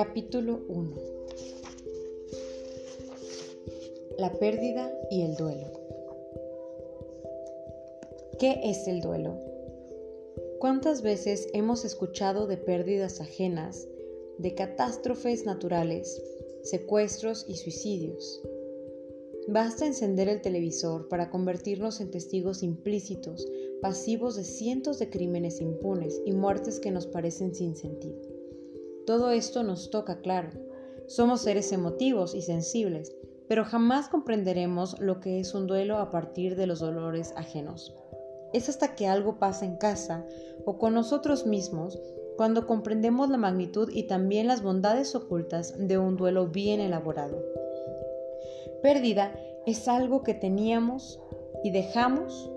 Capítulo 0.00 0.60
1 0.68 0.94
La 4.16 4.32
pérdida 4.34 4.92
y 5.10 5.22
el 5.22 5.34
duelo. 5.34 5.72
¿Qué 8.38 8.60
es 8.62 8.86
el 8.86 9.00
duelo? 9.00 9.40
¿Cuántas 10.60 11.02
veces 11.02 11.48
hemos 11.52 11.84
escuchado 11.84 12.46
de 12.46 12.58
pérdidas 12.58 13.20
ajenas, 13.20 13.88
de 14.38 14.54
catástrofes 14.54 15.44
naturales, 15.44 16.22
secuestros 16.62 17.44
y 17.48 17.56
suicidios? 17.56 18.40
Basta 19.48 19.84
encender 19.84 20.28
el 20.28 20.42
televisor 20.42 21.08
para 21.08 21.28
convertirnos 21.28 22.00
en 22.00 22.12
testigos 22.12 22.62
implícitos, 22.62 23.48
pasivos 23.82 24.36
de 24.36 24.44
cientos 24.44 25.00
de 25.00 25.10
crímenes 25.10 25.60
impunes 25.60 26.22
y 26.24 26.30
muertes 26.30 26.78
que 26.78 26.92
nos 26.92 27.08
parecen 27.08 27.52
sin 27.52 27.74
sentido. 27.74 28.37
Todo 29.08 29.30
esto 29.30 29.62
nos 29.62 29.88
toca 29.88 30.20
claro. 30.20 30.50
Somos 31.06 31.40
seres 31.40 31.72
emotivos 31.72 32.34
y 32.34 32.42
sensibles, 32.42 33.16
pero 33.48 33.64
jamás 33.64 34.10
comprenderemos 34.10 35.00
lo 35.00 35.18
que 35.18 35.40
es 35.40 35.54
un 35.54 35.66
duelo 35.66 35.96
a 35.96 36.10
partir 36.10 36.56
de 36.56 36.66
los 36.66 36.80
dolores 36.80 37.32
ajenos. 37.34 37.96
Es 38.52 38.68
hasta 38.68 38.94
que 38.94 39.06
algo 39.06 39.38
pasa 39.38 39.64
en 39.64 39.78
casa 39.78 40.26
o 40.66 40.76
con 40.76 40.92
nosotros 40.92 41.46
mismos 41.46 41.98
cuando 42.36 42.66
comprendemos 42.66 43.30
la 43.30 43.38
magnitud 43.38 43.88
y 43.90 44.02
también 44.02 44.46
las 44.46 44.62
bondades 44.62 45.14
ocultas 45.14 45.74
de 45.78 45.96
un 45.96 46.18
duelo 46.18 46.48
bien 46.48 46.78
elaborado. 46.78 47.42
Pérdida 48.82 49.34
es 49.64 49.88
algo 49.88 50.22
que 50.22 50.34
teníamos 50.34 51.18
y 51.64 51.70
dejamos 51.70 52.50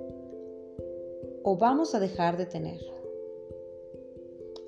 o 1.44 1.56
vamos 1.56 1.96
a 1.96 2.02
dejar 2.02 2.36
de 2.36 2.46
tener. 2.46 3.01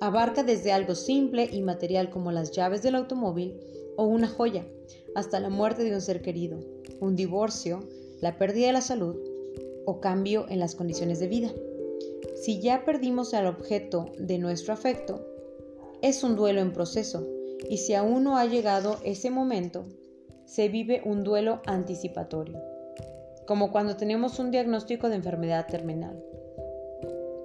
Abarca 0.04 0.42
desde 0.42 0.70
algo 0.70 0.94
simple 0.94 1.48
y 1.50 1.62
material 1.62 2.10
como 2.10 2.30
las 2.30 2.50
llaves 2.50 2.82
del 2.82 2.94
automóvil 2.94 3.58
o 3.96 4.04
una 4.04 4.28
joya, 4.28 4.66
hasta 5.14 5.40
la 5.40 5.48
muerte 5.48 5.82
de 5.82 5.94
un 5.94 6.02
ser 6.02 6.20
querido, 6.20 6.60
un 7.00 7.16
divorcio, 7.16 7.80
la 8.20 8.36
pérdida 8.36 8.66
de 8.66 8.74
la 8.74 8.82
salud 8.82 9.16
o 9.86 10.02
cambio 10.02 10.44
en 10.50 10.60
las 10.60 10.74
condiciones 10.74 11.20
de 11.20 11.28
vida. 11.28 11.50
Si 12.36 12.60
ya 12.60 12.84
perdimos 12.84 13.32
al 13.32 13.46
objeto 13.46 14.12
de 14.18 14.36
nuestro 14.36 14.74
afecto, 14.74 15.26
es 16.02 16.22
un 16.22 16.36
duelo 16.36 16.60
en 16.60 16.74
proceso 16.74 17.26
y 17.70 17.78
si 17.78 17.94
aún 17.94 18.24
no 18.24 18.36
ha 18.36 18.44
llegado 18.44 18.98
ese 19.04 19.30
momento, 19.30 19.86
se 20.44 20.68
vive 20.68 21.00
un 21.06 21.24
duelo 21.24 21.62
anticipatorio, 21.64 22.60
como 23.46 23.72
cuando 23.72 23.96
tenemos 23.96 24.38
un 24.38 24.50
diagnóstico 24.50 25.08
de 25.08 25.16
enfermedad 25.16 25.66
terminal. 25.66 26.22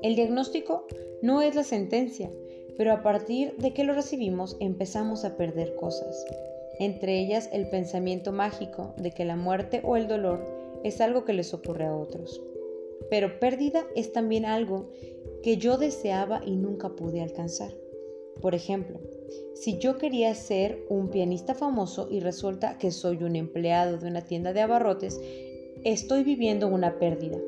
El 0.04 0.18
diagnóstico 0.18 0.88
no 1.22 1.42
es 1.42 1.56
la 1.56 1.64
sentencia, 1.64 2.30
pero 2.80 2.94
a 2.94 3.04
partir 3.04 3.58
de 3.58 3.74
que 3.74 3.84
lo 3.84 3.94
recibimos 3.94 4.56
empezamos 4.62 5.26
a 5.26 5.36
perder 5.36 5.76
cosas, 5.76 6.26
entre 6.80 7.20
ellas 7.20 7.50
el 7.52 7.70
pensamiento 7.70 8.32
mágico 8.32 8.94
de 8.96 9.12
que 9.12 9.26
la 9.26 9.36
muerte 9.36 9.82
o 9.84 9.98
el 9.98 10.08
dolor 10.08 10.46
es 10.86 11.02
algo 11.02 11.26
que 11.26 11.34
les 11.34 11.54
ocurre 11.54 11.84
a 11.84 11.94
otros. 11.94 12.42
Pero 13.10 13.38
pérdida 13.38 13.86
es 13.98 14.14
también 14.14 14.46
algo 14.46 14.92
que 15.44 15.58
yo 15.58 15.78
deseaba 15.78 16.42
y 16.46 16.56
nunca 16.56 16.96
pude 16.96 17.20
alcanzar. 17.20 17.74
Por 18.42 18.56
ejemplo, 18.56 19.02
si 19.56 19.78
yo 19.80 19.98
quería 19.98 20.34
ser 20.34 20.80
un 20.88 21.10
pianista 21.10 21.56
famoso 21.56 22.08
y 22.10 22.22
resulta 22.22 22.78
que 22.78 22.92
soy 22.92 23.24
un 23.24 23.36
empleado 23.36 23.98
de 23.98 24.08
una 24.08 24.22
tienda 24.22 24.54
de 24.54 24.62
abarrotes, 24.62 25.20
estoy 25.84 26.24
viviendo 26.24 26.70
una 26.70 26.98
pérdida. 26.98 27.40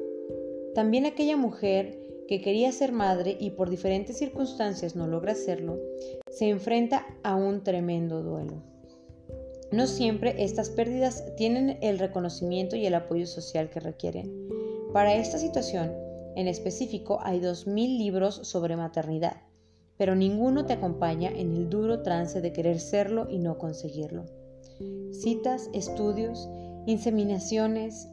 También 0.76 1.06
aquella 1.06 1.38
mujer 1.38 2.01
que 2.32 2.40
quería 2.40 2.72
ser 2.72 2.94
madre 2.94 3.36
y 3.38 3.50
por 3.50 3.70
diferentes 3.70 4.18
circunstancias 4.18 4.96
no 4.96 5.06
logra 5.06 5.34
hacerlo, 5.34 5.78
se 6.30 6.48
enfrenta 6.48 7.06
a 7.24 7.36
un 7.36 7.62
tremendo 7.62 8.24
duelo. 8.24 8.64
No 9.74 9.86
siempre 9.86 10.42
estas 10.42 10.70
pérdidas 10.70 11.26
tienen 11.36 11.78
el 11.82 12.00
reconocimiento 12.00 12.78
y 12.78 12.86
el 12.86 12.94
apoyo 12.94 13.28
social 13.28 13.70
que 13.70 13.82
requieren. 13.82 14.48
Para 14.94 15.16
esta 15.16 15.40
situación, 15.40 15.94
en 16.38 16.48
específico, 16.48 17.20
hay 17.22 17.42
2.000 17.42 17.98
libros 17.98 18.36
sobre 18.48 18.78
maternidad 18.78 19.42
pero 20.02 20.16
ninguno 20.16 20.66
te 20.66 20.74
acompaña 20.74 21.30
en 21.30 21.56
el 21.56 21.70
duro 21.70 22.02
trance 22.02 22.42
de 22.42 22.52
querer 22.52 22.80
serlo 22.80 23.28
y 23.30 23.38
no 23.38 23.60
conseguirlo. 23.60 24.26
Citas, 25.12 25.70
estudios, 25.74 26.50
inseminaciones, 26.88 28.10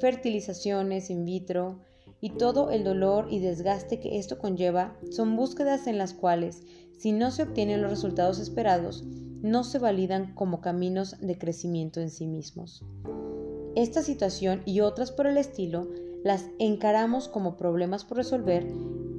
fertilizaciones 0.00 1.08
in 1.08 1.24
vitro 1.24 1.80
y 2.20 2.30
todo 2.30 2.70
el 2.70 2.84
dolor 2.84 3.28
y 3.30 3.38
desgaste 3.38 4.00
que 4.00 4.18
esto 4.18 4.38
conlleva 4.38 4.96
son 5.10 5.36
búsquedas 5.36 5.86
en 5.86 5.98
las 5.98 6.14
cuales, 6.14 6.62
si 6.96 7.12
no 7.12 7.30
se 7.30 7.44
obtienen 7.44 7.80
los 7.80 7.90
resultados 7.90 8.38
esperados, 8.38 9.04
no 9.04 9.62
se 9.62 9.78
validan 9.78 10.34
como 10.34 10.60
caminos 10.60 11.16
de 11.20 11.38
crecimiento 11.38 12.00
en 12.00 12.10
sí 12.10 12.26
mismos. 12.26 12.84
Esta 13.76 14.02
situación 14.02 14.62
y 14.64 14.80
otras 14.80 15.12
por 15.12 15.26
el 15.26 15.36
estilo 15.36 15.88
las 16.24 16.46
encaramos 16.58 17.28
como 17.28 17.56
problemas 17.56 18.04
por 18.04 18.16
resolver 18.16 18.66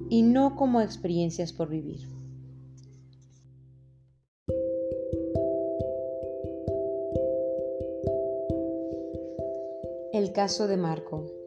y 0.09 0.23
no 0.23 0.55
como 0.55 0.81
experiencias 0.81 1.53
por 1.53 1.69
vivir. 1.69 2.09
El 10.11 10.33
caso 10.33 10.67
de 10.67 10.75
Marco. 10.75 11.38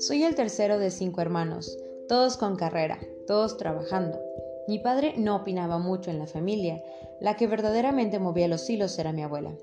Soy 0.00 0.24
el 0.24 0.34
tercero 0.34 0.78
de 0.78 0.90
cinco 0.90 1.20
hermanos, 1.20 1.76
todos 2.08 2.38
con 2.38 2.56
carrera, 2.56 2.98
todos 3.26 3.58
trabajando. 3.58 4.18
Mi 4.66 4.78
padre 4.78 5.12
no 5.18 5.36
opinaba 5.36 5.76
mucho 5.76 6.10
en 6.10 6.18
la 6.18 6.26
familia, 6.26 6.82
la 7.20 7.36
que 7.36 7.46
verdaderamente 7.46 8.18
movía 8.18 8.48
los 8.48 8.70
hilos 8.70 8.98
era 8.98 9.12
mi 9.12 9.22
abuela. 9.22 9.54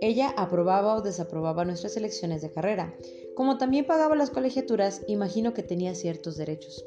Ella 0.00 0.32
aprobaba 0.36 0.94
o 0.94 1.02
desaprobaba 1.02 1.64
nuestras 1.64 1.96
elecciones 1.96 2.40
de 2.40 2.52
carrera. 2.52 2.94
Como 3.34 3.58
también 3.58 3.84
pagaba 3.84 4.14
las 4.14 4.30
colegiaturas, 4.30 5.02
imagino 5.08 5.54
que 5.54 5.64
tenía 5.64 5.96
ciertos 5.96 6.36
derechos. 6.36 6.86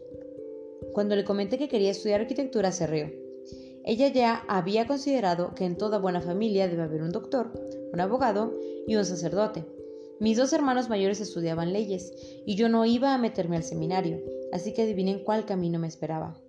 Cuando 0.94 1.18
le 1.18 1.26
comenté 1.26 1.58
que 1.58 1.68
quería 1.68 1.92
estudiar 1.92 2.22
arquitectura, 2.22 2.72
se 2.72 2.88
rió. 2.88 3.12
Ella 3.84 4.08
ya 4.08 4.46
había 4.48 4.88
considerado 4.88 5.54
que 5.56 5.66
en 5.66 5.78
toda 5.78 6.00
buena 6.00 6.22
familia 6.22 6.70
debe 6.70 6.84
haber 6.84 7.02
un 7.02 7.12
doctor, 7.12 7.52
un 7.92 8.00
abogado 8.00 8.58
y 8.88 8.96
un 8.96 9.04
sacerdote. 9.04 9.66
Mis 10.24 10.38
dos 10.38 10.54
hermanos 10.54 10.88
mayores 10.88 11.20
estudiaban 11.20 11.74
leyes 11.74 12.14
y 12.46 12.56
yo 12.56 12.70
no 12.70 12.86
iba 12.86 13.14
a 13.14 13.18
meterme 13.18 13.58
al 13.58 13.64
seminario, 13.64 14.22
así 14.54 14.72
que 14.72 14.84
adivinen 14.84 15.22
cuál 15.22 15.46
camino 15.46 15.80
me 15.80 15.88
esperaba. 15.90 16.40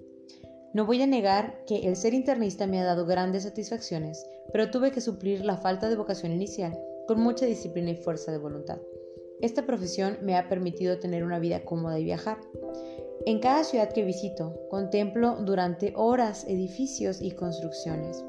No 0.72 0.86
voy 0.86 1.02
a 1.02 1.08
negar 1.08 1.64
que 1.66 1.88
el 1.88 1.96
ser 1.96 2.14
internista 2.14 2.68
me 2.68 2.78
ha 2.78 2.84
dado 2.84 3.04
grandes 3.04 3.42
satisfacciones, 3.42 4.24
pero 4.52 4.70
tuve 4.70 4.92
que 4.92 5.00
suplir 5.00 5.44
la 5.44 5.56
falta 5.56 5.90
de 5.90 5.96
vocación 5.96 6.30
inicial 6.30 6.78
con 7.08 7.18
mucha 7.18 7.46
disciplina 7.46 7.90
y 7.90 7.96
fuerza 7.96 8.30
de 8.30 8.38
voluntad. 8.38 8.78
Esta 9.40 9.66
profesión 9.66 10.18
me 10.22 10.36
ha 10.36 10.48
permitido 10.48 11.00
tener 11.00 11.24
una 11.24 11.40
vida 11.40 11.64
cómoda 11.64 11.98
y 11.98 12.04
viajar. 12.04 12.38
En 13.26 13.40
cada 13.40 13.64
ciudad 13.64 13.92
que 13.92 14.04
visito, 14.04 14.54
contemplo 14.70 15.34
durante 15.44 15.94
horas 15.96 16.46
edificios 16.46 17.20
y 17.20 17.32
construcciones. 17.32 18.24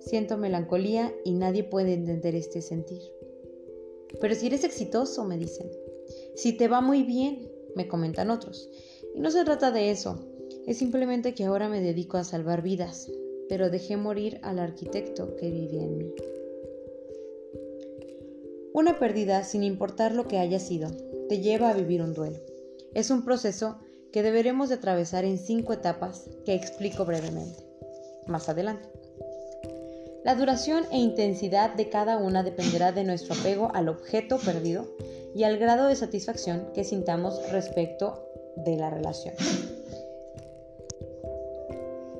Siento 0.00 0.38
melancolía 0.38 1.12
y 1.26 1.34
nadie 1.34 1.62
puede 1.62 1.92
entender 1.92 2.34
este 2.34 2.62
sentir. 2.62 3.15
Pero 4.20 4.34
si 4.34 4.46
eres 4.46 4.64
exitoso, 4.64 5.24
me 5.24 5.38
dicen. 5.38 5.70
Si 6.34 6.52
te 6.52 6.68
va 6.68 6.80
muy 6.80 7.02
bien, 7.02 7.50
me 7.74 7.88
comentan 7.88 8.30
otros. 8.30 8.68
Y 9.14 9.20
no 9.20 9.30
se 9.30 9.44
trata 9.44 9.70
de 9.70 9.90
eso, 9.90 10.26
es 10.66 10.78
simplemente 10.78 11.34
que 11.34 11.44
ahora 11.44 11.68
me 11.68 11.80
dedico 11.80 12.16
a 12.16 12.24
salvar 12.24 12.62
vidas, 12.62 13.10
pero 13.48 13.70
dejé 13.70 13.96
morir 13.96 14.38
al 14.42 14.58
arquitecto 14.58 15.36
que 15.36 15.50
vivía 15.50 15.82
en 15.82 15.98
mí. 15.98 16.14
Una 18.72 18.98
pérdida, 18.98 19.42
sin 19.44 19.62
importar 19.62 20.12
lo 20.12 20.28
que 20.28 20.38
haya 20.38 20.58
sido, 20.58 20.90
te 21.28 21.40
lleva 21.40 21.70
a 21.70 21.74
vivir 21.74 22.02
un 22.02 22.14
duelo. 22.14 22.40
Es 22.94 23.10
un 23.10 23.24
proceso 23.24 23.78
que 24.12 24.22
deberemos 24.22 24.68
de 24.68 24.76
atravesar 24.76 25.24
en 25.24 25.38
cinco 25.38 25.72
etapas 25.72 26.28
que 26.44 26.54
explico 26.54 27.04
brevemente 27.04 27.66
más 28.26 28.48
adelante. 28.48 28.88
La 30.26 30.34
duración 30.34 30.86
e 30.90 30.98
intensidad 30.98 31.76
de 31.76 31.88
cada 31.88 32.16
una 32.16 32.42
dependerá 32.42 32.90
de 32.90 33.04
nuestro 33.04 33.36
apego 33.36 33.70
al 33.74 33.88
objeto 33.88 34.38
perdido 34.38 34.84
y 35.36 35.44
al 35.44 35.56
grado 35.56 35.86
de 35.86 35.94
satisfacción 35.94 36.66
que 36.74 36.82
sintamos 36.82 37.40
respecto 37.52 38.26
de 38.56 38.76
la 38.76 38.90
relación. 38.90 39.36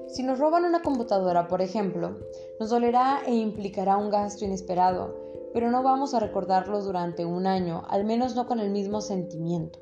Si 0.07 0.23
nos 0.23 0.39
roban 0.39 0.65
una 0.65 0.83
computadora, 0.83 1.49
por 1.49 1.63
ejemplo, 1.63 2.17
nos 2.61 2.71
dolerá 2.71 3.23
e 3.27 3.35
implicará 3.35 3.97
un 3.97 4.11
gasto 4.11 4.45
inesperado, 4.45 5.51
pero 5.53 5.73
no 5.73 5.83
vamos 5.83 6.15
a 6.15 6.21
recordarlo 6.21 6.85
durante 6.85 7.25
un 7.25 7.49
año, 7.49 7.83
al 7.89 8.05
menos 8.05 8.37
no 8.37 8.47
con 8.47 8.61
el 8.61 8.71
mismo 8.71 9.01
sentimiento. 9.01 9.81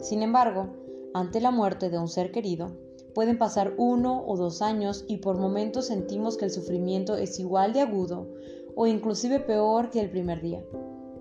Sin 0.00 0.22
embargo, 0.22 0.68
ante 1.12 1.42
la 1.42 1.50
muerte 1.50 1.90
de 1.90 1.98
un 1.98 2.08
ser 2.08 2.32
querido, 2.32 2.70
pueden 3.16 3.38
pasar 3.38 3.72
uno 3.78 4.24
o 4.26 4.36
dos 4.36 4.60
años 4.60 5.06
y 5.08 5.16
por 5.16 5.38
momentos 5.38 5.86
sentimos 5.86 6.36
que 6.36 6.44
el 6.44 6.50
sufrimiento 6.50 7.16
es 7.16 7.40
igual 7.40 7.72
de 7.72 7.80
agudo 7.80 8.28
o 8.74 8.86
inclusive 8.86 9.40
peor 9.40 9.88
que 9.88 10.00
el 10.00 10.10
primer 10.10 10.42
día. 10.42 10.62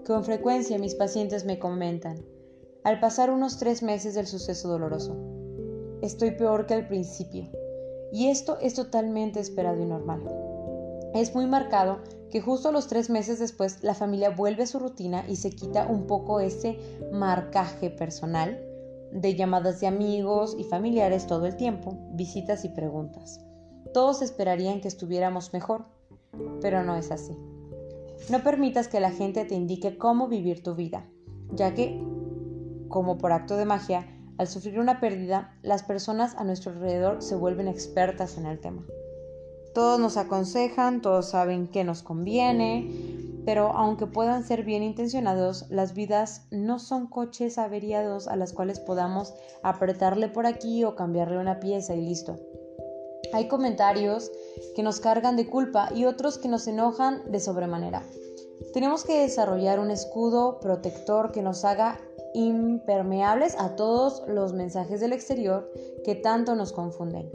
Con 0.06 0.26
frecuencia 0.26 0.78
mis 0.78 0.94
pacientes 0.94 1.46
me 1.46 1.58
comentan, 1.58 2.18
al 2.84 3.00
pasar 3.00 3.30
unos 3.30 3.60
tres 3.60 3.82
meses 3.82 4.14
del 4.14 4.28
suceso 4.28 4.68
doloroso, 4.68 5.16
estoy 6.02 6.32
peor 6.32 6.66
que 6.66 6.74
al 6.74 6.86
principio. 6.86 7.48
Y 8.12 8.28
esto 8.28 8.58
es 8.60 8.74
totalmente 8.74 9.40
esperado 9.40 9.82
y 9.82 9.86
normal. 9.86 10.22
Es 11.14 11.34
muy 11.34 11.46
marcado 11.46 12.00
que 12.30 12.42
justo 12.42 12.74
los 12.74 12.88
tres 12.88 13.10
meses 13.10 13.40
después 13.40 13.82
la 13.84 13.94
familia 13.94 14.32
vuelve 14.32 14.64
a 14.64 14.68
su 14.68 14.80
rutina 14.80 15.24
y 15.30 15.38
se 15.38 15.52
quita 15.52 15.88
un 15.88 16.08
poco 16.08 16.42
ese 16.42 16.78
marcaje 17.14 17.90
personal 17.90 18.75
de 19.16 19.36
llamadas 19.36 19.80
de 19.80 19.88
amigos 19.88 20.56
y 20.60 20.66
familiares 20.66 21.26
todo 21.26 21.46
el 21.46 21.56
tiempo, 21.56 21.98
visitas 22.12 22.66
y 22.66 22.70
preguntas. 22.70 23.40
Todos 23.94 24.22
esperarían 24.22 24.82
que 24.82 24.90
estuviéramos 24.90 25.54
mejor, 25.54 25.86
pero 26.62 26.84
no 26.84 26.98
es 26.98 27.12
así. 27.12 27.34
No 28.30 28.44
permitas 28.44 28.90
que 28.90 29.00
la 29.00 29.12
gente 29.12 29.46
te 29.46 29.56
indique 29.56 29.98
cómo 29.98 30.28
vivir 30.28 30.64
tu 30.64 30.76
vida, 30.76 31.06
ya 31.54 31.74
que, 31.74 32.04
como 32.90 33.18
por 33.18 33.32
acto 33.32 33.56
de 33.56 33.66
magia, 33.66 34.06
al 34.38 34.48
sufrir 34.48 34.80
una 34.80 35.00
pérdida, 35.00 35.58
las 35.64 35.84
personas 35.84 36.36
a 36.36 36.44
nuestro 36.44 36.74
alrededor 36.74 37.22
se 37.22 37.36
vuelven 37.36 37.70
expertas 37.70 38.38
en 38.38 38.46
el 38.46 38.60
tema. 38.60 38.86
Todos 39.74 39.98
nos 39.98 40.18
aconsejan, 40.18 41.02
todos 41.02 41.30
saben 41.30 41.68
qué 41.68 41.86
nos 41.86 42.04
conviene, 42.04 42.90
pero 43.46 43.72
aunque 43.74 44.08
puedan 44.08 44.44
ser 44.44 44.64
bien 44.64 44.82
intencionados, 44.84 45.66
las 45.70 45.94
vidas 45.94 46.48
no 46.52 46.80
son 46.80 47.08
coches 47.08 47.58
averiados 47.58 48.28
a 48.28 48.36
las 48.36 48.54
cuales 48.54 48.80
podamos 48.80 49.34
apretarle 49.64 50.28
por 50.28 50.48
aquí 50.48 50.84
o 50.84 50.96
cambiarle 50.96 51.38
una 51.38 51.60
pieza 51.60 51.96
y 51.96 52.02
listo. 52.02 52.38
Hay 53.34 53.48
comentarios 53.48 54.32
que 54.76 54.84
nos 54.84 55.00
cargan 55.00 55.36
de 55.36 55.48
culpa 55.48 55.90
y 55.94 56.06
otros 56.06 56.38
que 56.38 56.48
nos 56.48 56.68
enojan 56.68 57.32
de 57.32 57.40
sobremanera. 57.40 58.04
Tenemos 58.74 59.04
que 59.04 59.22
desarrollar 59.22 59.80
un 59.80 59.92
escudo 59.92 60.60
protector 60.60 61.32
que 61.32 61.42
nos 61.42 61.66
haga 61.66 62.00
impermeables 62.34 63.56
a 63.60 63.76
todos 63.76 64.24
los 64.28 64.54
mensajes 64.54 65.00
del 65.00 65.14
exterior 65.14 65.72
que 66.04 66.16
tanto 66.16 66.56
nos 66.56 66.74
confunden. 66.74 67.32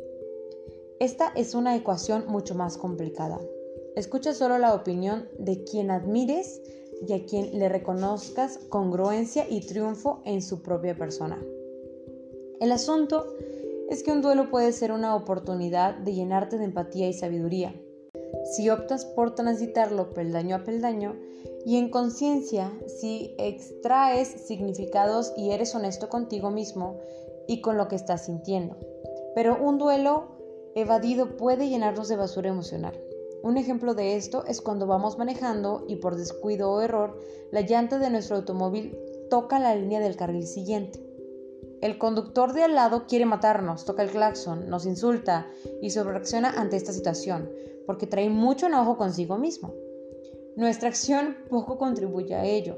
Esta 0.98 1.32
es 1.34 1.54
una 1.54 1.76
ecuación 1.76 2.24
mucho 2.28 2.54
más 2.54 2.76
complicada. 2.76 3.38
Escucha 3.96 4.34
solo 4.34 4.58
la 4.58 4.74
opinión 4.74 5.28
de 5.38 5.64
quien 5.64 5.90
admires 5.90 6.62
y 7.06 7.12
a 7.12 7.24
quien 7.24 7.58
le 7.58 7.68
reconozcas 7.68 8.58
congruencia 8.68 9.46
y 9.48 9.60
triunfo 9.66 10.22
en 10.24 10.42
su 10.42 10.62
propia 10.62 10.96
persona. 10.96 11.42
El 12.60 12.72
asunto 12.72 13.26
es 13.88 14.02
que 14.02 14.12
un 14.12 14.22
duelo 14.22 14.50
puede 14.50 14.72
ser 14.72 14.92
una 14.92 15.16
oportunidad 15.16 15.96
de 15.96 16.14
llenarte 16.14 16.58
de 16.58 16.64
empatía 16.64 17.08
y 17.08 17.12
sabiduría. 17.12 17.74
Si 18.52 18.70
optas 18.70 19.04
por 19.04 19.34
transitarlo 19.34 20.12
peldaño 20.12 20.56
a 20.56 20.64
peldaño 20.64 21.16
y 21.64 21.76
en 21.76 21.90
conciencia, 21.90 22.72
si 22.86 23.34
extraes 23.38 24.28
significados 24.28 25.32
y 25.36 25.50
eres 25.50 25.74
honesto 25.74 26.08
contigo 26.08 26.50
mismo 26.50 26.98
y 27.48 27.60
con 27.60 27.76
lo 27.76 27.88
que 27.88 27.96
estás 27.96 28.26
sintiendo. 28.26 28.76
Pero 29.34 29.58
un 29.60 29.78
duelo 29.78 30.38
evadido 30.74 31.36
puede 31.36 31.68
llenarnos 31.68 32.08
de 32.08 32.16
basura 32.16 32.48
emocional. 32.48 33.09
Un 33.42 33.56
ejemplo 33.56 33.94
de 33.94 34.16
esto 34.16 34.44
es 34.46 34.60
cuando 34.60 34.86
vamos 34.86 35.16
manejando 35.16 35.84
y 35.88 35.96
por 35.96 36.16
descuido 36.16 36.70
o 36.70 36.80
error, 36.82 37.18
la 37.50 37.62
llanta 37.62 37.98
de 37.98 38.10
nuestro 38.10 38.36
automóvil 38.36 38.96
toca 39.30 39.58
la 39.58 39.74
línea 39.74 40.00
del 40.00 40.16
carril 40.16 40.46
siguiente. 40.46 41.02
El 41.80 41.96
conductor 41.96 42.52
de 42.52 42.64
al 42.64 42.74
lado 42.74 43.06
quiere 43.06 43.24
matarnos, 43.24 43.86
toca 43.86 44.02
el 44.02 44.10
claxon, 44.10 44.68
nos 44.68 44.84
insulta 44.84 45.48
y 45.80 45.90
sobrereacciona 45.90 46.50
ante 46.50 46.76
esta 46.76 46.92
situación, 46.92 47.50
porque 47.86 48.06
trae 48.06 48.28
mucho 48.28 48.66
enojo 48.66 48.98
consigo 48.98 49.38
mismo. 49.38 49.72
Nuestra 50.56 50.90
acción 50.90 51.36
poco 51.48 51.78
contribuye 51.78 52.34
a 52.34 52.44
ello. 52.44 52.76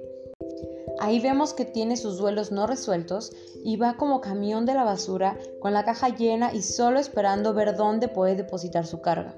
Ahí 0.99 1.20
vemos 1.20 1.55
que 1.55 1.64
tiene 1.64 1.96
sus 1.96 2.19
duelos 2.19 2.52
no 2.52 2.67
resueltos 2.67 3.32
y 3.64 3.76
va 3.76 3.96
como 3.96 4.20
camión 4.20 4.67
de 4.67 4.75
la 4.75 4.84
basura 4.84 5.38
con 5.61 5.73
la 5.73 5.84
caja 5.84 6.08
llena 6.08 6.52
y 6.52 6.62
solo 6.62 6.99
esperando 6.99 7.55
ver 7.55 7.76
dónde 7.76 8.08
puede 8.08 8.37
depositar 8.37 8.87
su 8.87 9.00
carga. 9.00 9.37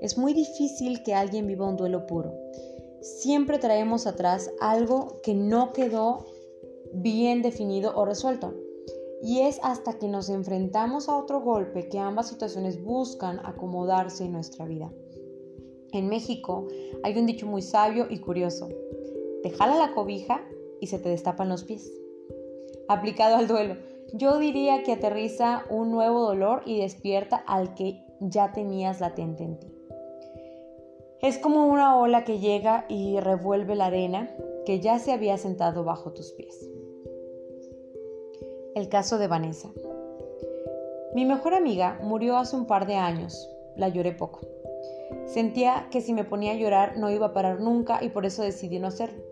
Es 0.00 0.18
muy 0.18 0.32
difícil 0.32 1.02
que 1.02 1.14
alguien 1.14 1.46
viva 1.46 1.68
un 1.68 1.76
duelo 1.76 2.06
puro. 2.06 2.34
Siempre 3.00 3.58
traemos 3.58 4.06
atrás 4.06 4.50
algo 4.60 5.20
que 5.22 5.34
no 5.34 5.72
quedó 5.72 6.26
bien 6.92 7.42
definido 7.42 7.92
o 7.96 8.04
resuelto. 8.04 8.54
Y 9.22 9.40
es 9.40 9.60
hasta 9.62 9.98
que 9.98 10.08
nos 10.08 10.30
enfrentamos 10.30 11.08
a 11.08 11.16
otro 11.16 11.40
golpe 11.42 11.88
que 11.88 11.98
ambas 11.98 12.28
situaciones 12.28 12.82
buscan 12.82 13.40
acomodarse 13.44 14.24
en 14.24 14.32
nuestra 14.32 14.64
vida. 14.64 14.90
En 15.92 16.08
México 16.08 16.68
hay 17.02 17.18
un 17.18 17.26
dicho 17.26 17.46
muy 17.46 17.62
sabio 17.62 18.06
y 18.08 18.18
curioso. 18.18 18.68
Te 19.42 19.50
jala 19.50 19.76
la 19.76 19.94
cobija 19.94 20.40
y 20.80 20.86
se 20.86 20.98
te 20.98 21.08
destapan 21.08 21.48
los 21.48 21.64
pies. 21.64 21.92
Aplicado 22.88 23.36
al 23.36 23.46
duelo, 23.46 23.76
yo 24.12 24.38
diría 24.38 24.82
que 24.82 24.92
aterriza 24.92 25.64
un 25.70 25.90
nuevo 25.90 26.20
dolor 26.20 26.62
y 26.66 26.80
despierta 26.80 27.36
al 27.36 27.74
que 27.74 28.04
ya 28.20 28.52
tenías 28.52 29.00
latente 29.00 29.44
en 29.44 29.58
ti. 29.58 29.68
Es 31.22 31.38
como 31.38 31.66
una 31.66 31.98
ola 31.98 32.24
que 32.24 32.38
llega 32.38 32.86
y 32.88 33.20
revuelve 33.20 33.76
la 33.76 33.86
arena 33.86 34.34
que 34.64 34.80
ya 34.80 34.98
se 34.98 35.12
había 35.12 35.36
sentado 35.36 35.84
bajo 35.84 36.12
tus 36.12 36.32
pies. 36.32 36.70
El 38.74 38.88
caso 38.88 39.18
de 39.18 39.28
Vanessa. 39.28 39.68
Mi 41.14 41.26
mejor 41.26 41.54
amiga 41.54 41.98
murió 42.02 42.36
hace 42.36 42.56
un 42.56 42.66
par 42.66 42.86
de 42.86 42.94
años. 42.94 43.48
La 43.76 43.88
lloré 43.88 44.12
poco. 44.12 44.40
Sentía 45.26 45.88
que 45.90 46.00
si 46.00 46.12
me 46.12 46.24
ponía 46.24 46.52
a 46.52 46.56
llorar 46.56 46.96
no 46.96 47.10
iba 47.10 47.26
a 47.26 47.32
parar 47.32 47.60
nunca 47.60 48.02
y 48.02 48.08
por 48.08 48.26
eso 48.26 48.42
decidí 48.42 48.78
no 48.78 48.88
hacerlo. 48.88 49.22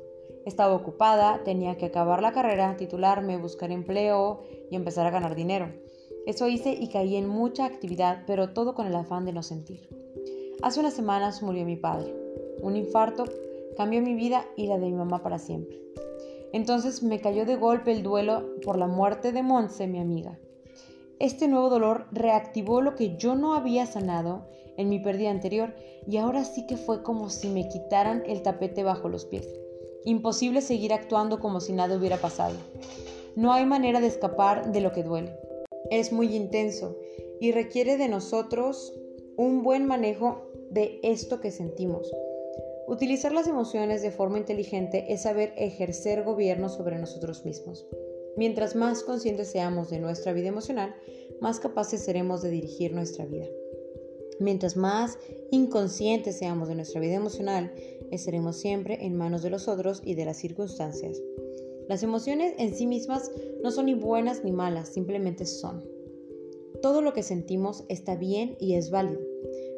Estaba 0.44 0.74
ocupada, 0.74 1.42
tenía 1.44 1.76
que 1.76 1.86
acabar 1.86 2.22
la 2.22 2.32
carrera, 2.32 2.76
titularme, 2.76 3.36
buscar 3.36 3.70
empleo 3.70 4.42
y 4.70 4.76
empezar 4.76 5.06
a 5.06 5.10
ganar 5.10 5.34
dinero. 5.34 5.72
Eso 6.26 6.48
hice 6.48 6.72
y 6.72 6.88
caí 6.88 7.16
en 7.16 7.28
mucha 7.28 7.64
actividad, 7.64 8.24
pero 8.26 8.50
todo 8.50 8.74
con 8.74 8.86
el 8.86 8.94
afán 8.94 9.24
de 9.24 9.32
no 9.32 9.42
sentir. 9.42 9.88
Hace 10.62 10.80
unas 10.80 10.94
semanas 10.94 11.42
murió 11.42 11.64
mi 11.64 11.76
padre. 11.76 12.14
Un 12.62 12.76
infarto 12.76 13.24
cambió 13.76 14.02
mi 14.02 14.14
vida 14.14 14.44
y 14.56 14.66
la 14.66 14.78
de 14.78 14.86
mi 14.86 14.92
mamá 14.92 15.22
para 15.22 15.38
siempre. 15.38 15.80
Entonces 16.52 17.02
me 17.02 17.20
cayó 17.20 17.44
de 17.46 17.56
golpe 17.56 17.92
el 17.92 18.02
duelo 18.02 18.56
por 18.64 18.78
la 18.78 18.86
muerte 18.86 19.32
de 19.32 19.42
Monse, 19.42 19.86
mi 19.86 20.00
amiga. 20.00 20.38
Este 21.20 21.48
nuevo 21.48 21.68
dolor 21.68 22.06
reactivó 22.12 22.80
lo 22.80 22.94
que 22.94 23.16
yo 23.16 23.34
no 23.34 23.54
había 23.54 23.86
sanado 23.86 24.46
en 24.76 24.88
mi 24.88 24.98
pérdida 24.98 25.30
anterior 25.30 25.74
y 26.06 26.16
ahora 26.16 26.44
sí 26.44 26.66
que 26.66 26.76
fue 26.76 27.02
como 27.02 27.28
si 27.28 27.48
me 27.48 27.68
quitaran 27.68 28.22
el 28.26 28.42
tapete 28.42 28.82
bajo 28.82 29.08
los 29.08 29.26
pies. 29.26 29.48
Imposible 30.04 30.60
seguir 30.60 30.92
actuando 30.92 31.40
como 31.40 31.60
si 31.60 31.72
nada 31.72 31.96
hubiera 31.96 32.16
pasado. 32.16 32.54
No 33.36 33.52
hay 33.52 33.66
manera 33.66 34.00
de 34.00 34.06
escapar 34.06 34.72
de 34.72 34.80
lo 34.80 34.92
que 34.92 35.02
duele. 35.02 35.38
Es 35.90 36.12
muy 36.12 36.34
intenso 36.34 36.96
y 37.40 37.52
requiere 37.52 37.96
de 37.96 38.08
nosotros 38.08 38.92
un 39.36 39.62
buen 39.62 39.86
manejo 39.86 40.50
de 40.70 41.00
esto 41.02 41.40
que 41.40 41.50
sentimos. 41.50 42.10
Utilizar 42.86 43.32
las 43.32 43.46
emociones 43.46 44.02
de 44.02 44.10
forma 44.10 44.38
inteligente 44.38 45.12
es 45.12 45.22
saber 45.22 45.52
ejercer 45.56 46.24
gobierno 46.24 46.68
sobre 46.68 46.98
nosotros 46.98 47.44
mismos. 47.44 47.86
Mientras 48.36 48.76
más 48.76 49.02
conscientes 49.02 49.50
seamos 49.50 49.90
de 49.90 49.98
nuestra 49.98 50.32
vida 50.32 50.48
emocional, 50.48 50.94
más 51.40 51.60
capaces 51.60 52.04
seremos 52.04 52.42
de 52.42 52.50
dirigir 52.50 52.94
nuestra 52.94 53.26
vida. 53.26 53.46
Mientras 54.40 54.76
más 54.76 55.18
inconscientes 55.50 56.38
seamos 56.38 56.68
de 56.68 56.76
nuestra 56.76 57.00
vida 57.00 57.14
emocional, 57.14 57.72
estaremos 58.10 58.56
siempre 58.56 59.04
en 59.04 59.16
manos 59.16 59.42
de 59.42 59.50
los 59.50 59.68
otros 59.68 60.00
y 60.04 60.14
de 60.14 60.24
las 60.24 60.36
circunstancias. 60.36 61.20
Las 61.88 62.02
emociones 62.02 62.54
en 62.58 62.74
sí 62.74 62.86
mismas 62.86 63.30
no 63.62 63.70
son 63.70 63.86
ni 63.86 63.94
buenas 63.94 64.44
ni 64.44 64.52
malas, 64.52 64.90
simplemente 64.90 65.46
son. 65.46 65.82
Todo 66.82 67.02
lo 67.02 67.12
que 67.12 67.22
sentimos 67.22 67.84
está 67.88 68.14
bien 68.14 68.56
y 68.60 68.74
es 68.74 68.90
válido, 68.90 69.20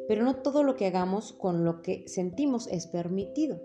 pero 0.07 0.23
no 0.23 0.35
todo 0.35 0.63
lo 0.63 0.75
que 0.75 0.85
hagamos 0.85 1.33
con 1.33 1.63
lo 1.65 1.81
que 1.81 2.03
sentimos 2.07 2.67
es 2.67 2.85
permitido. 2.87 3.59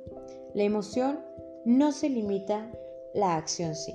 La 0.54 0.62
emoción 0.62 1.20
no 1.64 1.92
se 1.92 2.08
limita, 2.08 2.72
la 3.14 3.36
acción 3.36 3.74
sí. 3.74 3.92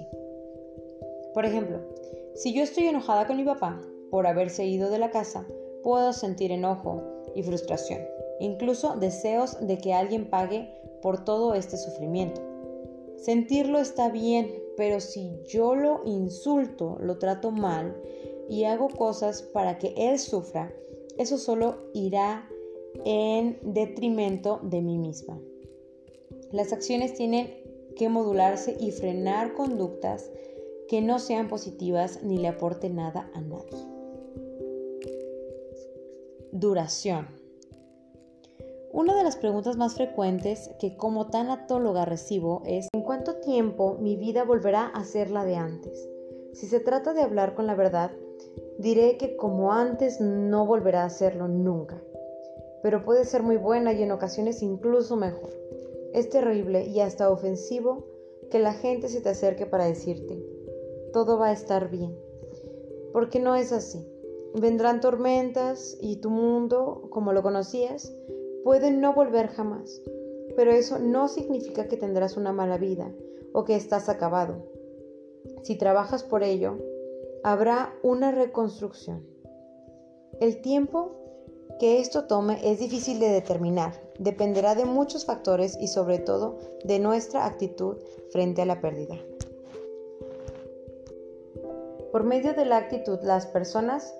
Por 1.33 1.45
ejemplo, 1.45 1.79
si 2.35 2.53
yo 2.53 2.61
estoy 2.61 2.87
enojada 2.87 3.25
con 3.25 3.37
mi 3.37 3.45
papá 3.45 3.81
por 4.09 4.27
haberse 4.27 4.65
ido 4.65 4.89
de 4.89 4.99
la 4.99 5.09
casa, 5.11 5.47
puedo 5.83 6.13
sentir 6.13 6.51
enojo 6.51 7.01
y 7.35 7.43
frustración, 7.43 8.01
incluso 8.39 8.95
deseos 8.95 9.57
de 9.65 9.77
que 9.77 9.93
alguien 9.93 10.29
pague 10.29 10.69
por 11.01 11.23
todo 11.23 11.53
este 11.53 11.77
sufrimiento. 11.77 12.41
Sentirlo 13.17 13.79
está 13.79 14.09
bien, 14.09 14.51
pero 14.77 14.99
si 14.99 15.31
yo 15.47 15.75
lo 15.75 16.01
insulto, 16.05 16.97
lo 16.99 17.17
trato 17.17 17.51
mal 17.51 17.95
y 18.49 18.63
hago 18.63 18.89
cosas 18.89 19.43
para 19.43 19.77
que 19.77 19.93
él 19.95 20.17
sufra, 20.19 20.73
eso 21.17 21.37
solo 21.37 21.77
irá 21.93 22.49
en 23.05 23.59
detrimento 23.61 24.59
de 24.63 24.81
mí 24.81 24.97
misma. 24.97 25.39
Las 26.51 26.73
acciones 26.73 27.13
tienen 27.13 27.61
que 27.95 28.09
modularse 28.09 28.75
y 28.79 28.91
frenar 28.91 29.53
conductas 29.53 30.31
que 30.87 31.01
no 31.01 31.19
sean 31.19 31.47
positivas 31.47 32.23
ni 32.23 32.37
le 32.37 32.49
aporten 32.49 32.95
nada 32.95 33.29
a 33.33 33.41
nadie. 33.41 33.90
Duración. 36.53 37.27
Una 38.91 39.15
de 39.15 39.23
las 39.23 39.37
preguntas 39.37 39.77
más 39.77 39.95
frecuentes 39.95 40.69
que 40.79 40.97
como 40.97 41.27
tanatóloga 41.27 42.03
recibo 42.03 42.61
es 42.65 42.89
¿en 42.93 43.03
cuánto 43.03 43.35
tiempo 43.35 43.97
mi 44.01 44.17
vida 44.17 44.43
volverá 44.43 44.87
a 44.87 45.05
ser 45.05 45.31
la 45.31 45.45
de 45.45 45.55
antes? 45.55 46.09
Si 46.51 46.67
se 46.67 46.81
trata 46.81 47.13
de 47.13 47.21
hablar 47.21 47.55
con 47.55 47.67
la 47.67 47.75
verdad, 47.75 48.11
diré 48.77 49.15
que 49.15 49.37
como 49.37 49.71
antes 49.71 50.19
no 50.19 50.65
volverá 50.65 51.05
a 51.05 51.09
serlo 51.09 51.47
nunca. 51.47 52.01
pero 52.83 53.05
puede 53.05 53.23
ser 53.23 53.43
muy 53.43 53.55
buena 53.57 53.93
y 53.93 54.03
en 54.03 54.11
ocasiones 54.11 54.61
incluso 54.61 55.15
mejor. 55.15 55.51
Es 56.13 56.29
terrible 56.29 56.85
y 56.85 56.99
hasta 56.99 57.29
ofensivo 57.29 58.07
que 58.49 58.59
la 58.59 58.73
gente 58.73 59.07
se 59.07 59.21
te 59.21 59.29
acerque 59.29 59.65
para 59.65 59.85
decirte, 59.85 60.43
todo 61.13 61.37
va 61.37 61.47
a 61.47 61.53
estar 61.53 61.89
bien, 61.89 62.17
porque 63.13 63.39
no 63.39 63.55
es 63.55 63.71
así. 63.71 64.10
Vendrán 64.53 64.99
tormentas 64.99 65.97
y 66.01 66.17
tu 66.17 66.29
mundo, 66.29 67.07
como 67.09 67.31
lo 67.31 67.41
conocías, 67.41 68.13
puede 68.63 68.91
no 68.91 69.13
volver 69.13 69.47
jamás, 69.47 70.01
pero 70.55 70.71
eso 70.71 70.99
no 70.99 71.27
significa 71.27 71.87
que 71.87 71.97
tendrás 71.97 72.37
una 72.37 72.51
mala 72.51 72.77
vida 72.77 73.11
o 73.53 73.63
que 73.63 73.75
estás 73.75 74.09
acabado. 74.09 74.65
Si 75.63 75.77
trabajas 75.77 76.23
por 76.23 76.43
ello, 76.43 76.77
habrá 77.43 77.93
una 78.03 78.31
reconstrucción. 78.31 79.25
El 80.39 80.61
tiempo 80.61 81.11
que 81.79 81.99
esto 81.99 82.25
tome 82.25 82.59
es 82.63 82.79
difícil 82.79 83.19
de 83.19 83.29
determinar, 83.29 83.93
dependerá 84.19 84.75
de 84.75 84.85
muchos 84.85 85.25
factores 85.25 85.77
y 85.79 85.87
sobre 85.87 86.19
todo 86.19 86.59
de 86.83 86.99
nuestra 86.99 87.45
actitud 87.45 87.97
frente 88.31 88.61
a 88.61 88.65
la 88.65 88.81
pérdida. 88.81 89.15
Por 92.11 92.23
medio 92.25 92.53
de 92.53 92.65
la 92.65 92.77
actitud, 92.77 93.19
las 93.23 93.47
personas 93.47 94.13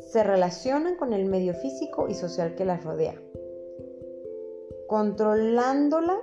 se 0.00 0.22
relacionan 0.22 0.96
con 0.96 1.12
el 1.12 1.26
medio 1.26 1.54
físico 1.54 2.08
y 2.08 2.14
social 2.14 2.54
que 2.54 2.64
las 2.64 2.84
rodea. 2.84 3.20
Controlándola, 4.88 6.20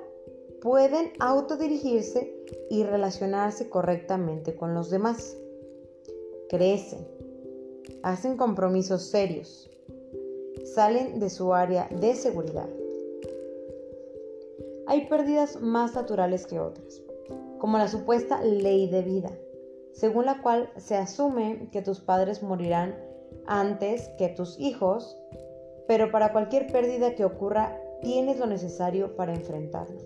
pueden 0.62 1.12
autodirigirse 1.19 2.34
y 2.69 2.84
relacionarse 2.84 3.69
correctamente 3.69 4.55
con 4.55 4.74
los 4.74 4.89
demás. 4.89 5.38
Crecen, 6.50 7.07
hacen 8.03 8.38
compromisos 8.38 9.03
serios, 9.03 9.69
salen 10.74 11.19
de 11.19 11.29
su 11.29 11.53
área 11.53 11.88
de 11.89 12.15
seguridad. 12.15 12.69
Hay 14.88 15.07
pérdidas 15.07 15.62
más 15.62 15.96
naturales 15.96 16.48
que 16.48 16.60
otras, 16.60 17.01
como 17.60 17.77
la 17.77 17.88
supuesta 17.88 18.41
ley 18.41 18.89
de 18.89 19.01
vida, 19.01 19.31
según 19.93 20.25
la 20.25 20.41
cual 20.41 20.69
se 20.77 20.96
asume 20.96 21.69
que 21.72 21.81
tus 21.81 22.00
padres 22.00 22.41
morirán 22.41 23.06
antes 23.47 24.09
que 24.17 24.29
tus 24.29 24.59
hijos, 24.59 25.17
pero 25.87 26.11
para 26.11 26.31
cualquier 26.31 26.67
pérdida 26.67 27.15
que 27.15 27.25
ocurra 27.25 27.79
tienes 28.01 28.39
lo 28.39 28.45
necesario 28.45 29.15
para 29.15 29.33
enfrentarlo. 29.33 30.01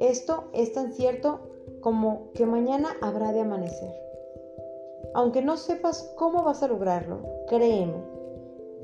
Esto 0.00 0.50
es 0.52 0.72
tan 0.72 0.92
cierto 0.92 1.40
como 1.80 2.32
que 2.34 2.44
mañana 2.44 2.90
habrá 3.00 3.32
de 3.32 3.40
amanecer. 3.40 3.92
Aunque 5.14 5.42
no 5.42 5.56
sepas 5.56 6.12
cómo 6.16 6.42
vas 6.42 6.62
a 6.62 6.68
lograrlo, 6.68 7.20
créeme, 7.48 8.02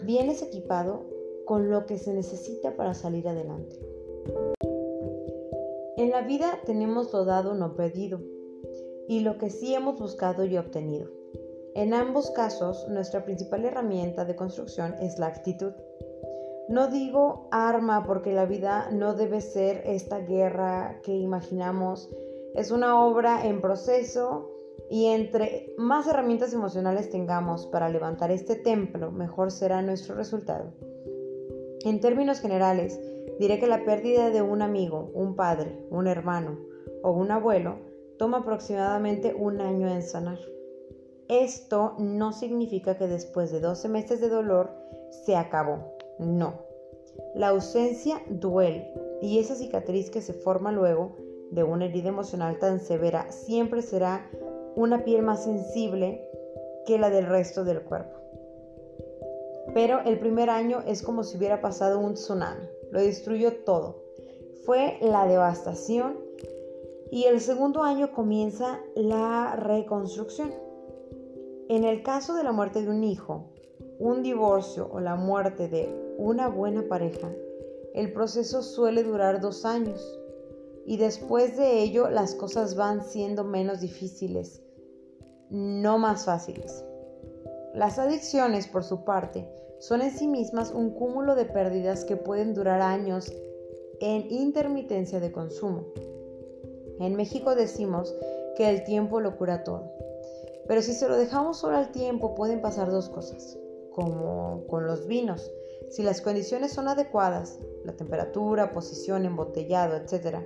vienes 0.05 0.43
equipado 0.43 1.05
con 1.45 1.71
lo 1.71 1.87
que 1.87 1.99
se 1.99 2.13
necesita 2.13 2.77
para 2.77 2.95
salir 2.95 3.27
adelante. 3.27 3.77
En 5.97 6.11
la 6.11 6.21
vida 6.23 6.61
tenemos 6.65 7.13
lo 7.13 7.25
dado 7.25 7.55
no 7.55 7.75
pedido 7.75 8.21
y 9.09 9.21
lo 9.21 9.39
que 9.39 9.51
sí 9.51 9.75
hemos 9.75 9.99
buscado 9.99 10.45
y 10.45 10.57
obtenido. 10.57 11.18
En 11.75 11.95
ambos 11.95 12.31
casos, 12.31 12.87
nuestra 12.89 13.25
principal 13.25 13.65
herramienta 13.65 14.25
de 14.25 14.37
construcción 14.37 14.95
es 15.01 15.19
la 15.19 15.27
actitud. 15.27 15.73
No 16.69 16.89
digo 16.89 17.49
arma 17.51 18.05
porque 18.05 18.33
la 18.33 18.45
vida 18.45 18.91
no 18.93 19.15
debe 19.15 19.41
ser 19.41 19.83
esta 19.87 20.19
guerra 20.19 21.01
que 21.03 21.17
imaginamos. 21.17 22.11
Es 22.55 22.71
una 22.71 23.05
obra 23.05 23.47
en 23.47 23.61
proceso 23.61 24.51
y 24.91 25.07
entre 25.07 25.73
más 25.79 26.07
herramientas 26.07 26.53
emocionales 26.53 27.11
tengamos 27.11 27.67
para 27.67 27.89
levantar 27.89 28.31
este 28.31 28.57
templo, 28.57 29.11
mejor 29.11 29.51
será 29.51 29.83
nuestro 29.83 30.15
resultado. 30.15 30.73
En 31.85 32.01
términos 32.01 32.41
generales, 32.41 33.01
diré 33.39 33.59
que 33.59 33.67
la 33.67 33.85
pérdida 33.85 34.31
de 34.31 34.43
un 34.43 34.63
amigo, 34.63 35.11
un 35.15 35.37
padre, 35.37 35.87
un 35.91 36.07
hermano 36.07 36.59
o 37.03 37.13
un 37.13 37.31
abuelo 37.31 37.77
toma 38.19 38.39
aproximadamente 38.39 39.35
un 39.35 39.61
año 39.61 39.89
en 39.89 40.03
sanar. 40.03 40.39
Esto 41.29 41.95
no 41.99 42.33
significa 42.33 42.97
que 42.97 43.07
después 43.07 43.53
de 43.53 43.61
12 43.61 43.89
meses 43.89 44.21
de 44.21 44.31
dolor 44.31 44.71
se 45.11 45.37
acabó. 45.37 45.95
No. 46.19 46.55
La 47.35 47.49
ausencia 47.49 48.23
duele 48.29 48.93
y 49.21 49.39
esa 49.39 49.55
cicatriz 49.55 50.11
que 50.11 50.23
se 50.23 50.33
forma 50.33 50.73
luego 50.73 51.17
de 51.51 51.65
una 51.65 51.87
herida 51.87 52.09
emocional 52.09 52.59
tan 52.59 52.81
severa 52.81 53.31
siempre 53.31 53.83
será 53.83 54.27
una 54.75 55.05
piel 55.05 55.23
más 55.23 55.45
sensible 55.45 56.27
que 56.87 56.99
la 56.99 57.11
del 57.11 57.27
resto 57.27 57.65
del 57.65 57.83
cuerpo. 57.83 58.19
Pero 59.75 60.01
el 60.01 60.19
primer 60.19 60.49
año 60.49 60.83
es 60.87 61.03
como 61.03 61.25
si 61.25 61.37
hubiera 61.37 61.61
pasado 61.61 61.99
un 61.99 62.15
tsunami, 62.15 62.67
lo 62.91 63.01
destruyó 63.01 63.65
todo. 63.65 64.03
Fue 64.65 64.99
la 65.03 65.27
devastación 65.27 66.19
y 67.11 67.25
el 67.25 67.41
segundo 67.41 67.83
año 67.83 68.13
comienza 68.13 68.81
la 68.95 69.57
reconstrucción. 69.57 70.68
En 71.69 71.85
el 71.85 72.03
caso 72.03 72.35
de 72.35 72.45
la 72.45 72.53
muerte 72.53 72.83
de 72.83 72.91
un 72.91 73.05
hijo, 73.05 73.51
un 73.99 74.23
divorcio 74.23 74.89
o 74.91 75.01
la 75.01 75.17
muerte 75.17 75.69
de 75.69 75.89
una 76.17 76.49
buena 76.49 76.89
pareja, 76.89 77.31
el 77.95 78.13
proceso 78.13 78.63
suele 78.63 79.03
durar 79.03 79.41
dos 79.41 79.65
años 79.65 80.19
y 80.87 80.97
después 80.97 81.57
de 81.57 81.83
ello 81.83 82.09
las 82.09 82.35
cosas 82.35 82.75
van 82.75 83.05
siendo 83.05 83.45
menos 83.45 83.81
difíciles 83.81 84.63
no 85.51 85.99
más 85.99 86.25
fáciles. 86.25 86.85
Las 87.75 87.99
adicciones, 87.99 88.67
por 88.67 88.85
su 88.85 89.05
parte, 89.05 89.49
son 89.79 90.03
en 90.03 90.11
sí 90.11 90.27
mismas 90.27 90.73
un 90.73 90.91
cúmulo 90.91 91.35
de 91.35 91.45
pérdidas 91.45 92.05
que 92.05 92.17
pueden 92.17 92.55
durar 92.55 92.81
años 92.81 93.33
en 94.01 94.31
intermitencia 94.31 95.21
de 95.21 95.33
consumo. 95.33 95.85
En 96.99 97.15
México 97.15 97.55
decimos 97.55 98.15
que 98.57 98.69
el 98.69 98.85
tiempo 98.85 99.21
lo 99.21 99.37
cura 99.37 99.65
todo. 99.65 99.93
Pero 100.69 100.83
si 100.83 100.93
se 100.93 101.09
lo 101.09 101.17
dejamos 101.17 101.59
solo 101.59 101.79
al 101.79 101.91
tiempo 101.91 102.35
pueden 102.35 102.61
pasar 102.61 102.91
dos 102.91 103.09
cosas, 103.09 103.59
como 103.93 104.67
con 104.69 104.87
los 104.87 105.07
vinos. 105.07 105.51
Si 105.91 106.03
las 106.03 106.21
condiciones 106.21 106.73
son 106.73 106.89
adecuadas, 106.89 107.59
la 107.85 107.97
temperatura, 107.97 108.71
posición, 108.71 109.25
embotellado, 109.25 109.97
etc., 109.97 110.37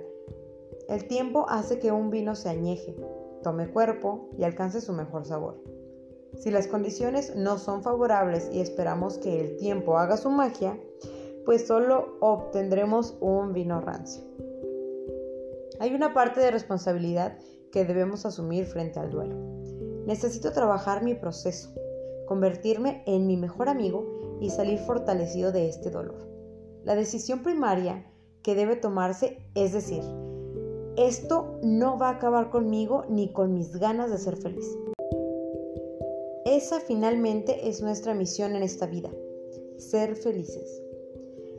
el 0.87 1.07
tiempo 1.07 1.45
hace 1.49 1.79
que 1.79 1.91
un 1.91 2.09
vino 2.09 2.35
se 2.35 2.49
añeje, 2.49 2.95
tome 3.41 3.69
cuerpo 3.69 4.29
y 4.37 4.43
alcance 4.43 4.81
su 4.81 4.93
mejor 4.93 5.25
sabor. 5.25 5.61
Si 6.39 6.49
las 6.51 6.67
condiciones 6.67 7.35
no 7.35 7.57
son 7.57 7.83
favorables 7.83 8.49
y 8.51 8.61
esperamos 8.61 9.17
que 9.17 9.39
el 9.39 9.57
tiempo 9.57 9.97
haga 9.97 10.17
su 10.17 10.29
magia, 10.29 10.79
pues 11.45 11.67
solo 11.67 12.17
obtendremos 12.21 13.15
un 13.19 13.53
vino 13.53 13.81
rancio. 13.81 14.23
Hay 15.79 15.93
una 15.93 16.13
parte 16.13 16.39
de 16.39 16.51
responsabilidad 16.51 17.37
que 17.71 17.85
debemos 17.85 18.25
asumir 18.25 18.65
frente 18.65 18.99
al 18.99 19.09
duelo. 19.09 19.35
Necesito 20.05 20.51
trabajar 20.51 21.03
mi 21.03 21.13
proceso, 21.13 21.73
convertirme 22.27 23.03
en 23.05 23.27
mi 23.27 23.37
mejor 23.37 23.69
amigo 23.69 24.37
y 24.41 24.49
salir 24.49 24.79
fortalecido 24.79 25.51
de 25.51 25.69
este 25.69 25.89
dolor. 25.89 26.27
La 26.83 26.95
decisión 26.95 27.43
primaria 27.43 28.05
que 28.41 28.55
debe 28.55 28.75
tomarse 28.75 29.37
es 29.55 29.71
decir, 29.71 30.03
esto 30.97 31.57
no 31.63 31.97
va 31.97 32.09
a 32.09 32.15
acabar 32.15 32.49
conmigo 32.49 33.05
ni 33.09 33.31
con 33.31 33.53
mis 33.53 33.77
ganas 33.77 34.11
de 34.11 34.17
ser 34.17 34.37
feliz. 34.37 34.65
Esa 36.45 36.81
finalmente 36.81 37.69
es 37.69 37.81
nuestra 37.81 38.13
misión 38.13 38.55
en 38.55 38.63
esta 38.63 38.85
vida, 38.85 39.09
ser 39.77 40.15
felices. 40.15 40.83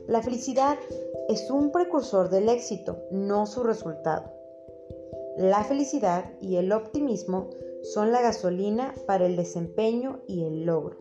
La 0.06 0.22
felicidad 0.22 0.78
es 1.28 1.50
un 1.50 1.72
precursor 1.72 2.28
del 2.28 2.50
éxito, 2.50 2.98
no 3.10 3.46
su 3.46 3.62
resultado. 3.62 4.30
La 5.38 5.64
felicidad 5.64 6.30
y 6.40 6.56
el 6.56 6.70
optimismo 6.70 7.50
son 7.84 8.12
la 8.12 8.22
gasolina 8.22 8.94
para 9.06 9.26
el 9.26 9.36
desempeño 9.36 10.20
y 10.26 10.44
el 10.44 10.64
logro. 10.64 10.96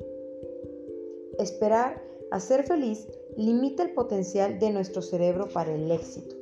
Esperar 1.39 2.03
a 2.29 2.39
ser 2.39 2.63
feliz 2.63 3.07
limita 3.37 3.83
el 3.83 3.93
potencial 3.93 4.59
de 4.59 4.71
nuestro 4.71 5.01
cerebro 5.01 5.47
para 5.47 5.73
el 5.73 5.89
éxito. 5.89 6.35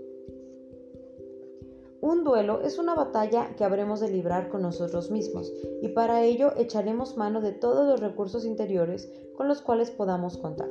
Un 2.02 2.24
duelo 2.24 2.62
es 2.62 2.80
una 2.80 2.96
batalla 2.96 3.56
que 3.56 3.64
habremos 3.64 4.00
de 4.00 4.10
librar 4.10 4.50
con 4.50 4.64
nosotros 4.64 5.12
mismos 5.12 5.54
y 5.84 5.90
para 5.90 6.24
ello 6.24 6.54
echaremos 6.58 7.16
mano 7.16 7.42
de 7.42 7.52
todos 7.52 7.88
los 7.88 8.00
recursos 8.00 8.44
interiores 8.44 9.12
con 9.38 9.48
los 9.48 9.62
cuales 9.62 9.92
podamos 9.92 10.38
contar. 10.38 10.70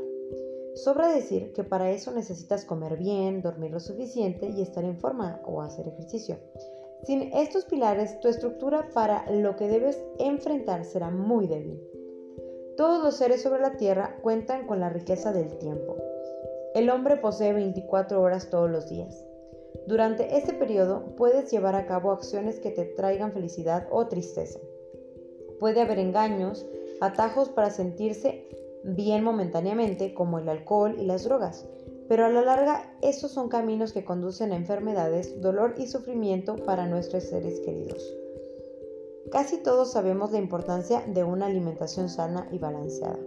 Sobra 0.74 1.12
decir 1.12 1.52
que 1.52 1.62
para 1.62 1.92
eso 1.92 2.10
necesitas 2.10 2.64
comer 2.64 2.96
bien, 2.96 3.42
dormir 3.42 3.70
lo 3.70 3.80
suficiente 3.80 4.48
y 4.48 4.62
estar 4.62 4.84
en 4.84 4.98
forma 4.98 5.40
o 5.44 5.62
hacer 5.62 5.86
ejercicio. 5.86 6.38
Sin 7.04 7.32
estos 7.34 7.64
pilares, 7.64 8.20
tu 8.20 8.28
estructura 8.28 8.88
para 8.92 9.30
lo 9.30 9.56
que 9.56 9.68
debes 9.68 10.02
enfrentar 10.18 10.84
será 10.84 11.10
muy 11.10 11.46
débil. 11.46 11.80
Todos 12.76 13.02
los 13.02 13.16
seres 13.16 13.42
sobre 13.42 13.60
la 13.60 13.76
Tierra 13.76 14.18
cuentan 14.22 14.66
con 14.66 14.80
la 14.80 14.90
riqueza 14.90 15.32
del 15.32 15.58
tiempo. 15.58 15.96
El 16.74 16.90
hombre 16.90 17.16
posee 17.16 17.52
24 17.52 18.20
horas 18.20 18.50
todos 18.50 18.70
los 18.70 18.88
días. 18.88 19.24
Durante 19.86 20.36
este 20.36 20.52
periodo 20.52 21.14
puedes 21.16 21.50
llevar 21.50 21.74
a 21.74 21.86
cabo 21.86 22.12
acciones 22.12 22.60
que 22.60 22.70
te 22.70 22.84
traigan 22.84 23.32
felicidad 23.32 23.88
o 23.90 24.06
tristeza. 24.06 24.60
Puede 25.58 25.80
haber 25.80 25.98
engaños, 25.98 26.66
atajos 27.00 27.48
para 27.48 27.70
sentirse 27.70 28.46
bien 28.84 29.24
momentáneamente 29.24 30.14
como 30.14 30.38
el 30.38 30.48
alcohol 30.48 30.96
y 30.98 31.04
las 31.04 31.24
drogas, 31.24 31.66
pero 32.10 32.24
a 32.24 32.28
la 32.28 32.42
larga 32.42 32.92
esos 33.02 33.30
son 33.30 33.48
caminos 33.48 33.92
que 33.92 34.02
conducen 34.02 34.50
a 34.50 34.56
enfermedades, 34.56 35.40
dolor 35.40 35.74
y 35.78 35.86
sufrimiento 35.86 36.56
para 36.56 36.88
nuestros 36.88 37.22
seres 37.22 37.60
queridos. 37.60 38.02
Casi 39.30 39.58
todos 39.58 39.92
sabemos 39.92 40.32
la 40.32 40.38
importancia 40.38 41.04
de 41.06 41.22
una 41.22 41.46
alimentación 41.46 42.08
sana 42.08 42.48
y 42.50 42.58
balanceada, 42.58 43.20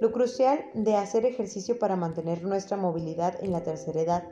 lo 0.00 0.10
crucial 0.10 0.64
de 0.72 0.94
hacer 0.94 1.26
ejercicio 1.26 1.78
para 1.78 1.96
mantener 1.96 2.42
nuestra 2.44 2.78
movilidad 2.78 3.34
en 3.44 3.52
la 3.52 3.62
tercera 3.62 4.00
edad, 4.00 4.24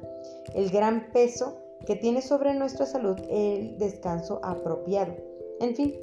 el 0.54 0.70
gran 0.70 1.12
peso 1.12 1.58
que 1.86 1.94
tiene 1.94 2.22
sobre 2.22 2.54
nuestra 2.54 2.86
salud 2.86 3.18
el 3.28 3.76
descanso 3.76 4.40
apropiado, 4.42 5.14
en 5.60 5.76
fin, 5.76 6.00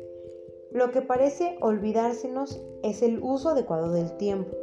lo 0.72 0.92
que 0.92 1.02
parece 1.02 1.58
olvidársenos 1.60 2.62
es 2.84 3.02
el 3.02 3.18
uso 3.24 3.50
adecuado 3.50 3.92
del 3.92 4.16
tiempo. 4.18 4.56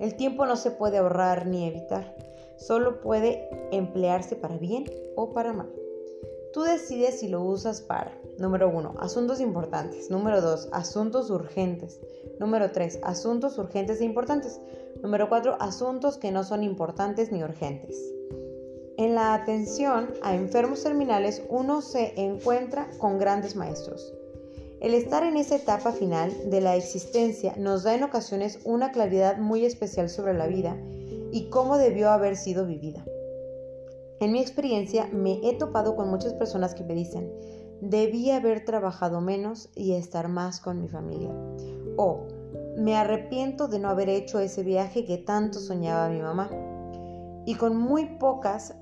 El 0.00 0.16
tiempo 0.16 0.46
no 0.46 0.56
se 0.56 0.70
puede 0.70 0.96
ahorrar 0.96 1.46
ni 1.46 1.66
evitar, 1.66 2.16
solo 2.56 3.02
puede 3.02 3.48
emplearse 3.70 4.34
para 4.34 4.56
bien 4.56 4.86
o 5.14 5.34
para 5.34 5.52
mal. 5.52 5.70
Tú 6.54 6.62
decides 6.62 7.20
si 7.20 7.28
lo 7.28 7.42
usas 7.42 7.82
para, 7.82 8.18
número 8.38 8.68
uno, 8.68 8.94
asuntos 8.98 9.40
importantes. 9.40 10.10
Número 10.10 10.40
dos, 10.40 10.68
asuntos 10.72 11.30
urgentes. 11.30 12.00
Número 12.40 12.72
tres, 12.72 12.98
asuntos 13.02 13.58
urgentes 13.58 14.00
e 14.00 14.04
importantes. 14.04 14.58
Número 15.02 15.28
cuatro, 15.28 15.56
asuntos 15.60 16.16
que 16.16 16.32
no 16.32 16.42
son 16.42 16.64
importantes 16.64 17.30
ni 17.30 17.44
urgentes. 17.44 17.96
En 18.96 19.14
la 19.14 19.34
atención 19.34 20.08
a 20.22 20.34
enfermos 20.34 20.82
terminales 20.82 21.42
uno 21.48 21.82
se 21.82 22.14
encuentra 22.20 22.90
con 22.98 23.18
grandes 23.18 23.54
maestros. 23.54 24.12
El 24.80 24.94
estar 24.94 25.24
en 25.24 25.36
esa 25.36 25.56
etapa 25.56 25.92
final 25.92 26.32
de 26.48 26.62
la 26.62 26.74
existencia 26.74 27.54
nos 27.58 27.82
da 27.82 27.94
en 27.94 28.02
ocasiones 28.02 28.60
una 28.64 28.92
claridad 28.92 29.36
muy 29.36 29.66
especial 29.66 30.08
sobre 30.08 30.32
la 30.32 30.46
vida 30.46 30.74
y 31.32 31.50
cómo 31.50 31.76
debió 31.76 32.08
haber 32.08 32.34
sido 32.34 32.66
vivida. 32.66 33.04
En 34.20 34.32
mi 34.32 34.40
experiencia 34.40 35.06
me 35.12 35.38
he 35.42 35.54
topado 35.58 35.96
con 35.96 36.08
muchas 36.08 36.32
personas 36.32 36.74
que 36.74 36.84
me 36.84 36.94
dicen, 36.94 37.30
debí 37.82 38.30
haber 38.30 38.64
trabajado 38.64 39.20
menos 39.20 39.68
y 39.74 39.92
estar 39.92 40.28
más 40.28 40.60
con 40.60 40.80
mi 40.80 40.88
familia. 40.88 41.30
O 41.96 42.26
me 42.78 42.96
arrepiento 42.96 43.68
de 43.68 43.80
no 43.80 43.90
haber 43.90 44.08
hecho 44.08 44.40
ese 44.40 44.62
viaje 44.62 45.04
que 45.04 45.18
tanto 45.18 45.58
soñaba 45.58 46.08
mi 46.08 46.22
mamá. 46.22 46.50
Y 47.44 47.54
con 47.56 47.76
muy 47.76 48.16
pocas 48.18 48.74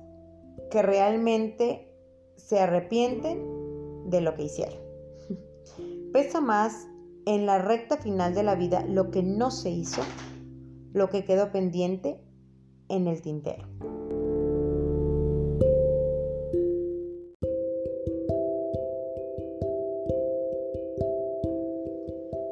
que 0.71 0.81
realmente 0.81 1.93
se 2.37 2.59
arrepienten 2.59 4.09
de 4.09 4.21
lo 4.21 4.35
que 4.35 4.43
hicieron. 4.43 4.88
Pesa 6.21 6.41
más 6.41 6.89
en 7.25 7.45
la 7.45 7.59
recta 7.59 7.95
final 7.95 8.35
de 8.35 8.43
la 8.43 8.55
vida 8.55 8.83
lo 8.85 9.09
que 9.09 9.23
no 9.23 9.51
se 9.51 9.69
hizo, 9.69 10.01
lo 10.91 11.09
que 11.09 11.23
quedó 11.23 11.49
pendiente 11.53 12.19
en 12.89 13.07
el 13.07 13.21
tintero. 13.21 13.63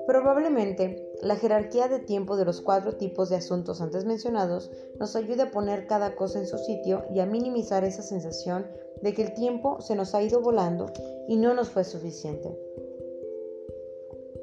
Probablemente 0.07 1.11
la 1.21 1.35
jerarquía 1.35 1.89
de 1.89 1.99
tiempo 1.99 2.37
de 2.37 2.45
los 2.45 2.61
cuatro 2.61 2.95
tipos 2.95 3.27
de 3.27 3.35
asuntos 3.35 3.81
antes 3.81 4.05
mencionados 4.05 4.71
nos 4.97 5.17
ayude 5.17 5.41
a 5.41 5.51
poner 5.51 5.87
cada 5.87 6.15
cosa 6.15 6.39
en 6.39 6.47
su 6.47 6.57
sitio 6.57 7.03
y 7.13 7.19
a 7.19 7.25
minimizar 7.25 7.83
esa 7.83 8.01
sensación 8.01 8.65
de 9.01 9.13
que 9.13 9.23
el 9.23 9.33
tiempo 9.33 9.81
se 9.81 9.97
nos 9.97 10.15
ha 10.15 10.23
ido 10.23 10.39
volando 10.39 10.85
y 11.27 11.35
no 11.35 11.53
nos 11.53 11.69
fue 11.69 11.83
suficiente. 11.83 12.66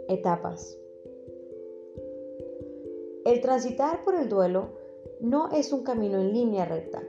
Etapas. 0.09 0.79
El 3.25 3.41
transitar 3.41 4.05
por 4.05 4.15
el 4.15 4.29
duelo 4.29 4.73
no 5.21 5.51
es 5.51 5.73
un 5.73 5.83
camino 5.83 6.19
en 6.19 6.35
línea 6.35 6.67
recta. 6.67 7.03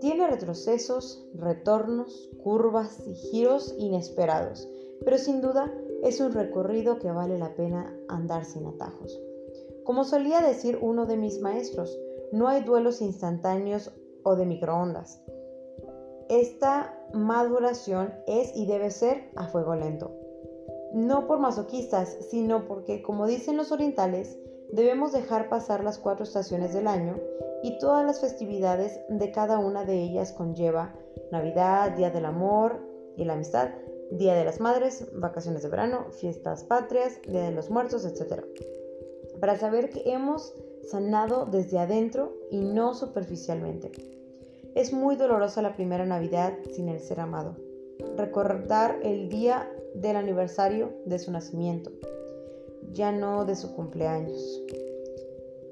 Tiene 0.00 0.26
retrocesos, 0.26 1.26
retornos, 1.34 2.30
curvas 2.42 3.00
y 3.06 3.14
giros 3.14 3.74
inesperados, 3.78 4.68
pero 5.02 5.16
sin 5.16 5.40
duda 5.40 5.72
es 6.02 6.20
un 6.20 6.32
recorrido 6.32 6.98
que 6.98 7.10
vale 7.10 7.38
la 7.38 7.54
pena 7.54 7.98
andar 8.08 8.44
sin 8.44 8.66
atajos. 8.66 9.18
Como 9.84 10.04
solía 10.04 10.42
decir 10.42 10.78
uno 10.82 11.06
de 11.06 11.16
mis 11.16 11.40
maestros, 11.40 11.98
no 12.32 12.48
hay 12.48 12.62
duelos 12.64 13.00
instantáneos 13.00 13.92
o 14.24 14.36
de 14.36 14.44
microondas. 14.44 15.22
Esta 16.28 17.02
maduración 17.14 18.12
es 18.26 18.54
y 18.54 18.66
debe 18.66 18.90
ser 18.90 19.30
a 19.36 19.46
fuego 19.46 19.74
lento 19.74 20.25
no 20.96 21.26
por 21.26 21.38
masoquistas, 21.38 22.16
sino 22.30 22.66
porque, 22.66 23.02
como 23.02 23.26
dicen 23.26 23.58
los 23.58 23.70
orientales, 23.70 24.38
debemos 24.72 25.12
dejar 25.12 25.50
pasar 25.50 25.84
las 25.84 25.98
cuatro 25.98 26.24
estaciones 26.24 26.72
del 26.72 26.86
año 26.86 27.20
y 27.62 27.78
todas 27.78 28.04
las 28.06 28.22
festividades 28.22 28.98
de 29.10 29.30
cada 29.30 29.58
una 29.58 29.84
de 29.84 30.02
ellas 30.02 30.32
conlleva 30.32 30.94
Navidad, 31.30 31.92
Día 31.92 32.10
del 32.10 32.24
Amor 32.24 32.80
y 33.14 33.26
la 33.26 33.34
Amistad, 33.34 33.72
Día 34.10 34.34
de 34.34 34.46
las 34.46 34.58
Madres, 34.58 35.06
vacaciones 35.12 35.62
de 35.62 35.68
verano, 35.68 36.06
fiestas 36.12 36.64
patrias, 36.64 37.20
Día 37.28 37.42
de 37.42 37.52
los 37.52 37.68
Muertos, 37.68 38.06
etc. 38.06 38.44
Para 39.38 39.58
saber 39.58 39.90
que 39.90 40.10
hemos 40.10 40.54
sanado 40.90 41.44
desde 41.44 41.78
adentro 41.78 42.32
y 42.50 42.60
no 42.60 42.94
superficialmente. 42.94 43.92
Es 44.74 44.94
muy 44.94 45.16
dolorosa 45.16 45.60
la 45.60 45.74
primera 45.76 46.06
Navidad 46.06 46.54
sin 46.74 46.88
el 46.88 47.00
ser 47.00 47.20
amado. 47.20 47.56
Recordar 48.16 48.98
el 49.02 49.28
día 49.28 49.70
del 50.00 50.16
aniversario 50.16 50.92
de 51.04 51.18
su 51.18 51.32
nacimiento, 51.32 51.90
ya 52.92 53.12
no 53.12 53.44
de 53.44 53.56
su 53.56 53.74
cumpleaños. 53.74 54.62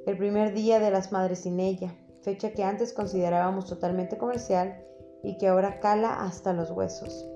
El 0.07 0.17
primer 0.17 0.53
día 0.53 0.81
de 0.81 0.91
las 0.91 1.13
madres 1.13 1.41
sin 1.41 1.61
ella, 1.61 1.95
fecha 2.23 2.53
que 2.53 2.63
antes 2.63 2.93
considerábamos 2.93 3.67
totalmente 3.67 4.19
comercial 4.19 4.85
y 5.23 5.37
que 5.39 5.49
ahora 5.49 5.81
cala 5.81 6.25
hasta 6.25 6.53
los 6.53 6.71
huesos. 6.71 7.27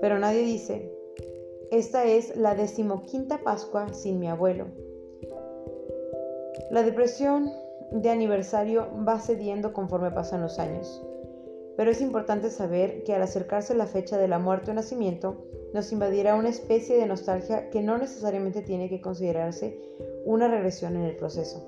Pero 0.00 0.18
nadie 0.18 0.42
dice, 0.42 0.92
esta 1.70 2.04
es 2.04 2.36
la 2.36 2.54
decimoquinta 2.54 3.38
Pascua 3.38 3.92
sin 3.94 4.18
mi 4.18 4.28
abuelo. 4.28 4.66
La 6.70 6.82
depresión 6.82 7.50
de 7.92 8.10
aniversario 8.10 8.88
va 9.06 9.18
cediendo 9.18 9.72
conforme 9.72 10.10
pasan 10.10 10.42
los 10.42 10.58
años 10.58 11.02
pero 11.80 11.92
es 11.92 12.02
importante 12.02 12.50
saber 12.50 13.04
que 13.04 13.14
al 13.14 13.22
acercarse 13.22 13.74
la 13.74 13.86
fecha 13.86 14.18
de 14.18 14.28
la 14.28 14.38
muerte 14.38 14.70
o 14.70 14.74
nacimiento, 14.74 15.46
nos 15.74 15.92
invadirá 15.92 16.34
una 16.34 16.48
especie 16.48 16.96
de 16.96 17.06
nostalgia 17.06 17.70
que 17.70 17.82
no 17.82 17.98
necesariamente 17.98 18.62
tiene 18.62 18.88
que 18.88 19.00
considerarse 19.00 19.78
una 20.24 20.48
regresión 20.48 20.96
en 20.96 21.04
el 21.04 21.16
proceso. 21.16 21.64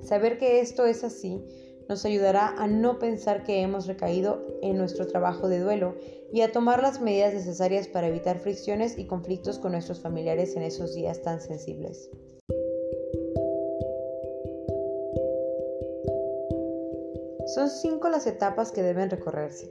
Saber 0.00 0.38
que 0.38 0.60
esto 0.60 0.86
es 0.86 1.04
así 1.04 1.44
nos 1.88 2.04
ayudará 2.04 2.48
a 2.48 2.66
no 2.66 2.98
pensar 2.98 3.44
que 3.44 3.60
hemos 3.60 3.86
recaído 3.86 4.42
en 4.62 4.78
nuestro 4.78 5.06
trabajo 5.06 5.48
de 5.48 5.60
duelo 5.60 5.96
y 6.32 6.40
a 6.40 6.50
tomar 6.50 6.82
las 6.82 7.00
medidas 7.00 7.34
necesarias 7.34 7.88
para 7.88 8.08
evitar 8.08 8.38
fricciones 8.38 8.98
y 8.98 9.06
conflictos 9.06 9.58
con 9.58 9.72
nuestros 9.72 10.00
familiares 10.00 10.56
en 10.56 10.62
esos 10.62 10.94
días 10.94 11.22
tan 11.22 11.40
sensibles. 11.40 12.10
Son 17.54 17.68
cinco 17.68 18.08
las 18.08 18.26
etapas 18.26 18.72
que 18.72 18.82
deben 18.82 19.10
recorrerse. 19.10 19.70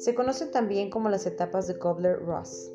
Se 0.00 0.14
conocen 0.14 0.50
también 0.50 0.88
como 0.88 1.10
las 1.10 1.26
etapas 1.26 1.66
de 1.66 1.78
Kobler-Ross, 1.78 2.72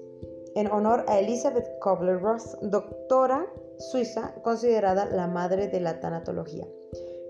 en 0.54 0.68
honor 0.68 1.04
a 1.08 1.20
Elizabeth 1.20 1.68
Kobler-Ross, 1.80 2.58
doctora 2.62 3.52
suiza 3.80 4.36
considerada 4.44 5.06
la 5.08 5.26
madre 5.26 5.68
de 5.68 5.80
la 5.80 6.00
tanatología. 6.00 6.68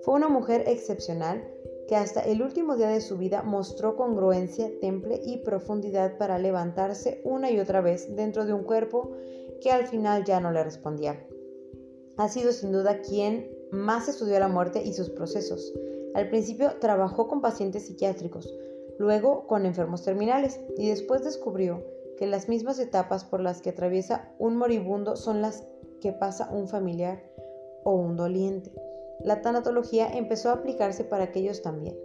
Fue 0.04 0.14
una 0.16 0.28
mujer 0.28 0.66
excepcional 0.68 1.50
que 1.88 1.96
hasta 1.96 2.20
el 2.20 2.42
último 2.42 2.76
día 2.76 2.90
de 2.90 3.00
su 3.00 3.18
vida 3.18 3.42
mostró 3.42 3.96
congruencia, 3.96 4.70
temple 4.82 5.22
y 5.24 5.38
profundidad 5.38 6.18
para 6.18 6.40
levantarse 6.40 7.22
una 7.24 7.50
y 7.50 7.60
otra 7.62 7.80
vez 7.80 8.16
dentro 8.18 8.46
de 8.46 8.52
un 8.52 8.64
cuerpo 8.64 9.14
que 9.62 9.72
al 9.72 9.88
final 9.88 10.26
ya 10.26 10.42
no 10.42 10.52
le 10.52 10.62
respondía. 10.62 11.26
Ha 12.18 12.28
sido 12.28 12.52
sin 12.52 12.74
duda 12.74 13.00
quien 13.00 13.50
más 13.72 14.10
estudió 14.10 14.40
la 14.40 14.50
muerte 14.50 14.84
y 14.84 14.92
sus 14.92 15.10
procesos. 15.10 15.74
Al 16.16 16.30
principio 16.30 16.80
trabajó 16.80 17.28
con 17.28 17.42
pacientes 17.42 17.88
psiquiátricos, 17.88 18.54
luego 18.98 19.48
con 19.48 19.66
enfermos 19.66 20.04
terminales 20.04 20.60
y 20.78 20.90
después 20.90 21.24
descubrió 21.24 21.84
que 22.18 22.28
las 22.28 22.48
mismas 22.48 22.80
etapas 22.80 23.26
por 23.26 23.42
las 23.42 23.62
que 23.62 23.72
atraviesa 23.72 24.32
un 24.40 24.56
moribundo 24.56 25.16
son 25.16 25.42
las 25.42 25.68
que 26.02 26.14
pasa 26.14 26.50
un 26.52 26.68
familiar 26.68 27.22
o 27.84 27.94
un 27.96 28.16
doliente. 28.16 28.72
La 29.24 29.42
tanatología 29.42 30.08
empezó 30.14 30.50
a 30.50 30.54
aplicarse 30.54 31.04
para 31.04 31.26
aquellos 31.26 31.62
también. 31.62 31.98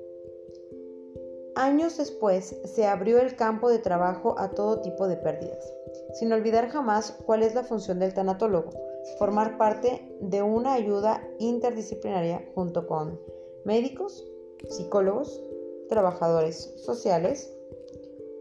Años 1.57 1.99
después 1.99 2.57
se 2.65 2.87
abrió 2.87 3.19
el 3.19 3.37
campo 3.37 3.69
de 3.69 3.79
trabajo 3.79 4.37
a 4.39 4.53
todo 4.53 4.81
tipo 4.81 5.09
de 5.09 5.17
pérdidas, 5.17 5.75
sin 6.15 6.33
olvidar 6.33 6.69
jamás 6.69 7.13
cuál 7.27 7.43
es 7.43 7.55
la 7.55 7.65
función 7.65 7.99
del 7.99 8.15
tanatólogo, 8.15 8.71
formar 9.19 9.59
parte 9.59 10.17
de 10.21 10.43
una 10.43 10.75
ayuda 10.75 11.23
interdisciplinaria 11.39 12.49
junto 12.55 12.87
con 12.87 13.21
médicos, 13.65 14.25
psicólogos, 14.69 15.43
trabajadores 15.91 16.73
sociales, 16.79 17.53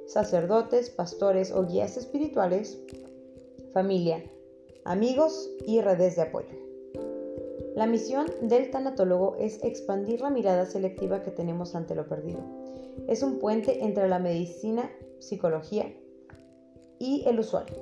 sacerdotes, 0.08 0.90
pastores 0.90 1.52
o 1.52 1.66
guías 1.66 1.98
espirituales, 1.98 2.80
familia, 3.74 4.24
amigos 4.86 5.50
y 5.66 5.82
redes 5.82 6.16
de 6.16 6.22
apoyo. 6.22 6.56
La 7.76 7.88
misión 7.88 8.28
del 8.42 8.72
tanatólogo 8.72 9.36
es 9.40 9.64
expandir 9.64 10.22
la 10.22 10.30
mirada 10.30 10.66
selectiva 10.66 11.22
que 11.22 11.32
tenemos 11.32 11.76
ante 11.76 11.96
lo 11.96 12.08
perdido. 12.08 12.40
Es 13.08 13.24
un 13.24 13.40
puente 13.40 13.84
entre 13.84 14.08
la 14.08 14.20
medicina, 14.20 14.92
psicología 15.20 15.94
y 17.00 17.24
el 17.28 17.40
usuario. 17.40 17.78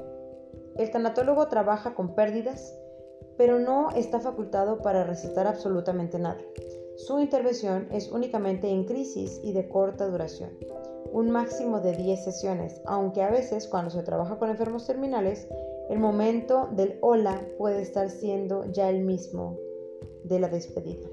El 0.78 0.92
tanatólogo 0.92 1.48
trabaja 1.48 1.96
con 1.96 2.16
pérdidas, 2.16 2.74
pero 3.38 3.60
no 3.60 3.90
está 3.92 4.20
facultado 4.20 4.80
para 4.80 5.04
recetar 5.04 5.48
absolutamente 5.48 6.20
nada. 6.20 6.42
Su 6.98 7.20
intervención 7.20 7.88
es 7.92 8.12
únicamente 8.12 8.68
en 8.70 8.84
crisis 8.84 9.40
y 9.44 9.54
de 9.54 9.70
corta 9.70 10.08
duración, 10.08 10.50
un 11.12 11.30
máximo 11.30 11.80
de 11.80 11.96
10 11.96 12.24
sesiones, 12.24 12.82
aunque 12.86 13.22
a 13.22 13.30
veces 13.30 13.68
cuando 13.68 13.92
se 13.92 14.02
trabaja 14.02 14.40
con 14.40 14.50
enfermos 14.50 14.88
terminales, 14.88 15.48
el 15.92 16.00
momento 16.00 16.70
del 16.72 16.98
hola 17.02 17.40
puede 17.60 17.84
estar 17.84 18.10
siendo 18.10 18.66
ya 18.72 18.90
el 18.90 19.04
mismo 19.04 19.60
de 20.24 20.40
la 20.40 20.50
despedida. 20.50 21.08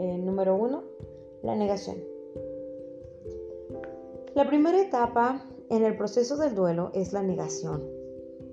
Eh, 0.00 0.18
número 0.18 0.56
1. 0.56 0.82
La 1.44 1.54
negación. 1.54 1.96
La 4.34 4.48
primera 4.48 4.82
etapa 4.82 5.48
en 5.70 5.84
el 5.84 5.96
proceso 5.96 6.36
del 6.36 6.56
duelo 6.56 6.90
es 6.94 7.12
la 7.12 7.22
negación. 7.22 7.88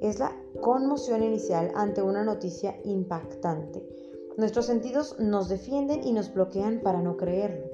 Es 0.02 0.20
la 0.20 0.40
conmoción 0.62 1.24
inicial 1.24 1.72
ante 1.74 2.04
una 2.04 2.24
noticia 2.24 2.80
impactante. 2.84 3.84
Nuestros 4.38 4.66
sentidos 4.66 5.20
nos 5.20 5.50
defienden 5.50 6.04
y 6.04 6.14
nos 6.14 6.34
bloquean 6.34 6.80
para 6.82 7.02
no 7.02 7.18
creerlo. 7.18 7.66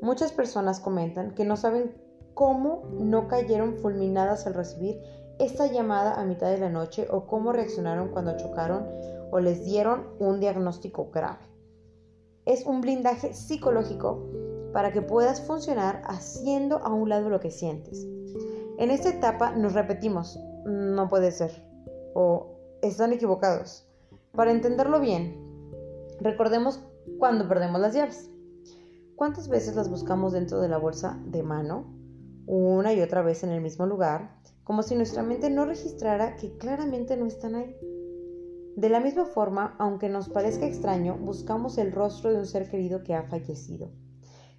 Muchas 0.00 0.32
personas 0.32 0.80
comentan 0.80 1.34
que 1.34 1.44
no 1.44 1.56
saben 1.56 1.94
cómo 2.34 2.84
no 2.92 3.26
cayeron 3.26 3.74
fulminadas 3.74 4.46
al 4.46 4.54
recibir 4.54 5.00
esta 5.38 5.66
llamada 5.66 6.14
a 6.14 6.24
mitad 6.24 6.50
de 6.50 6.58
la 6.58 6.70
noche 6.70 7.08
o 7.10 7.26
cómo 7.26 7.52
reaccionaron 7.52 8.10
cuando 8.10 8.36
chocaron 8.36 8.86
o 9.30 9.40
les 9.40 9.64
dieron 9.64 10.06
un 10.20 10.38
diagnóstico 10.38 11.10
grave. 11.10 11.44
Es 12.46 12.66
un 12.66 12.80
blindaje 12.80 13.34
psicológico 13.34 14.28
para 14.72 14.92
que 14.92 15.02
puedas 15.02 15.42
funcionar 15.42 16.02
haciendo 16.06 16.78
a 16.78 16.94
un 16.94 17.08
lado 17.08 17.30
lo 17.30 17.40
que 17.40 17.50
sientes. 17.50 18.06
En 18.78 18.90
esta 18.90 19.10
etapa 19.10 19.52
nos 19.52 19.74
repetimos, 19.74 20.38
no 20.64 21.08
puede 21.08 21.32
ser, 21.32 21.50
o 22.14 22.54
están 22.80 23.12
equivocados. 23.12 23.86
Para 24.32 24.52
entenderlo 24.52 25.00
bien, 25.00 25.49
recordemos 26.20 26.80
cuando 27.18 27.48
perdemos 27.48 27.80
las 27.80 27.94
llaves. 27.94 28.30
¿Cuántas 29.16 29.48
veces 29.48 29.74
las 29.76 29.90
buscamos 29.90 30.32
dentro 30.32 30.60
de 30.60 30.68
la 30.68 30.78
bolsa 30.78 31.20
de 31.26 31.42
mano? 31.42 31.92
Una 32.46 32.92
y 32.92 33.00
otra 33.00 33.22
vez 33.22 33.44
en 33.44 33.50
el 33.50 33.60
mismo 33.60 33.86
lugar, 33.86 34.40
como 34.64 34.82
si 34.82 34.94
nuestra 34.94 35.22
mente 35.22 35.50
no 35.50 35.66
registrara 35.66 36.36
que 36.36 36.56
claramente 36.56 37.16
no 37.16 37.26
están 37.26 37.54
ahí. 37.54 37.76
De 38.76 38.88
la 38.88 39.00
misma 39.00 39.26
forma, 39.26 39.76
aunque 39.78 40.08
nos 40.08 40.28
parezca 40.28 40.66
extraño, 40.66 41.18
buscamos 41.18 41.76
el 41.76 41.92
rostro 41.92 42.30
de 42.32 42.38
un 42.38 42.46
ser 42.46 42.70
querido 42.70 43.02
que 43.02 43.14
ha 43.14 43.24
fallecido. 43.24 43.90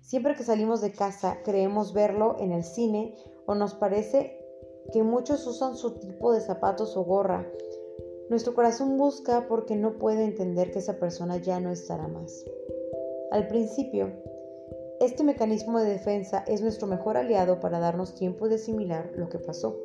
Siempre 0.01 0.35
que 0.35 0.43
salimos 0.43 0.81
de 0.81 0.91
casa 0.91 1.37
creemos 1.43 1.93
verlo 1.93 2.35
en 2.39 2.51
el 2.51 2.63
cine 2.63 3.15
o 3.45 3.55
nos 3.55 3.73
parece 3.73 4.37
que 4.91 5.03
muchos 5.03 5.47
usan 5.47 5.75
su 5.75 5.97
tipo 5.99 6.33
de 6.33 6.41
zapatos 6.41 6.97
o 6.97 7.03
gorra. 7.03 7.47
Nuestro 8.31 8.53
corazón 8.53 8.95
busca 8.95 9.45
porque 9.49 9.75
no 9.75 9.97
puede 9.97 10.23
entender 10.23 10.71
que 10.71 10.79
esa 10.79 10.97
persona 10.99 11.35
ya 11.35 11.59
no 11.59 11.69
estará 11.69 12.07
más. 12.07 12.45
Al 13.29 13.49
principio, 13.49 14.09
este 15.01 15.25
mecanismo 15.25 15.81
de 15.81 15.89
defensa 15.89 16.45
es 16.47 16.61
nuestro 16.61 16.87
mejor 16.87 17.17
aliado 17.17 17.59
para 17.59 17.79
darnos 17.79 18.15
tiempo 18.15 18.47
de 18.47 18.55
asimilar 18.55 19.11
lo 19.17 19.27
que 19.27 19.37
pasó. 19.37 19.77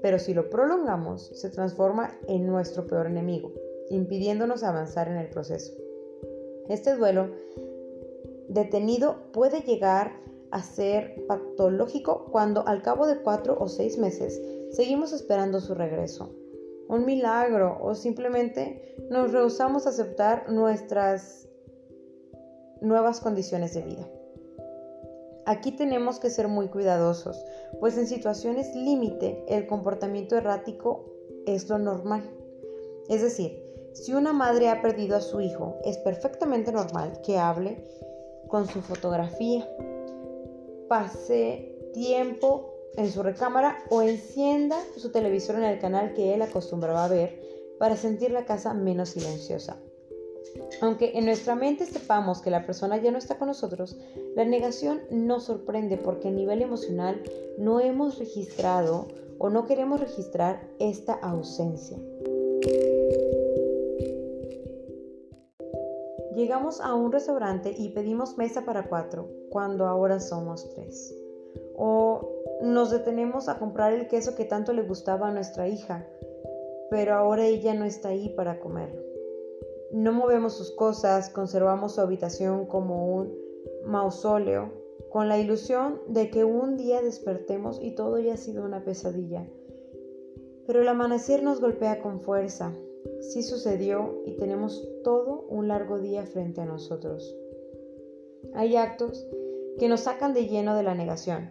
Pero 0.00 0.20
si 0.20 0.34
lo 0.34 0.50
prolongamos, 0.50 1.32
se 1.34 1.50
transforma 1.50 2.16
en 2.28 2.46
nuestro 2.46 2.86
peor 2.86 3.08
enemigo, 3.08 3.52
impidiéndonos 3.90 4.62
avanzar 4.62 5.08
en 5.08 5.16
el 5.16 5.28
proceso. 5.28 5.72
Este 6.68 6.94
duelo 6.94 7.32
detenido 8.48 9.32
puede 9.32 9.62
llegar 9.62 10.12
a 10.52 10.62
ser 10.62 11.26
patológico 11.26 12.26
cuando 12.30 12.68
al 12.68 12.82
cabo 12.82 13.08
de 13.08 13.20
cuatro 13.20 13.56
o 13.58 13.66
seis 13.66 13.98
meses 13.98 14.40
seguimos 14.70 15.12
esperando 15.12 15.60
su 15.60 15.74
regreso. 15.74 16.43
Un 16.88 17.04
milagro 17.06 17.78
o 17.80 17.94
simplemente 17.94 18.96
nos 19.10 19.32
rehusamos 19.32 19.86
a 19.86 19.90
aceptar 19.90 20.50
nuestras 20.50 21.48
nuevas 22.80 23.20
condiciones 23.20 23.74
de 23.74 23.82
vida. 23.82 24.08
Aquí 25.46 25.72
tenemos 25.72 26.18
que 26.20 26.30
ser 26.30 26.48
muy 26.48 26.68
cuidadosos, 26.68 27.44
pues 27.80 27.98
en 27.98 28.06
situaciones 28.06 28.74
límite 28.74 29.44
el 29.48 29.66
comportamiento 29.66 30.36
errático 30.36 31.04
es 31.46 31.68
lo 31.68 31.78
normal. 31.78 32.30
Es 33.08 33.20
decir, 33.22 33.62
si 33.92 34.14
una 34.14 34.32
madre 34.32 34.70
ha 34.70 34.80
perdido 34.80 35.16
a 35.16 35.20
su 35.20 35.40
hijo, 35.40 35.76
es 35.84 35.98
perfectamente 35.98 36.72
normal 36.72 37.20
que 37.22 37.36
hable 37.36 37.84
con 38.48 38.66
su 38.66 38.80
fotografía, 38.80 39.68
pase 40.88 41.78
tiempo 41.92 42.73
en 42.96 43.10
su 43.10 43.22
recámara 43.22 43.78
o 43.90 44.02
encienda 44.02 44.76
su 44.96 45.10
televisor 45.10 45.56
en 45.56 45.64
el 45.64 45.78
canal 45.78 46.14
que 46.14 46.34
él 46.34 46.42
acostumbraba 46.42 47.04
a 47.04 47.08
ver 47.08 47.40
para 47.78 47.96
sentir 47.96 48.30
la 48.30 48.44
casa 48.44 48.74
menos 48.74 49.10
silenciosa. 49.10 49.76
Aunque 50.80 51.18
en 51.18 51.26
nuestra 51.26 51.54
mente 51.54 51.86
sepamos 51.86 52.40
que 52.40 52.50
la 52.50 52.66
persona 52.66 52.96
ya 52.98 53.10
no 53.10 53.18
está 53.18 53.38
con 53.38 53.48
nosotros, 53.48 53.96
la 54.36 54.44
negación 54.44 55.00
nos 55.10 55.44
sorprende 55.44 55.96
porque 55.96 56.28
a 56.28 56.32
nivel 56.32 56.62
emocional 56.62 57.20
no 57.58 57.80
hemos 57.80 58.18
registrado 58.18 59.08
o 59.38 59.50
no 59.50 59.66
queremos 59.66 60.00
registrar 60.00 60.62
esta 60.78 61.14
ausencia. 61.14 61.98
Llegamos 66.36 66.80
a 66.80 66.94
un 66.94 67.12
restaurante 67.12 67.74
y 67.76 67.90
pedimos 67.90 68.36
mesa 68.36 68.64
para 68.64 68.88
cuatro, 68.88 69.28
cuando 69.50 69.86
ahora 69.86 70.18
somos 70.18 70.68
tres. 70.74 71.14
O 71.76 72.33
nos 72.62 72.90
detenemos 72.90 73.48
a 73.48 73.58
comprar 73.58 73.92
el 73.92 74.06
queso 74.06 74.34
que 74.34 74.44
tanto 74.44 74.72
le 74.72 74.82
gustaba 74.82 75.28
a 75.28 75.32
nuestra 75.32 75.68
hija, 75.68 76.06
pero 76.90 77.14
ahora 77.14 77.46
ella 77.46 77.74
no 77.74 77.84
está 77.84 78.10
ahí 78.10 78.30
para 78.30 78.60
comerlo. 78.60 79.02
No 79.92 80.12
movemos 80.12 80.54
sus 80.54 80.70
cosas, 80.72 81.30
conservamos 81.30 81.94
su 81.94 82.00
habitación 82.00 82.66
como 82.66 83.14
un 83.14 83.34
mausoleo, 83.84 84.72
con 85.10 85.28
la 85.28 85.38
ilusión 85.38 86.00
de 86.08 86.30
que 86.30 86.44
un 86.44 86.76
día 86.76 87.02
despertemos 87.02 87.78
y 87.80 87.94
todo 87.94 88.16
haya 88.16 88.36
sido 88.36 88.64
una 88.64 88.84
pesadilla. 88.84 89.46
Pero 90.66 90.80
el 90.80 90.88
amanecer 90.88 91.42
nos 91.42 91.60
golpea 91.60 92.00
con 92.00 92.20
fuerza, 92.20 92.72
Sí 93.20 93.42
sucedió 93.42 94.22
y 94.24 94.32
tenemos 94.32 94.86
todo 95.02 95.46
un 95.48 95.68
largo 95.68 95.98
día 95.98 96.24
frente 96.24 96.60
a 96.60 96.66
nosotros. 96.66 97.36
Hay 98.54 98.76
actos 98.76 99.26
que 99.78 99.88
nos 99.88 100.00
sacan 100.00 100.34
de 100.34 100.46
lleno 100.46 100.76
de 100.76 100.82
la 100.82 100.94
negación, 100.94 101.50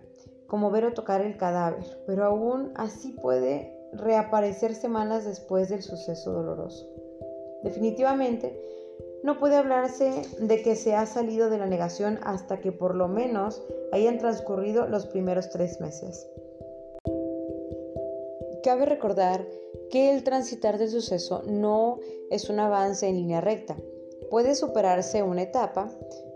como 0.53 0.69
ver 0.69 0.85
o 0.85 0.93
tocar 0.93 1.21
el 1.21 1.35
cadáver, 1.35 1.83
pero 2.05 2.25
aún 2.25 2.73
así 2.75 3.13
puede 3.13 3.75
reaparecer 3.91 4.75
semanas 4.75 5.25
después 5.25 5.67
del 5.69 5.81
suceso 5.81 6.31
doloroso. 6.31 6.87
Definitivamente, 7.63 8.61
no 9.23 9.39
puede 9.39 9.55
hablarse 9.55 10.11
de 10.37 10.61
que 10.61 10.75
se 10.75 10.93
ha 10.93 11.07
salido 11.07 11.49
de 11.49 11.57
la 11.57 11.65
negación 11.65 12.19
hasta 12.21 12.59
que 12.59 12.71
por 12.71 12.93
lo 12.93 13.07
menos 13.07 13.63
hayan 13.91 14.19
transcurrido 14.19 14.85
los 14.85 15.07
primeros 15.07 15.49
tres 15.49 15.81
meses. 15.81 16.29
Cabe 18.63 18.85
recordar 18.85 19.43
que 19.89 20.11
el 20.13 20.23
transitar 20.23 20.77
del 20.77 20.91
suceso 20.91 21.41
no 21.47 21.97
es 22.29 22.47
un 22.51 22.59
avance 22.59 23.07
en 23.07 23.15
línea 23.15 23.41
recta. 23.41 23.75
Puede 24.29 24.53
superarse 24.53 25.23
una 25.23 25.41
etapa, 25.41 25.89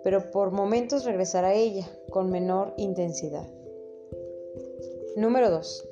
pero 0.04 0.32
por 0.32 0.50
momentos 0.50 1.06
regresar 1.06 1.46
a 1.46 1.54
ella 1.54 1.88
con 2.10 2.32
menor 2.32 2.74
intensidad. 2.78 3.48
Número 5.16 5.50
2. 5.50 5.88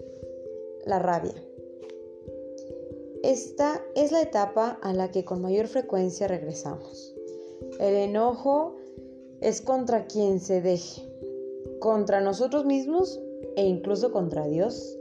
La 0.86 0.99
rabia. 0.99 1.34
Esta 3.23 3.82
es 3.95 4.12
la 4.12 4.21
etapa 4.21 4.78
a 4.84 4.93
la 4.93 5.10
que 5.10 5.25
con 5.25 5.41
mayor 5.41 5.67
frecuencia 5.67 6.28
regresamos. 6.28 7.15
El 7.80 7.95
enojo 7.95 8.75
es 9.41 9.62
contra 9.62 10.06
quien 10.06 10.39
se 10.39 10.62
deje, 10.62 11.01
contra 11.80 12.21
nosotros 12.21 12.65
mismos 12.65 13.19
e 13.56 13.65
incluso 13.65 14.12
contra 14.12 14.45
Dios 14.45 14.97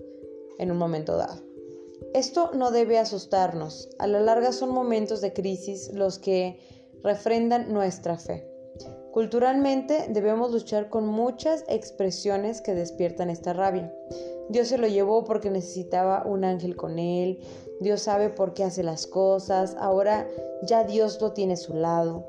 en 0.58 0.70
un 0.70 0.78
momento 0.78 1.16
dado. 1.16 1.42
Esto 2.14 2.50
no 2.54 2.70
debe 2.70 2.98
asustarnos. 2.98 3.90
A 3.98 4.06
la 4.06 4.20
larga 4.20 4.52
son 4.52 4.70
momentos 4.70 5.20
de 5.20 5.32
crisis 5.32 5.92
los 5.92 6.18
que 6.18 6.58
refrendan 7.02 7.72
nuestra 7.72 8.16
fe. 8.16 8.53
Culturalmente 9.14 10.08
debemos 10.08 10.50
luchar 10.50 10.90
con 10.90 11.06
muchas 11.06 11.64
expresiones 11.68 12.60
que 12.60 12.74
despiertan 12.74 13.30
esta 13.30 13.52
rabia. 13.52 13.94
Dios 14.48 14.66
se 14.66 14.76
lo 14.76 14.88
llevó 14.88 15.22
porque 15.22 15.50
necesitaba 15.50 16.24
un 16.26 16.42
ángel 16.42 16.74
con 16.74 16.98
él. 16.98 17.38
Dios 17.78 18.02
sabe 18.02 18.28
por 18.28 18.54
qué 18.54 18.64
hace 18.64 18.82
las 18.82 19.06
cosas. 19.06 19.76
Ahora 19.78 20.28
ya 20.64 20.82
Dios 20.82 21.20
lo 21.20 21.30
tiene 21.30 21.52
a 21.52 21.56
su 21.56 21.74
lado. 21.74 22.26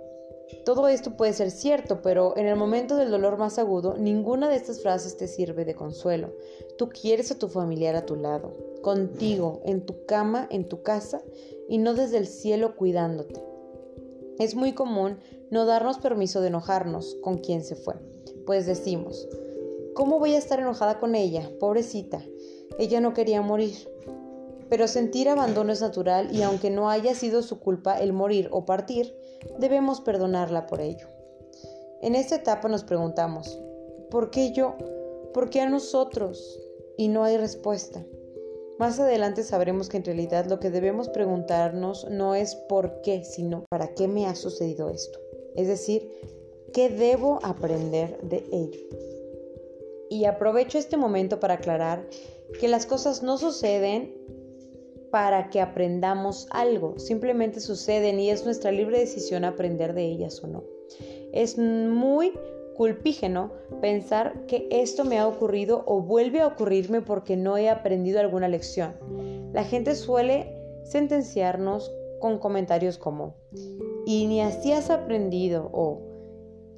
Todo 0.64 0.88
esto 0.88 1.18
puede 1.18 1.34
ser 1.34 1.50
cierto, 1.50 2.04
pero 2.04 2.38
en 2.38 2.46
el 2.46 2.56
momento 2.56 2.98
del 2.98 3.10
dolor 3.10 3.40
más 3.40 3.58
agudo, 3.58 3.96
ninguna 3.98 4.48
de 4.48 4.58
estas 4.58 4.84
frases 4.84 5.18
te 5.18 5.28
sirve 5.28 5.66
de 5.66 5.74
consuelo. 5.74 6.36
Tú 6.78 6.90
quieres 6.90 7.32
a 7.32 7.40
tu 7.40 7.48
familiar 7.48 7.96
a 7.96 8.06
tu 8.06 8.16
lado, 8.16 8.54
contigo, 8.84 9.64
en 9.66 9.88
tu 9.88 10.06
cama, 10.06 10.48
en 10.52 10.70
tu 10.70 10.84
casa, 10.84 11.24
y 11.68 11.80
no 11.80 11.96
desde 11.96 12.20
el 12.20 12.28
cielo 12.28 12.76
cuidándote. 12.76 13.42
Es 14.38 14.54
muy 14.54 14.74
común 14.74 15.18
no 15.56 15.66
darnos 15.66 16.00
permiso 16.00 16.42
de 16.42 16.50
enojarnos 16.50 17.16
con 17.22 17.38
quien 17.38 17.64
se 17.64 17.78
fue, 17.78 17.96
pues 18.46 18.66
decimos, 18.66 19.26
¿cómo 19.94 20.20
voy 20.20 20.34
a 20.34 20.38
estar 20.38 20.60
enojada 20.60 21.00
con 21.00 21.16
ella? 21.16 21.50
Pobrecita, 21.62 22.22
ella 22.78 23.00
no 23.00 23.14
quería 23.14 23.42
morir. 23.42 23.74
Pero 24.70 24.90
sentir 24.90 25.30
abandono 25.30 25.72
es 25.72 25.80
natural 25.80 26.36
y 26.36 26.42
aunque 26.42 26.70
no 26.70 26.90
haya 26.90 27.16
sido 27.16 27.42
su 27.42 27.62
culpa 27.62 27.98
el 28.02 28.12
morir 28.12 28.50
o 28.52 28.66
partir, 28.66 29.16
debemos 29.58 30.02
perdonarla 30.02 30.66
por 30.68 30.82
ello. 30.82 31.08
En 32.02 32.16
esta 32.16 32.36
etapa 32.36 32.68
nos 32.68 32.84
preguntamos, 32.84 33.58
¿por 34.12 34.32
qué 34.32 34.52
yo? 34.52 34.76
¿Por 35.34 35.50
qué 35.50 35.62
a 35.62 35.70
nosotros? 35.70 36.60
Y 36.98 37.08
no 37.08 37.24
hay 37.24 37.38
respuesta. 37.38 38.04
Más 38.78 39.00
adelante 39.00 39.42
sabremos 39.44 39.88
que 39.88 39.96
en 39.96 40.04
realidad 40.04 40.48
lo 40.48 40.60
que 40.60 40.70
debemos 40.70 41.08
preguntarnos 41.08 42.10
no 42.10 42.36
es 42.36 42.56
por 42.56 43.00
qué, 43.00 43.24
sino 43.24 43.64
para 43.70 43.94
qué 43.94 44.10
me 44.10 44.28
ha 44.28 44.36
sucedido 44.36 44.90
esto. 44.90 45.25
Es 45.56 45.68
decir, 45.68 46.12
¿qué 46.74 46.90
debo 46.90 47.40
aprender 47.44 48.20
de 48.22 48.44
ello? 48.52 48.80
Y 50.10 50.26
aprovecho 50.26 50.78
este 50.78 50.98
momento 50.98 51.40
para 51.40 51.56
aclarar 51.56 52.08
que 52.60 52.68
las 52.68 52.86
cosas 52.86 53.24
no 53.24 53.38
suceden 53.38 54.14
para 55.12 55.50
que 55.50 55.62
aprendamos 55.62 56.48
algo, 56.52 57.00
simplemente 57.00 57.62
suceden 57.62 58.20
y 58.20 58.30
es 58.30 58.44
nuestra 58.44 58.72
libre 58.72 59.00
decisión 59.00 59.46
aprender 59.46 59.94
de 59.94 60.04
ellas 60.04 60.44
o 60.44 60.48
no. 60.48 60.64
Es 61.32 61.58
muy 61.58 62.34
culpígeno 62.76 63.54
pensar 63.82 64.46
que 64.48 64.68
esto 64.70 65.06
me 65.06 65.18
ha 65.18 65.28
ocurrido 65.28 65.84
o 65.88 66.02
vuelve 66.02 66.42
a 66.42 66.48
ocurrirme 66.48 67.02
porque 67.02 67.38
no 67.38 67.58
he 67.58 67.70
aprendido 67.70 68.20
alguna 68.20 68.50
lección. 68.50 68.94
La 69.54 69.64
gente 69.64 69.96
suele 69.96 70.52
sentenciarnos 70.84 71.92
con 72.26 72.40
comentarios 72.40 72.98
como, 72.98 73.36
y 74.04 74.26
ni 74.26 74.42
así 74.42 74.72
has 74.72 74.90
aprendido 74.90 75.70
o, 75.72 76.02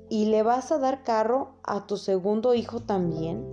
¿y 0.10 0.26
le 0.26 0.44
vas 0.44 0.74
a 0.74 0.78
dar 0.78 1.06
carro 1.06 1.54
a 1.64 1.88
tu 1.88 1.96
segundo 1.96 2.54
hijo 2.54 2.82
también? 2.82 3.46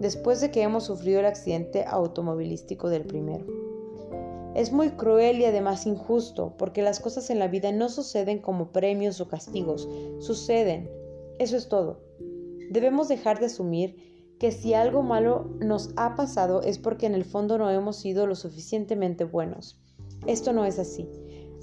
Después 0.00 0.40
de 0.40 0.50
que 0.50 0.62
hemos 0.62 0.84
sufrido 0.84 1.20
el 1.20 1.26
accidente 1.26 1.84
automovilístico 1.86 2.88
del 2.88 3.04
primero. 3.04 3.44
Es 4.54 4.72
muy 4.72 4.92
cruel 4.92 5.40
y 5.40 5.44
además 5.44 5.84
injusto, 5.84 6.54
porque 6.56 6.80
las 6.80 7.00
cosas 7.00 7.28
en 7.28 7.38
la 7.38 7.48
vida 7.48 7.70
no 7.70 7.90
suceden 7.90 8.38
como 8.38 8.72
premios 8.72 9.20
o 9.20 9.28
castigos, 9.28 9.86
suceden 10.20 10.88
eso 11.38 11.58
es 11.58 11.68
todo. 11.68 12.00
Debemos 12.70 13.08
dejar 13.08 13.40
de 13.40 13.46
asumir 13.46 14.36
que 14.38 14.52
si 14.52 14.72
algo 14.72 15.02
malo 15.02 15.50
nos 15.60 15.90
ha 15.96 16.16
pasado 16.16 16.62
es 16.62 16.78
porque 16.78 17.04
en 17.04 17.14
el 17.14 17.26
fondo 17.26 17.58
no 17.58 17.70
hemos 17.70 17.96
sido 17.96 18.26
lo 18.26 18.34
suficientemente 18.34 19.24
buenos. 19.24 19.78
Esto 20.26 20.52
no 20.52 20.64
es 20.64 20.78
así. 20.78 21.08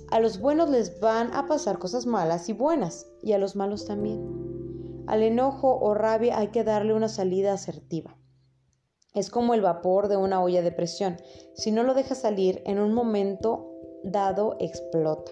A 0.10 0.20
los 0.20 0.40
buenos 0.40 0.70
les 0.70 1.00
van 1.00 1.34
a 1.34 1.48
pasar 1.48 1.80
cosas 1.80 2.06
malas 2.06 2.48
y 2.50 2.54
buenas, 2.54 3.08
y 3.22 3.34
a 3.34 3.38
los 3.38 3.56
malos 3.56 3.86
también. 3.86 5.04
Al 5.08 5.24
enojo 5.24 5.78
o 5.80 5.94
rabia 5.94 6.38
hay 6.38 6.48
que 6.48 6.64
darle 6.64 6.94
una 6.94 7.10
salida 7.10 7.54
asertiva. 7.54 8.18
Es 9.14 9.30
como 9.30 9.54
el 9.54 9.62
vapor 9.62 10.10
de 10.10 10.18
una 10.18 10.44
olla 10.44 10.62
de 10.62 10.72
presión. 10.72 11.18
Si 11.56 11.72
no 11.72 11.84
lo 11.84 11.94
dejas 11.94 12.20
salir, 12.20 12.62
en 12.66 12.80
un 12.80 12.94
momento 12.94 13.72
dado 14.04 14.56
explota. 14.60 15.32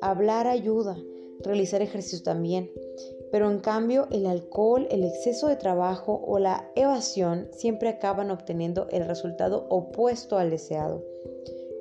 Hablar 0.00 0.46
ayuda, 0.46 0.96
realizar 1.42 1.82
ejercicio 1.82 2.22
también. 2.22 2.70
Pero 3.32 3.50
en 3.50 3.58
cambio 3.58 4.06
el 4.10 4.26
alcohol, 4.26 4.86
el 4.90 5.04
exceso 5.04 5.48
de 5.48 5.56
trabajo 5.56 6.22
o 6.26 6.38
la 6.38 6.70
evasión 6.76 7.48
siempre 7.52 7.88
acaban 7.88 8.30
obteniendo 8.30 8.86
el 8.90 9.06
resultado 9.06 9.66
opuesto 9.68 10.38
al 10.38 10.50
deseado. 10.50 11.04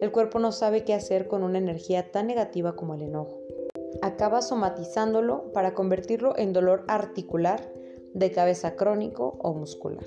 El 0.01 0.11
cuerpo 0.11 0.39
no 0.39 0.51
sabe 0.51 0.83
qué 0.83 0.93
hacer 0.93 1.27
con 1.27 1.43
una 1.43 1.57
energía 1.57 2.11
tan 2.11 2.27
negativa 2.27 2.75
como 2.75 2.95
el 2.95 3.01
enojo. 3.01 3.39
Acaba 4.01 4.41
somatizándolo 4.41 5.51
para 5.53 5.73
convertirlo 5.73 6.37
en 6.37 6.53
dolor 6.53 6.83
articular, 6.87 7.71
de 8.13 8.31
cabeza 8.31 8.75
crónico 8.75 9.37
o 9.41 9.53
muscular. 9.53 10.05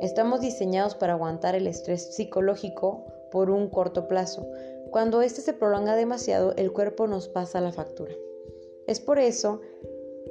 Estamos 0.00 0.40
diseñados 0.40 0.94
para 0.94 1.12
aguantar 1.12 1.54
el 1.54 1.66
estrés 1.66 2.14
psicológico 2.14 3.04
por 3.30 3.50
un 3.50 3.68
corto 3.68 4.08
plazo. 4.08 4.50
Cuando 4.90 5.20
este 5.20 5.42
se 5.42 5.52
prolonga 5.52 5.96
demasiado, 5.96 6.54
el 6.56 6.72
cuerpo 6.72 7.06
nos 7.06 7.28
pasa 7.28 7.60
la 7.60 7.72
factura. 7.72 8.14
Es 8.86 9.00
por 9.00 9.18
eso 9.18 9.60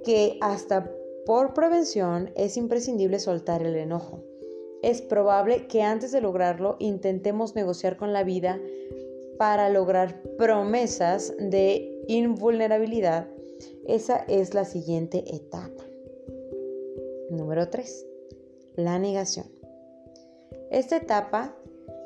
que 0.03 0.37
hasta 0.41 0.91
por 1.25 1.53
prevención 1.53 2.31
es 2.35 2.57
imprescindible 2.57 3.19
soltar 3.19 3.61
el 3.61 3.75
enojo. 3.75 4.23
Es 4.81 5.01
probable 5.01 5.67
que 5.67 5.81
antes 5.81 6.11
de 6.11 6.21
lograrlo 6.21 6.77
intentemos 6.79 7.55
negociar 7.55 7.97
con 7.97 8.13
la 8.13 8.23
vida 8.23 8.59
para 9.37 9.69
lograr 9.69 10.21
promesas 10.37 11.33
de 11.39 12.03
invulnerabilidad. 12.07 13.27
Esa 13.87 14.17
es 14.27 14.53
la 14.53 14.65
siguiente 14.65 15.23
etapa. 15.33 15.83
Número 17.29 17.69
3. 17.69 18.05
La 18.75 18.99
negación. 18.99 19.47
Esta 20.71 20.97
etapa 20.97 21.55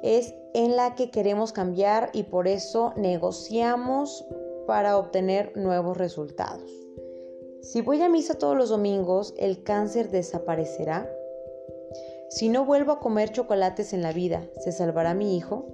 es 0.01 0.33
en 0.53 0.75
la 0.75 0.95
que 0.95 1.11
queremos 1.11 1.53
cambiar 1.53 2.09
y 2.13 2.23
por 2.23 2.47
eso 2.47 2.93
negociamos 2.95 4.25
para 4.67 4.97
obtener 4.97 5.55
nuevos 5.55 5.97
resultados. 5.97 6.71
Si 7.61 7.81
voy 7.81 8.01
a 8.01 8.09
misa 8.09 8.37
todos 8.37 8.57
los 8.57 8.69
domingos, 8.69 9.33
¿el 9.37 9.63
cáncer 9.63 10.09
desaparecerá? 10.09 11.09
Si 12.33 12.49
no 12.49 12.65
vuelvo 12.65 12.93
a 12.93 12.99
comer 12.99 13.31
chocolates 13.31 13.93
en 13.93 14.01
la 14.01 14.11
vida, 14.11 14.49
¿se 14.63 14.71
salvará 14.71 15.13
mi 15.13 15.37
hijo? 15.37 15.67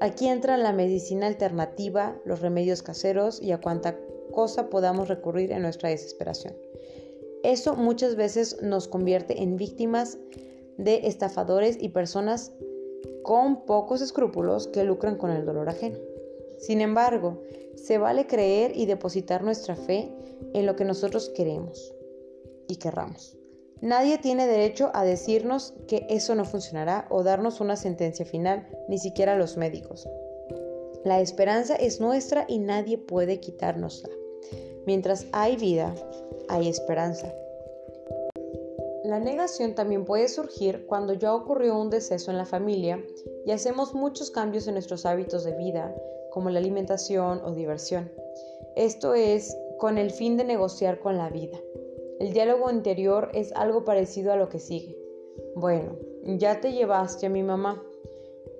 Aquí 0.00 0.26
entra 0.26 0.56
la 0.56 0.72
medicina 0.72 1.28
alternativa, 1.28 2.20
los 2.24 2.40
remedios 2.40 2.82
caseros 2.82 3.40
y 3.40 3.52
a 3.52 3.60
cuánta 3.60 3.96
cosa 4.32 4.68
podamos 4.68 5.06
recurrir 5.06 5.52
en 5.52 5.62
nuestra 5.62 5.90
desesperación. 5.90 6.56
Eso 7.44 7.76
muchas 7.76 8.16
veces 8.16 8.60
nos 8.62 8.88
convierte 8.88 9.44
en 9.44 9.56
víctimas 9.56 10.18
de 10.76 11.06
estafadores 11.06 11.78
y 11.80 11.90
personas 11.90 12.50
con 13.22 13.64
pocos 13.64 14.02
escrúpulos 14.02 14.66
que 14.66 14.82
lucran 14.82 15.16
con 15.16 15.30
el 15.30 15.46
dolor 15.46 15.68
ajeno. 15.68 15.98
Sin 16.58 16.80
embargo, 16.80 17.40
se 17.76 17.98
vale 17.98 18.26
creer 18.26 18.72
y 18.74 18.86
depositar 18.86 19.44
nuestra 19.44 19.76
fe 19.76 20.12
en 20.52 20.66
lo 20.66 20.74
que 20.74 20.84
nosotros 20.84 21.28
queremos 21.28 21.94
y 22.66 22.74
querramos. 22.74 23.38
Nadie 23.84 24.16
tiene 24.16 24.46
derecho 24.46 24.90
a 24.94 25.04
decirnos 25.04 25.74
que 25.86 26.06
eso 26.08 26.34
no 26.34 26.46
funcionará 26.46 27.06
o 27.10 27.22
darnos 27.22 27.60
una 27.60 27.76
sentencia 27.76 28.24
final, 28.24 28.66
ni 28.88 28.96
siquiera 28.96 29.36
los 29.36 29.58
médicos. 29.58 30.08
La 31.04 31.20
esperanza 31.20 31.74
es 31.76 32.00
nuestra 32.00 32.46
y 32.48 32.60
nadie 32.60 32.96
puede 32.96 33.40
quitárnosla. 33.40 34.08
Mientras 34.86 35.26
hay 35.32 35.56
vida, 35.56 35.94
hay 36.48 36.70
esperanza. 36.70 37.30
La 39.04 39.20
negación 39.20 39.74
también 39.74 40.06
puede 40.06 40.28
surgir 40.28 40.86
cuando 40.86 41.12
ya 41.12 41.34
ocurrió 41.34 41.78
un 41.78 41.90
deceso 41.90 42.30
en 42.30 42.38
la 42.38 42.46
familia 42.46 43.04
y 43.44 43.50
hacemos 43.50 43.92
muchos 43.92 44.30
cambios 44.30 44.66
en 44.66 44.72
nuestros 44.72 45.04
hábitos 45.04 45.44
de 45.44 45.58
vida, 45.58 45.94
como 46.30 46.48
la 46.48 46.58
alimentación 46.58 47.42
o 47.44 47.52
diversión. 47.52 48.10
Esto 48.76 49.12
es 49.12 49.54
con 49.76 49.98
el 49.98 50.10
fin 50.10 50.38
de 50.38 50.44
negociar 50.44 51.00
con 51.00 51.18
la 51.18 51.28
vida. 51.28 51.58
El 52.20 52.32
diálogo 52.32 52.70
interior 52.70 53.30
es 53.34 53.52
algo 53.52 53.84
parecido 53.84 54.32
a 54.32 54.36
lo 54.36 54.48
que 54.48 54.58
sigue. 54.58 54.98
Bueno, 55.56 55.96
ya 56.24 56.60
te 56.60 56.72
llevaste 56.72 57.26
a 57.26 57.30
mi 57.30 57.42
mamá, 57.42 57.82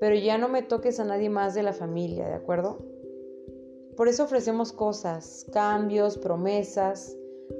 pero 0.00 0.14
ya 0.16 0.38
no 0.38 0.48
me 0.48 0.62
toques 0.62 1.00
a 1.00 1.04
nadie 1.04 1.30
más 1.30 1.54
de 1.54 1.62
la 1.62 1.72
familia, 1.72 2.26
¿de 2.26 2.34
acuerdo? 2.34 2.78
Por 3.96 4.08
eso 4.08 4.24
ofrecemos 4.24 4.72
cosas, 4.72 5.46
cambios, 5.52 6.18
promesas, 6.18 7.16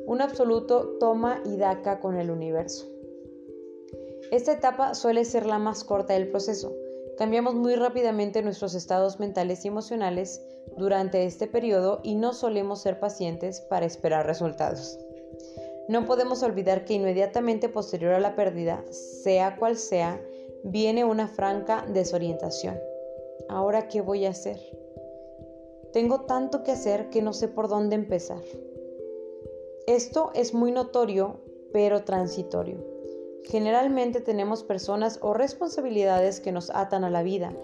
un 0.07 0.21
absoluto 0.21 0.97
toma 0.99 1.41
y 1.45 1.57
daca 1.57 2.01
con 2.01 2.17
el 2.17 2.31
universo. 2.31 2.87
Esta 4.31 4.53
etapa 4.53 4.95
suele 4.95 5.25
ser 5.25 5.47
la 5.47 5.59
más 5.59 5.85
corta 5.85 6.15
del 6.15 6.29
proceso, 6.29 6.75
Cambiamos 7.17 7.55
muy 7.55 7.77
rápidamente 7.77 8.43
nuestros 8.43 8.75
estados 8.75 9.21
mentales 9.21 9.65
y 9.65 9.69
emocionales 9.69 10.43
durante 10.77 11.25
este 11.25 11.47
periodo 11.47 12.01
y 12.03 12.17
no 12.17 12.33
solemos 12.33 12.83
ser 12.83 12.99
pacientes 12.99 13.61
para 13.61 13.87
esperar 13.87 14.27
resultados. 14.27 14.99
No 15.89 16.07
podemos 16.07 16.43
olvidar 16.43 16.85
que 16.85 16.95
inmediatamente 16.95 17.69
posterior 17.69 18.15
a 18.15 18.21
la 18.21 18.35
pérdida, 18.35 18.85
sea 18.91 19.57
cual 19.57 19.77
sea, 19.77 20.21
viene 20.63 21.05
una 21.05 21.29
franca 21.29 21.85
desorientación. 21.93 22.79
¿Ahora 23.49 23.89
qué 23.89 24.01
voy 24.01 24.25
a 24.25 24.31
hacer? 24.31 24.59
Tengo 25.93 26.23
tanto 26.23 26.63
que 26.63 26.73
hacer 26.73 27.11
que 27.11 27.23
no 27.23 27.33
sé 27.33 27.49
por 27.49 27.69
dónde 27.69 27.97
empezar. 27.97 28.43
Esto 29.87 30.31
es 30.35 30.55
muy 30.55 30.73
notorio, 30.73 31.41
pero 31.73 32.05
transitorio. 32.05 32.83
Generalmente 33.45 34.21
tenemos 34.21 34.65
personas 34.65 35.19
o 35.21 35.35
responsabilidades 35.35 36.41
que 36.41 36.53
nos 36.53 36.71
atan 36.71 37.05
a 37.05 37.11
la 37.11 37.23
vida 37.23 37.55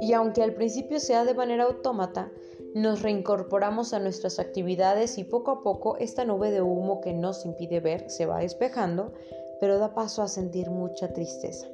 y 0.00 0.12
aunque 0.12 0.42
al 0.42 0.54
principio 0.54 0.98
sea 0.98 1.24
de 1.24 1.34
manera 1.34 1.64
autómata, 1.64 2.32
nos 2.74 3.02
reincorporamos 3.02 3.92
a 3.92 3.98
nuestras 3.98 4.38
actividades 4.38 5.18
y 5.18 5.24
poco 5.24 5.50
a 5.50 5.62
poco 5.62 5.96
esta 5.96 6.24
nube 6.24 6.50
de 6.50 6.62
humo 6.62 7.00
que 7.00 7.12
nos 7.12 7.44
impide 7.44 7.80
ver 7.80 8.10
se 8.10 8.26
va 8.26 8.40
despejando, 8.40 9.12
pero 9.60 9.78
da 9.78 9.94
paso 9.94 10.22
a 10.22 10.28
sentir 10.28 10.70
mucha 10.70 11.12
tristeza. 11.12 11.66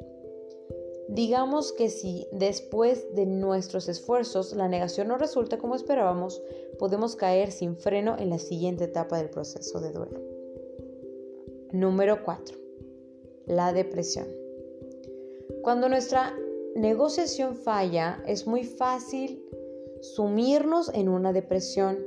Digamos 1.09 1.73
que 1.73 1.91
si 1.91 2.27
después 2.33 3.15
de 3.15 3.27
nuestros 3.27 3.89
esfuerzos 3.89 4.55
la 4.55 4.69
negación 4.69 5.09
no 5.09 5.19
resulta 5.19 5.59
como 5.59 5.75
esperábamos, 5.75 6.43
podemos 6.79 7.15
caer 7.15 7.53
sin 7.53 7.77
freno 7.77 8.17
en 8.19 8.31
la 8.31 8.39
siguiente 8.39 8.85
etapa 8.85 9.19
del 9.19 9.29
proceso 9.29 9.81
de 9.81 9.93
duelo. 9.93 10.21
Número 11.73 12.25
4. 12.25 12.57
La 13.47 13.73
depresión. 13.73 14.27
Cuando 15.63 15.89
nuestra 15.89 16.35
negociación 16.75 17.57
falla, 17.57 18.23
es 18.27 18.47
muy 18.47 18.65
fácil 18.65 19.44
sumirnos 20.05 20.91
en 20.93 21.09
una 21.09 21.33
depresión, 21.33 21.99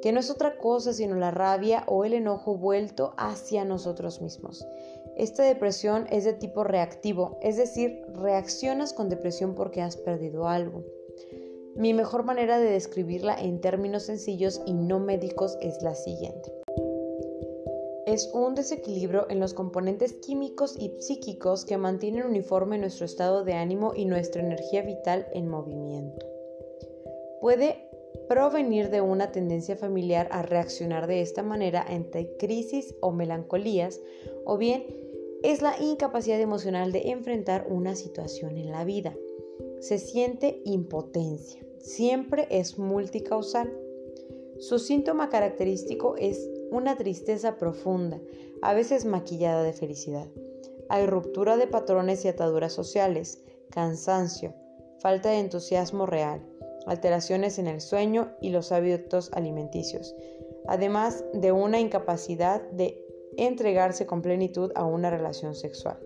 que 0.00 0.12
no 0.12 0.20
es 0.20 0.30
otra 0.30 0.56
cosa 0.56 0.92
sino 0.92 1.16
la 1.16 1.30
rabia 1.30 1.84
o 1.86 2.04
el 2.04 2.14
enojo 2.14 2.56
vuelto 2.56 3.12
hacia 3.18 3.64
nosotros 3.64 4.22
mismos. 4.22 4.66
Esta 5.16 5.42
depresión 5.42 6.06
es 6.10 6.24
de 6.24 6.32
tipo 6.32 6.64
reactivo, 6.64 7.38
es 7.42 7.58
decir, 7.58 8.02
reaccionas 8.14 8.94
con 8.94 9.10
depresión 9.10 9.54
porque 9.54 9.82
has 9.82 9.98
perdido 9.98 10.48
algo. 10.48 10.82
Mi 11.76 11.92
mejor 11.92 12.24
manera 12.24 12.58
de 12.58 12.70
describirla 12.70 13.38
en 13.38 13.60
términos 13.60 14.04
sencillos 14.04 14.62
y 14.64 14.72
no 14.72 14.98
médicos 14.98 15.58
es 15.60 15.82
la 15.82 15.94
siguiente. 15.94 16.52
Es 18.06 18.30
un 18.34 18.54
desequilibrio 18.54 19.26
en 19.30 19.40
los 19.40 19.54
componentes 19.54 20.14
químicos 20.14 20.74
y 20.78 20.90
psíquicos 21.00 21.64
que 21.64 21.78
mantienen 21.78 22.24
uniforme 22.24 22.78
nuestro 22.78 23.04
estado 23.04 23.44
de 23.44 23.54
ánimo 23.54 23.92
y 23.94 24.06
nuestra 24.06 24.42
energía 24.42 24.82
vital 24.82 25.26
en 25.32 25.48
movimiento. 25.48 26.31
Puede 27.42 27.90
provenir 28.28 28.88
de 28.88 29.00
una 29.00 29.32
tendencia 29.32 29.74
familiar 29.74 30.28
a 30.30 30.42
reaccionar 30.42 31.08
de 31.08 31.22
esta 31.22 31.42
manera 31.42 31.82
ante 31.82 32.36
crisis 32.36 32.94
o 33.00 33.10
melancolías, 33.10 34.00
o 34.44 34.58
bien 34.58 34.86
es 35.42 35.60
la 35.60 35.74
incapacidad 35.80 36.40
emocional 36.40 36.92
de 36.92 37.10
enfrentar 37.10 37.66
una 37.68 37.96
situación 37.96 38.58
en 38.58 38.70
la 38.70 38.84
vida. 38.84 39.16
Se 39.80 39.98
siente 39.98 40.62
impotencia. 40.64 41.66
Siempre 41.80 42.46
es 42.48 42.78
multicausal. 42.78 43.76
Su 44.60 44.78
síntoma 44.78 45.28
característico 45.28 46.14
es 46.18 46.48
una 46.70 46.96
tristeza 46.96 47.56
profunda, 47.56 48.20
a 48.62 48.72
veces 48.72 49.04
maquillada 49.04 49.64
de 49.64 49.72
felicidad. 49.72 50.28
Hay 50.88 51.06
ruptura 51.06 51.56
de 51.56 51.66
patrones 51.66 52.24
y 52.24 52.28
ataduras 52.28 52.72
sociales, 52.72 53.42
cansancio, 53.68 54.54
falta 55.00 55.30
de 55.30 55.40
entusiasmo 55.40 56.06
real, 56.06 56.51
alteraciones 56.86 57.58
en 57.58 57.66
el 57.66 57.80
sueño 57.80 58.32
y 58.40 58.50
los 58.50 58.72
hábitos 58.72 59.30
alimenticios, 59.32 60.14
además 60.66 61.24
de 61.32 61.52
una 61.52 61.80
incapacidad 61.80 62.62
de 62.70 63.04
entregarse 63.36 64.06
con 64.06 64.22
plenitud 64.22 64.72
a 64.74 64.84
una 64.84 65.10
relación 65.10 65.54
sexual. 65.54 65.98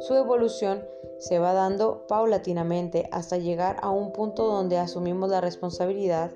Su 0.00 0.14
evolución 0.14 0.84
se 1.18 1.38
va 1.38 1.52
dando 1.52 2.06
paulatinamente 2.06 3.08
hasta 3.10 3.36
llegar 3.36 3.76
a 3.82 3.90
un 3.90 4.12
punto 4.12 4.46
donde 4.46 4.78
asumimos 4.78 5.30
la 5.30 5.40
responsabilidad 5.40 6.32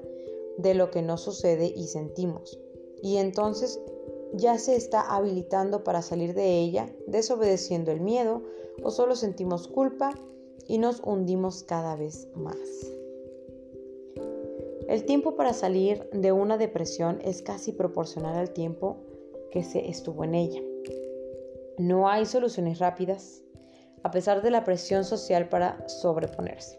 de 0.58 0.74
lo 0.74 0.90
que 0.90 1.02
nos 1.02 1.20
sucede 1.20 1.66
y 1.66 1.86
sentimos. 1.86 2.58
Y 3.02 3.18
entonces 3.18 3.80
ya 4.32 4.58
se 4.58 4.76
está 4.76 5.02
habilitando 5.02 5.84
para 5.84 6.02
salir 6.02 6.34
de 6.34 6.58
ella, 6.58 6.92
desobedeciendo 7.06 7.92
el 7.92 8.00
miedo 8.00 8.42
o 8.82 8.90
solo 8.90 9.14
sentimos 9.14 9.68
culpa 9.68 10.14
y 10.66 10.78
nos 10.78 11.00
hundimos 11.04 11.62
cada 11.62 11.96
vez 11.96 12.28
más. 12.34 12.58
El 14.88 15.04
tiempo 15.04 15.36
para 15.36 15.52
salir 15.54 16.08
de 16.12 16.32
una 16.32 16.58
depresión 16.58 17.20
es 17.24 17.42
casi 17.42 17.72
proporcional 17.72 18.36
al 18.36 18.50
tiempo 18.50 18.98
que 19.50 19.62
se 19.62 19.88
estuvo 19.88 20.24
en 20.24 20.34
ella. 20.34 20.60
No 21.78 22.08
hay 22.08 22.26
soluciones 22.26 22.78
rápidas, 22.78 23.42
a 24.02 24.10
pesar 24.10 24.42
de 24.42 24.50
la 24.50 24.64
presión 24.64 25.04
social 25.04 25.48
para 25.48 25.88
sobreponerse. 25.88 26.78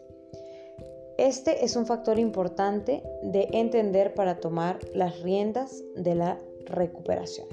Este 1.18 1.64
es 1.64 1.76
un 1.76 1.86
factor 1.86 2.20
importante 2.20 3.04
de 3.22 3.48
entender 3.54 4.14
para 4.14 4.40
tomar 4.40 4.80
las 4.94 5.22
riendas 5.22 5.84
de 5.96 6.16
la 6.16 6.40
recuperación. 6.66 7.48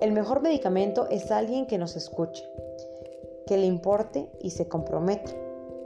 El 0.00 0.12
mejor 0.12 0.42
medicamento 0.42 1.08
es 1.10 1.30
alguien 1.30 1.66
que 1.66 1.78
nos 1.78 1.96
escuche, 1.96 2.42
que 3.46 3.56
le 3.56 3.66
importe 3.66 4.28
y 4.40 4.50
se 4.50 4.68
comprometa. 4.68 5.32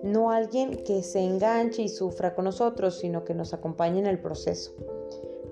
No 0.02 0.30
alguien 0.30 0.82
que 0.84 1.02
se 1.02 1.20
enganche 1.20 1.82
y 1.82 1.88
sufra 1.88 2.34
con 2.34 2.46
nosotros, 2.46 2.98
sino 2.98 3.24
que 3.24 3.34
nos 3.34 3.52
acompañe 3.52 3.98
en 3.98 4.06
el 4.06 4.18
proceso. 4.18 4.72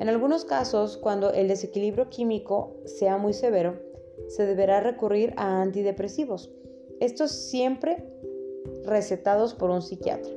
En 0.00 0.08
algunos 0.08 0.44
casos, 0.44 0.96
cuando 0.96 1.32
el 1.32 1.48
desequilibrio 1.48 2.08
químico 2.08 2.76
sea 2.84 3.18
muy 3.18 3.34
severo, 3.34 3.78
se 4.28 4.46
deberá 4.46 4.80
recurrir 4.80 5.34
a 5.36 5.60
antidepresivos. 5.60 6.50
Estos 7.00 7.30
siempre 7.30 8.04
recetados 8.84 9.54
por 9.54 9.70
un 9.70 9.82
psiquiatra. 9.82 10.32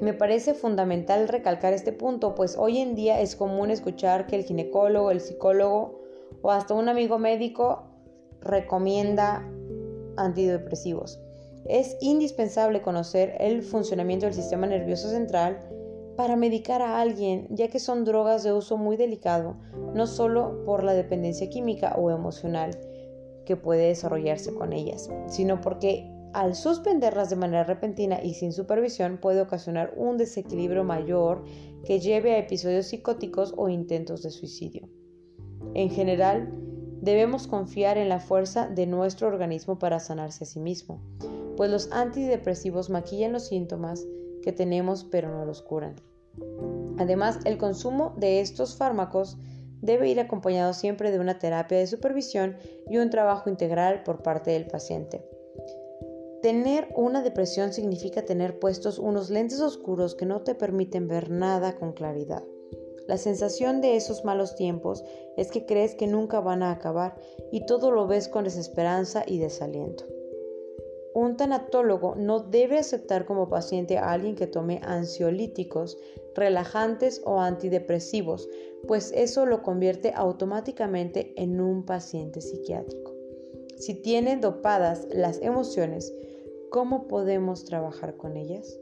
Me 0.00 0.14
parece 0.14 0.54
fundamental 0.54 1.28
recalcar 1.28 1.72
este 1.72 1.92
punto, 1.92 2.34
pues 2.34 2.56
hoy 2.58 2.78
en 2.78 2.94
día 2.94 3.20
es 3.20 3.36
común 3.36 3.70
escuchar 3.70 4.26
que 4.26 4.36
el 4.36 4.44
ginecólogo, 4.44 5.10
el 5.10 5.20
psicólogo 5.20 6.00
o 6.42 6.50
hasta 6.50 6.74
un 6.74 6.88
amigo 6.88 7.18
médico 7.18 7.84
recomienda 8.40 9.48
antidepresivos. 10.16 11.20
Es 11.66 11.96
indispensable 12.00 12.82
conocer 12.82 13.36
el 13.38 13.62
funcionamiento 13.62 14.26
del 14.26 14.34
sistema 14.34 14.66
nervioso 14.66 15.08
central 15.08 15.60
para 16.16 16.36
medicar 16.36 16.82
a 16.82 17.00
alguien, 17.00 17.46
ya 17.50 17.68
que 17.68 17.78
son 17.78 18.04
drogas 18.04 18.42
de 18.42 18.52
uso 18.52 18.76
muy 18.76 18.96
delicado, 18.96 19.56
no 19.94 20.06
solo 20.06 20.64
por 20.64 20.84
la 20.84 20.92
dependencia 20.92 21.48
química 21.48 21.94
o 21.96 22.10
emocional 22.10 22.78
que 23.46 23.56
puede 23.56 23.88
desarrollarse 23.88 24.54
con 24.54 24.72
ellas, 24.72 25.10
sino 25.26 25.60
porque 25.60 26.12
al 26.32 26.54
suspenderlas 26.54 27.30
de 27.30 27.36
manera 27.36 27.64
repentina 27.64 28.22
y 28.22 28.34
sin 28.34 28.52
supervisión 28.52 29.18
puede 29.18 29.40
ocasionar 29.40 29.92
un 29.96 30.16
desequilibrio 30.16 30.84
mayor 30.84 31.44
que 31.84 32.00
lleve 32.00 32.32
a 32.32 32.38
episodios 32.38 32.86
psicóticos 32.86 33.52
o 33.56 33.68
intentos 33.68 34.22
de 34.22 34.30
suicidio. 34.30 34.88
En 35.74 35.90
general, 35.90 36.52
debemos 37.02 37.48
confiar 37.48 37.98
en 37.98 38.08
la 38.08 38.20
fuerza 38.20 38.68
de 38.68 38.86
nuestro 38.86 39.26
organismo 39.26 39.78
para 39.78 40.00
sanarse 40.00 40.44
a 40.44 40.46
sí 40.46 40.60
mismo, 40.60 41.02
pues 41.56 41.70
los 41.70 41.90
antidepresivos 41.92 42.90
maquillan 42.90 43.32
los 43.32 43.48
síntomas 43.48 44.06
que 44.40 44.52
tenemos 44.52 45.04
pero 45.04 45.28
no 45.28 45.44
los 45.44 45.62
curan. 45.62 45.96
Además, 46.98 47.40
el 47.44 47.58
consumo 47.58 48.14
de 48.16 48.40
estos 48.40 48.76
fármacos 48.76 49.36
debe 49.80 50.08
ir 50.08 50.20
acompañado 50.20 50.72
siempre 50.72 51.10
de 51.10 51.18
una 51.18 51.40
terapia 51.40 51.78
de 51.78 51.88
supervisión 51.88 52.56
y 52.88 52.98
un 52.98 53.10
trabajo 53.10 53.50
integral 53.50 54.04
por 54.04 54.22
parte 54.22 54.52
del 54.52 54.66
paciente. 54.66 55.26
Tener 56.40 56.88
una 56.94 57.22
depresión 57.22 57.72
significa 57.72 58.22
tener 58.22 58.60
puestos 58.60 59.00
unos 59.00 59.28
lentes 59.28 59.60
oscuros 59.60 60.14
que 60.14 60.26
no 60.26 60.42
te 60.42 60.54
permiten 60.54 61.08
ver 61.08 61.30
nada 61.30 61.74
con 61.74 61.92
claridad. 61.92 62.44
La 63.06 63.18
sensación 63.18 63.80
de 63.80 63.96
esos 63.96 64.24
malos 64.24 64.54
tiempos 64.54 65.04
es 65.36 65.50
que 65.50 65.66
crees 65.66 65.94
que 65.94 66.06
nunca 66.06 66.40
van 66.40 66.62
a 66.62 66.70
acabar 66.70 67.18
y 67.50 67.66
todo 67.66 67.90
lo 67.90 68.06
ves 68.06 68.28
con 68.28 68.44
desesperanza 68.44 69.24
y 69.26 69.38
desaliento. 69.38 70.04
Un 71.14 71.36
tanatólogo 71.36 72.14
no 72.14 72.40
debe 72.40 72.78
aceptar 72.78 73.26
como 73.26 73.48
paciente 73.50 73.98
a 73.98 74.12
alguien 74.12 74.34
que 74.34 74.46
tome 74.46 74.80
ansiolíticos, 74.82 75.98
relajantes 76.34 77.20
o 77.26 77.38
antidepresivos, 77.38 78.48
pues 78.88 79.12
eso 79.14 79.44
lo 79.44 79.62
convierte 79.62 80.12
automáticamente 80.14 81.34
en 81.36 81.60
un 81.60 81.84
paciente 81.84 82.40
psiquiátrico. 82.40 83.12
Si 83.76 83.94
tienen 83.94 84.40
dopadas 84.40 85.06
las 85.10 85.42
emociones, 85.42 86.14
¿cómo 86.70 87.08
podemos 87.08 87.64
trabajar 87.64 88.16
con 88.16 88.36
ellas? 88.38 88.78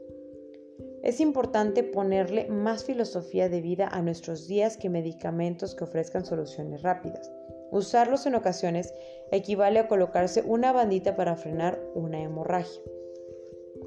Es 1.03 1.19
importante 1.19 1.83
ponerle 1.83 2.47
más 2.47 2.83
filosofía 2.83 3.49
de 3.49 3.59
vida 3.59 3.87
a 3.87 4.03
nuestros 4.03 4.47
días 4.47 4.77
que 4.77 4.89
medicamentos 4.89 5.73
que 5.73 5.83
ofrezcan 5.83 6.25
soluciones 6.25 6.83
rápidas. 6.83 7.31
Usarlos 7.71 8.27
en 8.27 8.35
ocasiones 8.35 8.93
equivale 9.31 9.79
a 9.79 9.87
colocarse 9.87 10.43
una 10.45 10.71
bandita 10.71 11.15
para 11.15 11.35
frenar 11.35 11.81
una 11.95 12.21
hemorragia. 12.21 12.83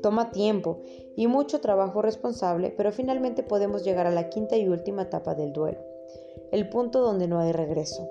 Toma 0.02 0.32
tiempo 0.32 0.82
y 1.14 1.28
mucho 1.28 1.60
trabajo 1.60 2.02
responsable, 2.02 2.74
pero 2.76 2.90
finalmente 2.90 3.44
podemos 3.44 3.84
llegar 3.84 4.08
a 4.08 4.10
la 4.10 4.28
quinta 4.28 4.56
y 4.56 4.68
última 4.68 5.02
etapa 5.02 5.36
del 5.36 5.52
duelo, 5.52 5.78
el 6.50 6.68
punto 6.68 7.00
donde 7.00 7.28
no 7.28 7.38
hay 7.38 7.52
regreso, 7.52 8.08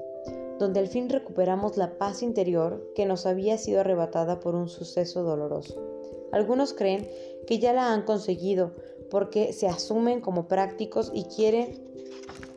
donde 0.60 0.80
al 0.80 0.88
fin 0.88 1.10
recuperamos 1.10 1.76
la 1.76 1.98
paz 1.98 2.24
interior 2.24 2.90
que 2.96 3.06
nos 3.06 3.26
había 3.26 3.58
sido 3.58 3.82
arrebatada 3.82 4.40
por 4.40 4.56
un 4.56 4.70
suceso 4.70 5.24
doloroso. 5.24 5.94
Algunos 6.32 6.74
creen 6.74 7.08
que 7.46 7.60
ya 7.60 7.74
la 7.74 7.94
han 7.94 8.04
conseguido 8.04 8.72
porque 9.14 9.54
se 9.54 9.68
asumen 9.68 10.22
como 10.22 10.48
prácticos 10.48 11.12
y 11.14 11.26
quieren 11.26 11.80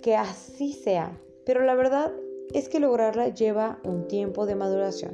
que 0.01 0.17
así 0.17 0.73
sea, 0.73 1.21
pero 1.45 1.63
la 1.63 1.75
verdad 1.75 2.15
es 2.55 2.71
que 2.71 2.81
lograrla 2.81 3.29
lleva 3.29 3.79
un 3.85 4.09
tiempo 4.09 4.47
de 4.47 4.55
maduración. 4.55 5.13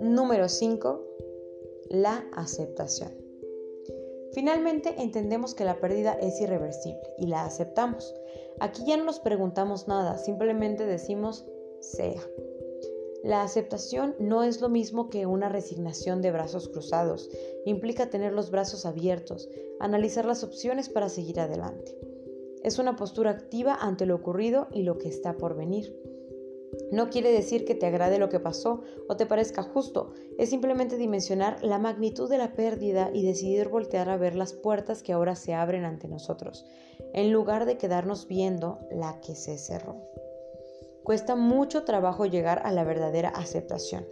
Número 0.00 0.48
5. 0.48 1.04
La 1.90 2.26
aceptación. 2.32 3.12
Finalmente 4.32 4.96
entendemos 4.98 5.54
que 5.54 5.64
la 5.64 5.78
pérdida 5.78 6.14
es 6.14 6.40
irreversible 6.40 6.98
y 7.18 7.28
la 7.28 7.44
aceptamos. 7.44 8.16
Aquí 8.58 8.82
ya 8.84 8.96
no 8.96 9.04
nos 9.04 9.20
preguntamos 9.20 9.86
nada, 9.86 10.18
simplemente 10.18 10.84
decimos 10.84 11.46
sea. 11.80 12.22
La 13.24 13.42
aceptación 13.42 14.14
no 14.20 14.44
es 14.44 14.60
lo 14.60 14.68
mismo 14.68 15.10
que 15.10 15.26
una 15.26 15.48
resignación 15.48 16.22
de 16.22 16.30
brazos 16.30 16.68
cruzados. 16.68 17.30
Implica 17.64 18.10
tener 18.10 18.32
los 18.32 18.50
brazos 18.50 18.86
abiertos, 18.86 19.48
analizar 19.80 20.24
las 20.24 20.44
opciones 20.44 20.88
para 20.88 21.08
seguir 21.08 21.40
adelante. 21.40 21.98
Es 22.62 22.78
una 22.78 22.96
postura 22.96 23.30
activa 23.30 23.74
ante 23.74 24.06
lo 24.06 24.14
ocurrido 24.14 24.68
y 24.72 24.82
lo 24.82 24.98
que 24.98 25.08
está 25.08 25.36
por 25.36 25.56
venir. 25.56 25.94
No 26.92 27.10
quiere 27.10 27.32
decir 27.32 27.64
que 27.64 27.74
te 27.74 27.86
agrade 27.86 28.18
lo 28.18 28.28
que 28.28 28.40
pasó 28.40 28.82
o 29.08 29.16
te 29.16 29.26
parezca 29.26 29.62
justo, 29.62 30.12
es 30.38 30.50
simplemente 30.50 30.96
dimensionar 30.96 31.62
la 31.62 31.78
magnitud 31.78 32.30
de 32.30 32.38
la 32.38 32.52
pérdida 32.52 33.10
y 33.12 33.24
decidir 33.24 33.68
voltear 33.68 34.08
a 34.08 34.16
ver 34.16 34.34
las 34.34 34.52
puertas 34.52 35.02
que 35.02 35.12
ahora 35.12 35.34
se 35.34 35.54
abren 35.54 35.84
ante 35.84 36.08
nosotros, 36.08 36.64
en 37.14 37.32
lugar 37.32 37.66
de 37.66 37.78
quedarnos 37.78 38.26
viendo 38.26 38.78
la 38.90 39.20
que 39.20 39.34
se 39.34 39.58
cerró. 39.58 40.02
Cuesta 41.08 41.36
mucho 41.36 41.84
trabajo 41.84 42.26
llegar 42.26 42.60
a 42.64 42.70
la 42.70 42.84
verdadera 42.84 43.30
aceptación. 43.30 44.06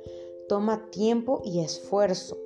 Toma 0.48 0.88
tiempo 0.90 1.42
y 1.44 1.60
esfuerzo. 1.60 2.38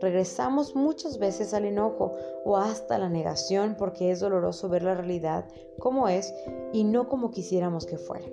Regresamos 0.00 0.76
muchas 0.76 1.18
veces 1.18 1.52
al 1.52 1.64
enojo 1.64 2.14
o 2.44 2.58
hasta 2.58 2.96
la 2.96 3.08
negación 3.08 3.74
porque 3.76 4.12
es 4.12 4.20
doloroso 4.20 4.68
ver 4.68 4.84
la 4.84 4.94
realidad 4.94 5.48
como 5.80 6.08
es 6.08 6.32
y 6.72 6.84
no 6.84 7.08
como 7.08 7.32
quisiéramos 7.32 7.86
que 7.86 7.98
fuera. 7.98 8.28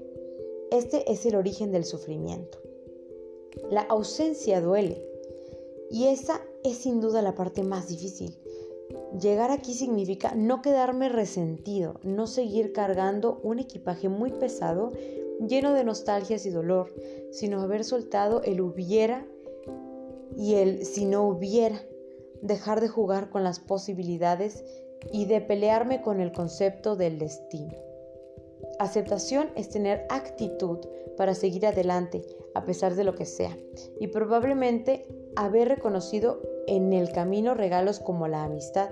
Este 0.70 1.11
es 1.11 1.26
el 1.26 1.36
origen 1.36 1.72
del 1.72 1.86
sufrimiento. 1.86 2.59
La 3.72 3.82
ausencia 3.82 4.61
duele 4.61 5.03
y 5.89 6.09
esa 6.09 6.41
es 6.63 6.78
sin 6.78 7.01
duda 7.01 7.24
la 7.24 7.34
parte 7.34 7.63
más 7.63 7.88
difícil. 7.88 8.38
Llegar 9.20 9.49
aquí 9.49 9.74
significa 9.74 10.36
no 10.36 10.61
quedarme 10.61 11.09
resentido, 11.09 11.95
no 12.03 12.28
seguir 12.28 12.72
cargando 12.72 13.39
un 13.41 13.57
equipaje 13.57 14.09
muy 14.09 14.30
pesado 14.30 14.91
lleno 15.39 15.73
de 15.73 15.83
nostalgias 15.83 16.45
y 16.45 16.49
dolor, 16.49 16.93
sino 17.31 17.61
haber 17.61 17.83
soltado 17.83 18.41
el 18.43 18.61
hubiera 18.61 19.25
y 20.36 20.55
el 20.55 20.86
si 20.86 21.05
no 21.05 21.27
hubiera, 21.27 21.81
dejar 22.41 22.81
de 22.81 22.88
jugar 22.88 23.29
con 23.29 23.43
las 23.43 23.59
posibilidades 23.59 24.63
y 25.11 25.25
de 25.25 25.41
pelearme 25.41 26.01
con 26.01 26.19
el 26.19 26.31
concepto 26.31 26.95
del 26.95 27.19
destino. 27.19 27.73
Aceptación 28.79 29.49
es 29.55 29.69
tener 29.69 30.05
actitud 30.09 30.79
para 31.17 31.33
seguir 31.33 31.65
adelante 31.65 32.25
a 32.53 32.65
pesar 32.65 32.95
de 32.95 33.03
lo 33.03 33.15
que 33.15 33.25
sea 33.25 33.55
y 33.99 34.07
probablemente 34.07 35.07
haber 35.36 35.69
reconocido 35.69 36.41
en 36.67 36.93
el 36.93 37.11
camino 37.11 37.53
regalos 37.53 37.99
como 37.99 38.27
la 38.27 38.43
amistad, 38.43 38.89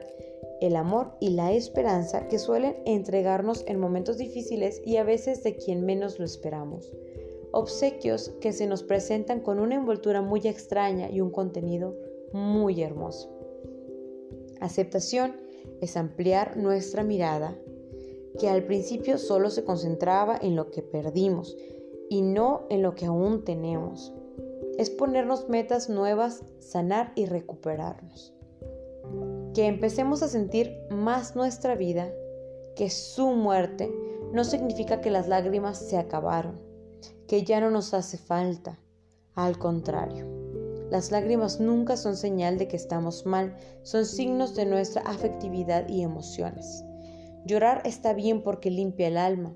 el 0.64 0.78
amor 0.78 1.12
y 1.20 1.32
la 1.32 1.52
esperanza 1.52 2.30
que 2.30 2.40
suelen 2.40 2.78
entregarnos 2.86 3.66
en 3.68 3.82
momentos 3.82 4.18
difíciles 4.18 4.82
y 4.86 4.96
a 4.96 5.04
veces 5.04 5.44
de 5.44 5.58
quien 5.58 5.86
menos 5.86 6.20
lo 6.20 6.26
esperamos. 6.26 6.90
Obsequios 7.52 8.30
que 8.40 8.54
se 8.54 8.66
nos 8.66 8.82
presentan 8.82 9.42
con 9.42 9.60
una 9.60 9.76
envoltura 9.76 10.22
muy 10.22 10.40
extraña 10.48 11.10
y 11.12 11.20
un 11.20 11.32
contenido 11.32 11.98
muy 12.32 12.82
hermoso. 12.82 13.30
Aceptación 14.62 15.36
es 15.82 15.98
ampliar 15.98 16.56
nuestra 16.56 17.04
mirada 17.04 17.60
que 18.40 18.48
al 18.48 18.64
principio 18.64 19.18
solo 19.18 19.50
se 19.50 19.66
concentraba 19.66 20.40
en 20.42 20.56
lo 20.56 20.72
que 20.72 20.82
perdimos 20.82 21.58
y 22.10 22.22
no 22.22 22.68
en 22.70 22.84
lo 22.84 22.96
que 22.96 23.06
aún 23.06 23.44
tenemos. 23.44 24.14
Es 24.78 24.90
ponernos 24.90 25.50
metas 25.50 25.90
nuevas, 25.90 26.42
sanar 26.60 27.12
y 27.16 27.26
recuperarnos. 27.26 28.34
Que 29.54 29.68
empecemos 29.68 30.24
a 30.24 30.28
sentir 30.28 30.78
más 30.90 31.36
nuestra 31.36 31.76
vida, 31.76 32.12
que 32.76 32.90
su 32.90 33.28
muerte 33.32 33.92
no 34.32 34.44
significa 34.44 35.02
que 35.02 35.12
las 35.12 35.28
lágrimas 35.28 35.78
se 35.78 35.98
acabaron, 35.98 36.60
que 37.28 37.44
ya 37.44 37.60
no 37.60 37.70
nos 37.70 37.94
hace 37.94 38.18
falta. 38.18 38.80
Al 39.36 39.58
contrario, 39.58 40.28
las 40.90 41.12
lágrimas 41.12 41.60
nunca 41.60 41.98
son 41.98 42.16
señal 42.16 42.58
de 42.58 42.68
que 42.68 42.76
estamos 42.76 43.26
mal, 43.26 43.56
son 43.82 44.06
signos 44.06 44.56
de 44.56 44.66
nuestra 44.66 45.02
afectividad 45.02 45.88
y 45.90 46.04
emociones. 46.04 46.84
Llorar 47.46 47.82
está 47.84 48.14
bien 48.14 48.44
porque 48.44 48.70
limpia 48.70 49.08
el 49.08 49.18
alma 49.18 49.56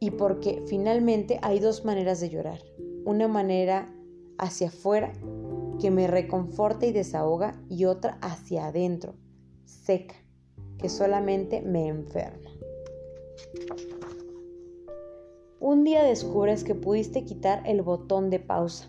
y 0.00 0.10
porque 0.12 0.62
finalmente 0.66 1.38
hay 1.42 1.60
dos 1.60 1.84
maneras 1.84 2.20
de 2.20 2.28
llorar. 2.28 2.60
Una 3.04 3.26
manera 3.26 3.90
hacia 4.38 4.68
afuera 4.68 5.12
que 5.80 5.90
me 5.90 6.06
reconforta 6.06 6.86
y 6.86 6.92
desahoga 6.92 7.60
y 7.68 7.84
otra 7.84 8.18
hacia 8.20 8.66
adentro, 8.66 9.14
seca, 9.64 10.14
que 10.78 10.88
solamente 10.88 11.60
me 11.60 11.88
enferma. 11.88 12.50
Un 15.60 15.84
día 15.84 16.02
descubres 16.02 16.64
que 16.64 16.74
pudiste 16.74 17.24
quitar 17.24 17.62
el 17.66 17.82
botón 17.82 18.30
de 18.30 18.40
pausa, 18.40 18.88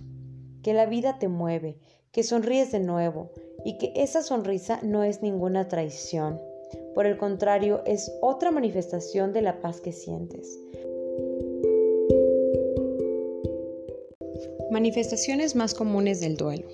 que 0.61 0.73
la 0.73 0.85
vida 0.85 1.19
te 1.19 1.27
mueve, 1.27 1.79
que 2.11 2.23
sonríes 2.23 2.71
de 2.71 2.79
nuevo 2.79 3.31
y 3.63 3.77
que 3.77 3.93
esa 3.95 4.21
sonrisa 4.21 4.79
no 4.83 5.03
es 5.03 5.21
ninguna 5.21 5.67
traición 5.67 6.39
por 6.95 7.05
el 7.05 7.17
contrario, 7.17 7.83
es 7.85 8.09
otra 8.21 8.51
manifestación 8.51 9.33
de 9.33 9.41
la 9.41 9.59
paz 9.59 9.81
que 9.81 9.91
sientes. 9.91 10.57
Manifestaciones 14.75 15.55
más 15.55 15.73
comunes 15.73 16.19
del 16.19 16.35
duelo. 16.35 16.67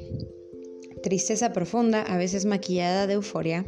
Tristeza 1.03 1.53
profunda, 1.53 2.01
a 2.01 2.17
veces 2.17 2.45
maquillada 2.45 3.05
de 3.05 3.13
euforia, 3.13 3.63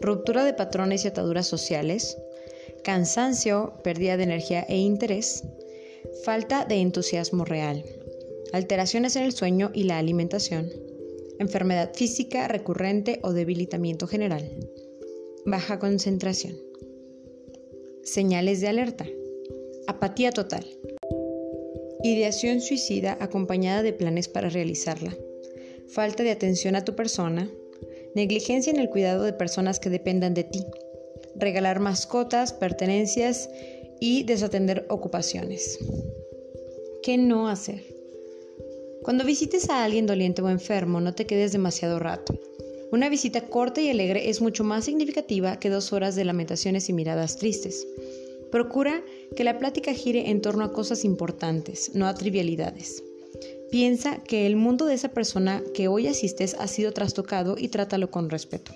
ruptura 0.00 0.42
de 0.46 0.54
patrones 0.54 1.04
y 1.04 1.08
ataduras 1.08 1.46
sociales, 1.46 2.16
cansancio, 2.82 3.74
pérdida 3.84 4.16
de 4.16 4.22
energía 4.22 4.64
e 4.70 4.78
interés, 4.78 5.44
falta 6.24 6.64
de 6.64 6.76
entusiasmo 6.76 7.44
real, 7.44 7.84
alteraciones 8.54 9.16
en 9.16 9.24
el 9.24 9.32
sueño 9.32 9.70
y 9.74 9.82
la 9.82 9.98
alimentación, 9.98 10.70
enfermedad 11.38 11.92
física 11.92 12.48
recurrente 12.48 13.20
o 13.22 13.34
debilitamiento 13.34 14.06
general 14.06 14.50
baja 15.44 15.78
concentración. 15.78 16.56
Señales 18.02 18.62
de 18.62 18.68
alerta. 18.68 19.06
Apatía 19.86 20.30
total. 20.32 20.64
Ideación 22.02 22.60
suicida 22.60 23.18
acompañada 23.20 23.82
de 23.82 23.92
planes 23.92 24.28
para 24.28 24.48
realizarla. 24.48 25.16
Falta 25.88 26.22
de 26.22 26.30
atención 26.30 26.76
a 26.76 26.84
tu 26.84 26.94
persona. 26.94 27.50
Negligencia 28.14 28.72
en 28.72 28.78
el 28.78 28.88
cuidado 28.88 29.24
de 29.24 29.32
personas 29.32 29.80
que 29.80 29.90
dependan 29.90 30.34
de 30.34 30.44
ti. 30.44 30.64
Regalar 31.34 31.80
mascotas, 31.80 32.52
pertenencias 32.52 33.50
y 34.00 34.22
desatender 34.22 34.86
ocupaciones. 34.88 35.78
¿Qué 37.02 37.18
no 37.18 37.48
hacer? 37.48 37.82
Cuando 39.02 39.24
visites 39.24 39.68
a 39.70 39.82
alguien 39.82 40.06
doliente 40.06 40.42
o 40.42 40.48
enfermo, 40.48 41.00
no 41.00 41.14
te 41.14 41.26
quedes 41.26 41.52
demasiado 41.52 41.98
rato. 41.98 42.38
Una 42.92 43.08
visita 43.08 43.42
corta 43.42 43.80
y 43.80 43.90
alegre 43.90 44.30
es 44.30 44.40
mucho 44.40 44.64
más 44.64 44.84
significativa 44.84 45.58
que 45.58 45.68
dos 45.68 45.92
horas 45.92 46.14
de 46.14 46.24
lamentaciones 46.24 46.88
y 46.88 46.92
miradas 46.92 47.36
tristes. 47.36 47.86
Procura 48.50 49.02
que 49.36 49.44
la 49.44 49.58
plática 49.58 49.92
gire 49.92 50.30
en 50.30 50.40
torno 50.40 50.64
a 50.64 50.72
cosas 50.72 51.04
importantes, 51.04 51.92
no 51.94 52.06
a 52.06 52.14
trivialidades. 52.14 53.02
Piensa 53.70 54.18
que 54.24 54.46
el 54.46 54.56
mundo 54.56 54.86
de 54.86 54.94
esa 54.94 55.10
persona 55.10 55.62
que 55.74 55.88
hoy 55.88 56.06
asistes 56.06 56.56
ha 56.58 56.66
sido 56.66 56.92
trastocado 56.92 57.56
y 57.58 57.68
trátalo 57.68 58.10
con 58.10 58.30
respeto. 58.30 58.72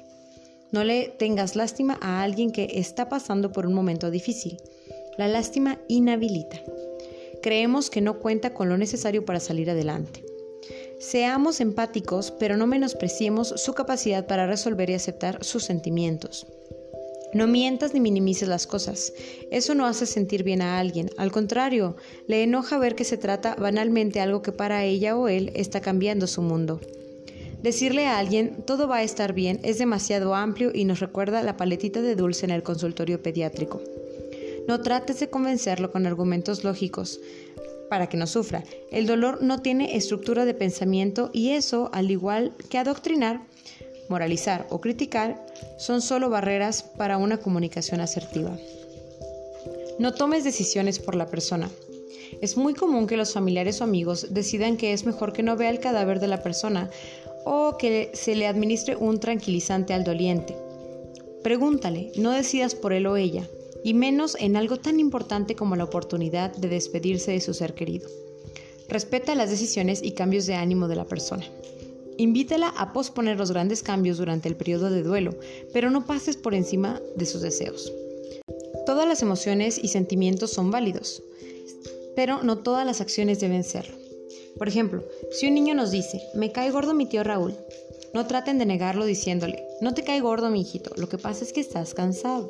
No 0.71 0.85
le 0.85 1.09
tengas 1.09 1.57
lástima 1.57 1.99
a 2.01 2.23
alguien 2.23 2.51
que 2.51 2.69
está 2.75 3.09
pasando 3.09 3.53
por 3.53 3.67
un 3.67 3.75
momento 3.75 4.11
difícil. 4.11 4.59
La 5.19 5.29
lástima 5.29 5.79
inhabilita. 5.89 6.61
Creemos 7.43 7.91
que 7.91 8.01
no 8.01 8.19
cuenta 8.21 8.55
con 8.55 8.69
lo 8.69 8.79
necesario 8.79 9.25
para 9.25 9.41
salir 9.41 9.71
adelante. 9.71 10.25
Seamos 10.99 11.61
empáticos, 11.61 12.31
pero 12.31 12.57
no 12.57 12.67
menospreciemos 12.67 13.49
su 13.57 13.75
capacidad 13.75 14.27
para 14.27 14.47
resolver 14.47 14.89
y 14.89 14.95
aceptar 14.95 15.43
sus 15.45 15.65
sentimientos. 15.65 16.47
No 17.35 17.47
mientas 17.47 17.95
ni 17.95 18.01
minimices 18.01 18.49
las 18.49 18.67
cosas. 18.67 19.13
Eso 19.51 19.75
no 19.75 19.87
hace 19.87 20.05
sentir 20.05 20.43
bien 20.43 20.61
a 20.61 20.79
alguien. 20.79 21.11
Al 21.17 21.33
contrario, 21.33 21.97
le 22.27 22.43
enoja 22.43 22.79
ver 22.79 22.95
que 22.95 23.05
se 23.05 23.17
trata 23.17 23.55
banalmente 23.55 24.21
algo 24.21 24.43
que 24.43 24.53
para 24.53 24.85
ella 24.85 25.17
o 25.17 25.29
él 25.29 25.51
está 25.55 25.81
cambiando 25.81 26.27
su 26.27 26.43
mundo. 26.43 26.81
Decirle 27.63 28.07
a 28.07 28.19
alguien 28.19 28.65
todo 28.67 28.89
va 28.89 28.97
a 28.97 29.03
estar 29.03 29.33
bien 29.33 29.61
es 29.63 29.79
demasiado 29.79 30.35
amplio 30.35 30.73
y 30.75 30.85
nos 30.85 31.01
recuerda 31.01 31.43
la 31.43 31.57
paletita 31.57 32.03
de 32.03 32.17
dulce 32.17 32.45
en 32.45 32.51
el 32.51 32.63
consultorio 32.63 33.23
pediátrico. 33.23 33.81
No 34.69 34.81
trates 34.81 35.21
de 35.21 35.31
convencerlo 35.31 35.91
con 35.91 36.07
argumentos 36.07 36.65
lógicos 36.65 37.21
para 37.89 38.09
que 38.09 38.17
no 38.17 38.27
sufra. 38.27 38.65
El 38.91 39.07
dolor 39.07 39.43
no 39.43 39.61
tiene 39.61 39.97
estructura 39.97 40.45
de 40.45 40.55
pensamiento 40.55 41.31
y 41.33 41.51
eso, 41.51 41.89
al 41.93 42.11
igual 42.11 42.53
que 42.69 42.79
adoctrinar, 42.79 43.47
moralizar 44.09 44.67
o 44.71 44.81
criticar, 44.81 45.45
son 45.79 46.03
solo 46.03 46.31
barreras 46.31 46.83
para 46.83 47.19
una 47.19 47.39
comunicación 47.39 48.01
asertiva. 48.01 48.57
No 49.99 50.15
tomes 50.15 50.45
decisiones 50.45 50.99
por 50.99 51.15
la 51.15 51.27
persona. 51.27 51.71
Es 52.41 52.57
muy 52.57 52.75
común 52.75 53.07
que 53.07 53.17
los 53.17 53.33
familiares 53.33 53.81
o 53.81 53.85
amigos 53.85 54.29
decidan 54.31 54.77
que 54.77 54.93
es 54.93 55.05
mejor 55.05 55.33
que 55.33 55.43
no 55.43 55.57
vea 55.57 55.71
el 55.71 55.81
cadáver 55.81 56.19
de 56.19 56.29
la 56.29 56.43
persona 56.43 56.91
o 57.45 57.77
que 57.77 58.11
se 58.15 58.35
le 58.35 58.47
administre 58.47 58.97
un 58.97 59.21
tranquilizante 59.21 59.95
al 59.95 60.05
doliente. 60.05 60.57
Pregúntale, 61.43 62.13
no 62.17 62.31
decidas 62.31 62.75
por 62.75 62.93
él 62.93 63.07
o 63.07 63.17
ella, 63.17 63.49
y 63.85 63.95
menos 63.95 64.37
en 64.39 64.57
algo 64.57 64.77
tan 64.77 65.01
importante 65.01 65.57
como 65.57 65.77
la 65.77 65.85
oportunidad 65.85 66.55
de 66.55 66.69
despedirse 66.69 67.33
de 67.33 67.41
su 67.41 67.53
ser 67.53 67.75
querido. 67.75 68.09
Respeta 68.89 69.35
las 69.35 69.51
decisiones 69.51 70.03
y 70.03 70.13
cambios 70.13 70.47
de 70.47 70.55
ánimo 70.55 70.89
de 70.89 70.97
la 70.97 71.05
persona. 71.05 71.45
Invítala 72.19 72.69
a 72.77 72.93
posponer 72.93 73.39
los 73.39 73.51
grandes 73.51 73.83
cambios 73.83 74.19
durante 74.19 74.49
el 74.49 74.57
periodo 74.57 74.91
de 74.91 75.03
duelo, 75.03 75.35
pero 75.73 75.91
no 75.91 76.07
pases 76.07 76.37
por 76.37 76.55
encima 76.55 77.01
de 77.17 77.27
sus 77.27 77.43
deseos. 77.43 77.93
Todas 78.87 79.07
las 79.07 79.23
emociones 79.23 79.79
y 79.83 79.89
sentimientos 79.89 80.51
son 80.51 80.71
válidos, 80.71 81.23
pero 82.15 82.43
no 82.43 82.59
todas 82.59 82.85
las 82.85 83.01
acciones 83.01 83.41
deben 83.41 83.65
serlo. 83.65 83.97
Por 84.59 84.69
ejemplo, 84.69 85.03
si 85.31 85.47
un 85.47 85.55
niño 85.55 85.75
nos 85.75 85.91
dice, 85.91 86.21
me 86.35 86.53
cae 86.53 86.71
gordo 86.71 86.95
mi 86.95 87.07
tío 87.07 87.25
Raúl, 87.25 87.55
no 88.13 88.27
traten 88.27 88.59
de 88.59 88.67
negarlo 88.67 89.07
diciéndole, 89.07 89.65
no 89.81 89.95
te 89.95 90.05
cae 90.05 90.21
gordo 90.21 90.51
mi 90.51 90.61
hijito, 90.61 90.91
lo 90.97 91.09
que 91.09 91.19
pasa 91.19 91.45
es 91.45 91.53
que 91.53 91.61
estás 91.61 91.95
cansado. 91.95 92.49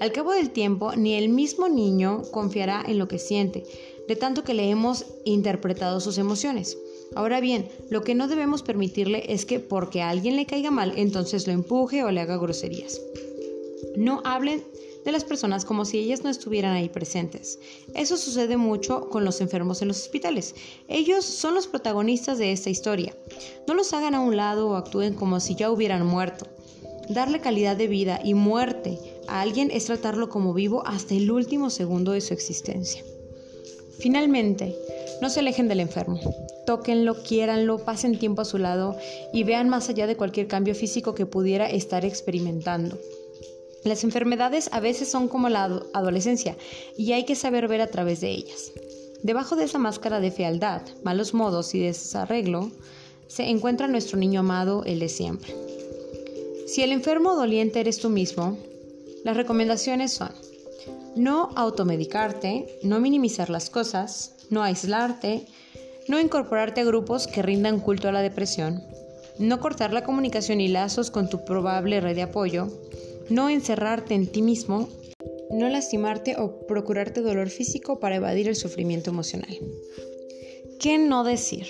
Al 0.00 0.12
cabo 0.12 0.32
del 0.32 0.50
tiempo, 0.50 0.94
ni 0.94 1.14
el 1.14 1.28
mismo 1.28 1.68
niño 1.68 2.22
confiará 2.30 2.82
en 2.86 2.98
lo 2.98 3.08
que 3.08 3.18
siente, 3.18 3.64
de 4.08 4.16
tanto 4.16 4.44
que 4.44 4.54
le 4.54 4.70
hemos 4.70 5.06
interpretado 5.24 6.00
sus 6.00 6.18
emociones. 6.18 6.78
Ahora 7.14 7.40
bien, 7.40 7.68
lo 7.90 8.02
que 8.02 8.14
no 8.14 8.28
debemos 8.28 8.62
permitirle 8.62 9.32
es 9.32 9.46
que 9.46 9.60
porque 9.60 10.02
a 10.02 10.10
alguien 10.10 10.36
le 10.36 10.46
caiga 10.46 10.70
mal, 10.70 10.92
entonces 10.96 11.46
lo 11.46 11.52
empuje 11.52 12.02
o 12.04 12.10
le 12.10 12.20
haga 12.20 12.36
groserías. 12.36 13.00
No 13.96 14.20
hablen 14.24 14.62
de 15.06 15.12
las 15.12 15.24
personas 15.24 15.64
como 15.64 15.84
si 15.84 15.98
ellas 15.98 16.24
no 16.24 16.30
estuvieran 16.30 16.74
ahí 16.74 16.88
presentes. 16.88 17.60
Eso 17.94 18.16
sucede 18.16 18.56
mucho 18.56 19.08
con 19.08 19.24
los 19.24 19.40
enfermos 19.40 19.80
en 19.80 19.88
los 19.88 20.00
hospitales. 20.00 20.56
Ellos 20.88 21.24
son 21.24 21.54
los 21.54 21.68
protagonistas 21.68 22.38
de 22.38 22.50
esta 22.50 22.70
historia. 22.70 23.14
No 23.68 23.74
los 23.74 23.92
hagan 23.92 24.16
a 24.16 24.20
un 24.20 24.36
lado 24.36 24.68
o 24.68 24.74
actúen 24.74 25.14
como 25.14 25.38
si 25.38 25.54
ya 25.54 25.70
hubieran 25.70 26.04
muerto. 26.04 26.48
Darle 27.08 27.40
calidad 27.40 27.76
de 27.76 27.86
vida 27.86 28.20
y 28.24 28.34
muerte 28.34 28.98
a 29.28 29.40
alguien 29.40 29.70
es 29.70 29.84
tratarlo 29.84 30.28
como 30.28 30.52
vivo 30.52 30.84
hasta 30.84 31.14
el 31.14 31.30
último 31.30 31.70
segundo 31.70 32.10
de 32.10 32.20
su 32.20 32.34
existencia. 32.34 33.04
Finalmente, 34.00 34.76
no 35.20 35.30
se 35.30 35.40
alejen 35.40 35.68
del 35.68 35.80
enfermo. 35.80 36.20
Tóquenlo, 36.66 37.22
quiéranlo, 37.22 37.78
pasen 37.78 38.18
tiempo 38.18 38.42
a 38.42 38.44
su 38.44 38.58
lado 38.58 38.96
y 39.32 39.44
vean 39.44 39.68
más 39.68 39.88
allá 39.88 40.06
de 40.06 40.16
cualquier 40.16 40.46
cambio 40.46 40.74
físico 40.74 41.14
que 41.14 41.26
pudiera 41.26 41.68
estar 41.68 42.04
experimentando. 42.04 42.98
Las 43.84 44.04
enfermedades 44.04 44.68
a 44.72 44.80
veces 44.80 45.08
son 45.08 45.28
como 45.28 45.48
la 45.48 45.64
adolescencia 45.94 46.56
y 46.96 47.12
hay 47.12 47.24
que 47.24 47.36
saber 47.36 47.68
ver 47.68 47.80
a 47.80 47.86
través 47.86 48.20
de 48.20 48.30
ellas. 48.30 48.72
Debajo 49.22 49.56
de 49.56 49.64
esa 49.64 49.78
máscara 49.78 50.20
de 50.20 50.30
fealdad, 50.30 50.82
malos 51.02 51.34
modos 51.34 51.74
y 51.74 51.80
desarreglo, 51.80 52.70
se 53.28 53.44
encuentra 53.44 53.88
nuestro 53.88 54.18
niño 54.18 54.40
amado, 54.40 54.84
el 54.84 54.98
de 54.98 55.08
siempre. 55.08 55.54
Si 56.66 56.82
el 56.82 56.92
enfermo 56.92 57.34
doliente 57.34 57.80
eres 57.80 57.98
tú 57.98 58.10
mismo, 58.10 58.58
las 59.24 59.36
recomendaciones 59.36 60.12
son 60.12 60.30
no 61.16 61.50
automedicarte, 61.56 62.78
no 62.82 63.00
minimizar 63.00 63.48
las 63.48 63.70
cosas, 63.70 64.35
no 64.50 64.62
aislarte, 64.62 65.46
no 66.08 66.20
incorporarte 66.20 66.80
a 66.80 66.84
grupos 66.84 67.26
que 67.26 67.42
rindan 67.42 67.80
culto 67.80 68.08
a 68.08 68.12
la 68.12 68.22
depresión, 68.22 68.82
no 69.38 69.60
cortar 69.60 69.92
la 69.92 70.04
comunicación 70.04 70.60
y 70.60 70.68
lazos 70.68 71.10
con 71.10 71.28
tu 71.28 71.44
probable 71.44 72.00
red 72.00 72.14
de 72.14 72.22
apoyo, 72.22 72.68
no 73.28 73.48
encerrarte 73.48 74.14
en 74.14 74.26
ti 74.26 74.42
mismo, 74.42 74.88
no 75.50 75.68
lastimarte 75.68 76.36
o 76.38 76.66
procurarte 76.66 77.20
dolor 77.20 77.50
físico 77.50 77.98
para 77.98 78.16
evadir 78.16 78.48
el 78.48 78.56
sufrimiento 78.56 79.10
emocional. 79.10 79.56
¿Qué 80.80 80.98
no 80.98 81.24
decir? 81.24 81.66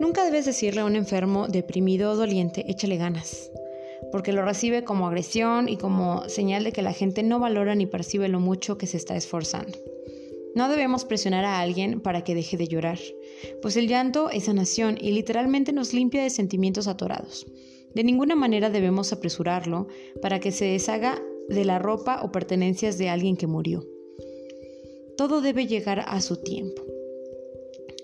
Nunca 0.00 0.24
debes 0.24 0.46
decirle 0.46 0.80
a 0.80 0.84
un 0.84 0.96
enfermo, 0.96 1.46
deprimido 1.48 2.12
o 2.12 2.16
doliente, 2.16 2.70
échale 2.70 2.96
ganas, 2.96 3.50
porque 4.12 4.32
lo 4.32 4.42
recibe 4.42 4.82
como 4.82 5.06
agresión 5.06 5.68
y 5.68 5.76
como 5.76 6.28
señal 6.28 6.64
de 6.64 6.72
que 6.72 6.82
la 6.82 6.92
gente 6.92 7.22
no 7.22 7.38
valora 7.38 7.74
ni 7.74 7.86
percibe 7.86 8.28
lo 8.28 8.40
mucho 8.40 8.78
que 8.78 8.86
se 8.86 8.96
está 8.96 9.16
esforzando. 9.16 9.78
No 10.54 10.68
debemos 10.68 11.04
presionar 11.04 11.44
a 11.44 11.60
alguien 11.60 12.00
para 12.00 12.24
que 12.24 12.34
deje 12.34 12.56
de 12.56 12.66
llorar, 12.66 12.98
pues 13.62 13.76
el 13.76 13.86
llanto 13.86 14.30
es 14.30 14.44
sanación 14.44 14.98
y 15.00 15.12
literalmente 15.12 15.72
nos 15.72 15.94
limpia 15.94 16.22
de 16.22 16.30
sentimientos 16.30 16.88
atorados. 16.88 17.46
De 17.94 18.04
ninguna 18.04 18.34
manera 18.34 18.70
debemos 18.70 19.12
apresurarlo 19.12 19.86
para 20.20 20.40
que 20.40 20.52
se 20.52 20.64
deshaga 20.64 21.22
de 21.48 21.64
la 21.64 21.78
ropa 21.78 22.22
o 22.22 22.32
pertenencias 22.32 22.98
de 22.98 23.08
alguien 23.08 23.36
que 23.36 23.46
murió. 23.46 23.86
Todo 25.16 25.40
debe 25.40 25.66
llegar 25.66 26.00
a 26.06 26.20
su 26.20 26.36
tiempo. 26.36 26.82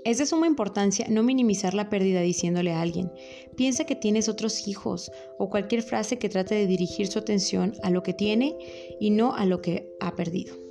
Es 0.04 0.18
de 0.18 0.26
suma 0.26 0.46
importancia 0.46 1.06
no 1.08 1.24
minimizar 1.24 1.74
la 1.74 1.88
pérdida 1.88 2.20
diciéndole 2.20 2.72
a 2.72 2.80
alguien, 2.80 3.10
piensa 3.56 3.86
que 3.86 3.96
tienes 3.96 4.28
otros 4.28 4.68
hijos 4.68 5.10
o 5.38 5.50
cualquier 5.50 5.82
frase 5.82 6.18
que 6.18 6.28
trate 6.28 6.54
de 6.54 6.68
dirigir 6.68 7.08
su 7.08 7.18
atención 7.18 7.72
a 7.82 7.90
lo 7.90 8.04
que 8.04 8.12
tiene 8.12 8.56
y 9.00 9.10
no 9.10 9.34
a 9.34 9.46
lo 9.46 9.60
que 9.62 9.90
ha 9.98 10.14
perdido. 10.14 10.65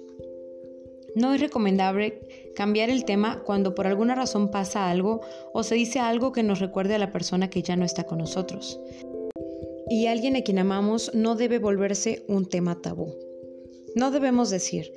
No 1.16 1.34
es 1.34 1.39
recomendable 1.39 2.51
cambiar 2.55 2.89
el 2.89 3.05
tema 3.05 3.41
cuando 3.43 3.74
por 3.74 3.88
alguna 3.88 4.16
razón 4.16 4.51
pasa 4.51 4.89
algo 4.89 5.22
o 5.53 5.63
se 5.63 5.76
dice 5.76 5.99
algo 5.99 6.32
que 6.32 6.43
nos 6.43 6.59
recuerde 6.59 6.95
a 6.95 6.99
la 6.99 7.11
persona 7.11 7.49
que 7.49 7.61
ya 7.61 7.76
no 7.76 7.86
está 7.86 8.03
con 8.03 8.18
nosotros. 8.18 8.80
Y 9.89 10.07
alguien 10.07 10.36
a 10.36 10.41
quien 10.41 10.59
amamos 10.59 11.11
no 11.13 11.36
debe 11.36 11.59
volverse 11.59 12.26
un 12.28 12.47
tema 12.47 12.82
tabú. 12.82 13.16
No 13.95 14.11
debemos 14.11 14.49
decir, 14.49 14.91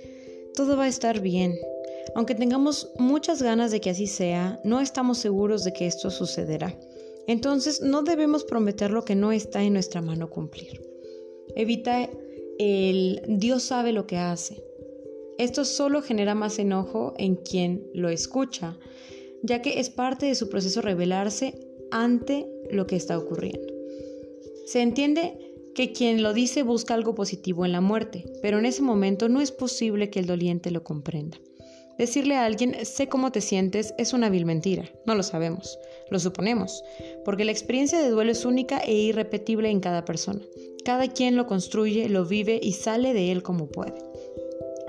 todo 0.54 0.76
va 0.76 0.84
a 0.84 0.88
estar 0.88 1.20
bien. 1.20 1.54
Aunque 2.14 2.34
tengamos 2.34 2.90
muchas 2.98 3.42
ganas 3.42 3.70
de 3.70 3.80
que 3.80 3.90
así 3.90 4.06
sea, 4.06 4.60
no 4.64 4.80
estamos 4.80 5.18
seguros 5.18 5.62
de 5.62 5.72
que 5.72 5.86
esto 5.86 6.10
sucederá. 6.10 6.76
Entonces 7.28 7.82
no 7.82 8.02
debemos 8.02 8.44
prometer 8.44 8.90
lo 8.90 9.04
que 9.04 9.14
no 9.14 9.30
está 9.30 9.62
en 9.62 9.74
nuestra 9.74 10.00
mano 10.00 10.30
cumplir. 10.30 10.82
Evita 11.54 12.08
el 12.58 13.22
Dios 13.28 13.62
sabe 13.62 13.92
lo 13.92 14.06
que 14.06 14.16
hace. 14.16 14.67
Esto 15.39 15.64
solo 15.64 16.03
genera 16.03 16.34
más 16.34 16.59
enojo 16.59 17.14
en 17.16 17.36
quien 17.36 17.86
lo 17.95 18.09
escucha, 18.09 18.76
ya 19.43 19.62
que 19.62 19.78
es 19.78 19.89
parte 19.89 20.26
de 20.26 20.34
su 20.34 20.49
proceso 20.49 20.82
revelarse 20.82 21.55
ante 21.93 22.47
lo 22.72 22.89
que 22.89 22.97
está 22.97 23.16
ocurriendo. 23.16 23.72
Se 24.66 24.82
entiende 24.82 25.39
que 25.76 25.93
quien 25.93 26.24
lo 26.24 26.32
dice 26.32 26.64
busca 26.64 26.95
algo 26.95 27.14
positivo 27.14 27.64
en 27.64 27.70
la 27.70 27.80
muerte, 27.80 28.24
pero 28.43 28.59
en 28.59 28.66
ese 28.66 28.82
momento 28.82 29.28
no 29.28 29.41
es 29.41 29.53
posible 29.53 30.11
que 30.11 30.18
el 30.18 30.26
doliente 30.26 30.72
lo 30.72 30.82
comprenda. 30.82 31.39
Decirle 31.99 32.34
a 32.34 32.45
alguien 32.45 32.84
sé 32.84 33.09
cómo 33.09 33.30
te 33.30 33.41
sientes 33.41 33.95
es 33.97 34.12
una 34.12 34.30
vil 34.30 34.45
mentira, 34.45 34.91
no 35.07 35.14
lo 35.14 35.22
sabemos, 35.22 35.78
lo 36.11 36.18
suponemos, 36.18 36.82
porque 37.24 37.45
la 37.45 37.53
experiencia 37.53 38.01
de 38.01 38.11
duelo 38.11 38.32
es 38.32 38.45
única 38.45 38.78
e 38.78 38.93
irrepetible 38.93 39.70
en 39.70 39.78
cada 39.80 40.05
persona. 40.05 40.41
Cada 40.84 41.07
quien 41.09 41.36
lo 41.36 41.47
construye, 41.47 42.09
lo 42.09 42.24
vive 42.24 42.59
y 42.62 42.72
sale 42.72 43.14
de 43.14 43.30
él 43.30 43.43
como 43.43 43.68
puede. 43.68 44.07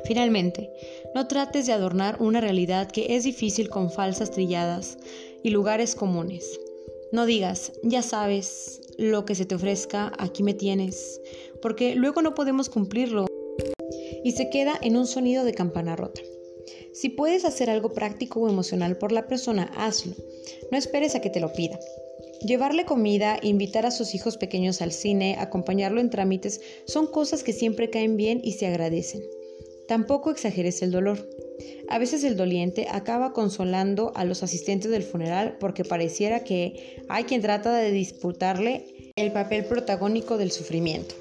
Finalmente, 0.06 0.70
no 1.14 1.28
trates 1.28 1.66
de 1.66 1.74
adornar 1.74 2.18
una 2.20 2.42
realidad 2.42 2.90
que 2.90 3.16
es 3.16 3.24
difícil 3.24 3.70
con 3.70 3.92
falsas 3.92 4.32
trilladas 4.32 4.98
y 5.44 5.50
lugares 5.50 5.96
comunes. 5.96 6.60
No 7.12 7.26
digas, 7.26 7.74
ya 7.84 8.02
sabes, 8.02 8.82
lo 8.98 9.26
que 9.26 9.36
se 9.36 9.46
te 9.46 9.56
ofrezca, 9.56 10.12
aquí 10.20 10.44
me 10.44 10.54
tienes, 10.54 11.22
porque 11.62 11.96
luego 11.96 12.22
no 12.22 12.36
podemos 12.36 12.70
cumplirlo 12.70 13.28
y 14.24 14.34
se 14.34 14.50
queda 14.50 14.78
en 14.82 14.98
un 14.98 15.08
sonido 15.08 15.44
de 15.44 15.54
campana 15.54 15.96
rota. 15.96 16.22
Si 16.94 17.10
puedes 17.10 17.46
hacer 17.46 17.70
algo 17.70 17.94
práctico 17.94 18.42
o 18.42 18.50
emocional 18.50 18.98
por 18.98 19.12
la 19.12 19.28
persona, 19.28 19.72
hazlo. 19.76 20.16
No 20.72 20.78
esperes 20.78 21.16
a 21.16 21.22
que 21.22 21.30
te 21.30 21.40
lo 21.40 21.54
pida. 21.54 21.80
Llevarle 22.46 22.86
comida, 22.86 23.40
invitar 23.42 23.86
a 23.86 23.92
sus 23.92 24.16
hijos 24.16 24.38
pequeños 24.38 24.82
al 24.82 24.92
cine, 24.92 25.36
acompañarlo 25.40 26.00
en 26.00 26.10
trámites, 26.10 26.62
son 26.86 27.08
cosas 27.08 27.44
que 27.44 27.54
siempre 27.54 27.90
caen 27.90 28.18
bien 28.18 28.42
y 28.44 28.54
se 28.54 28.68
agradecen. 28.68 29.24
Tampoco 29.90 30.30
exageres 30.30 30.84
el 30.84 30.92
dolor. 30.92 31.28
A 31.90 31.98
veces 31.98 32.24
el 32.24 32.38
doliente 32.38 32.86
acaba 32.92 33.34
consolando 33.34 34.12
a 34.14 34.24
los 34.24 34.44
asistentes 34.44 34.92
del 34.92 35.02
funeral 35.02 35.58
porque 35.60 35.84
pareciera 35.84 36.44
que 36.44 37.02
hay 37.10 37.24
quien 37.24 37.42
trata 37.42 37.74
de 37.74 37.90
disputarle 37.90 39.12
el 39.16 39.32
papel 39.32 39.66
protagónico 39.66 40.38
del 40.38 40.52
sufrimiento. 40.52 41.16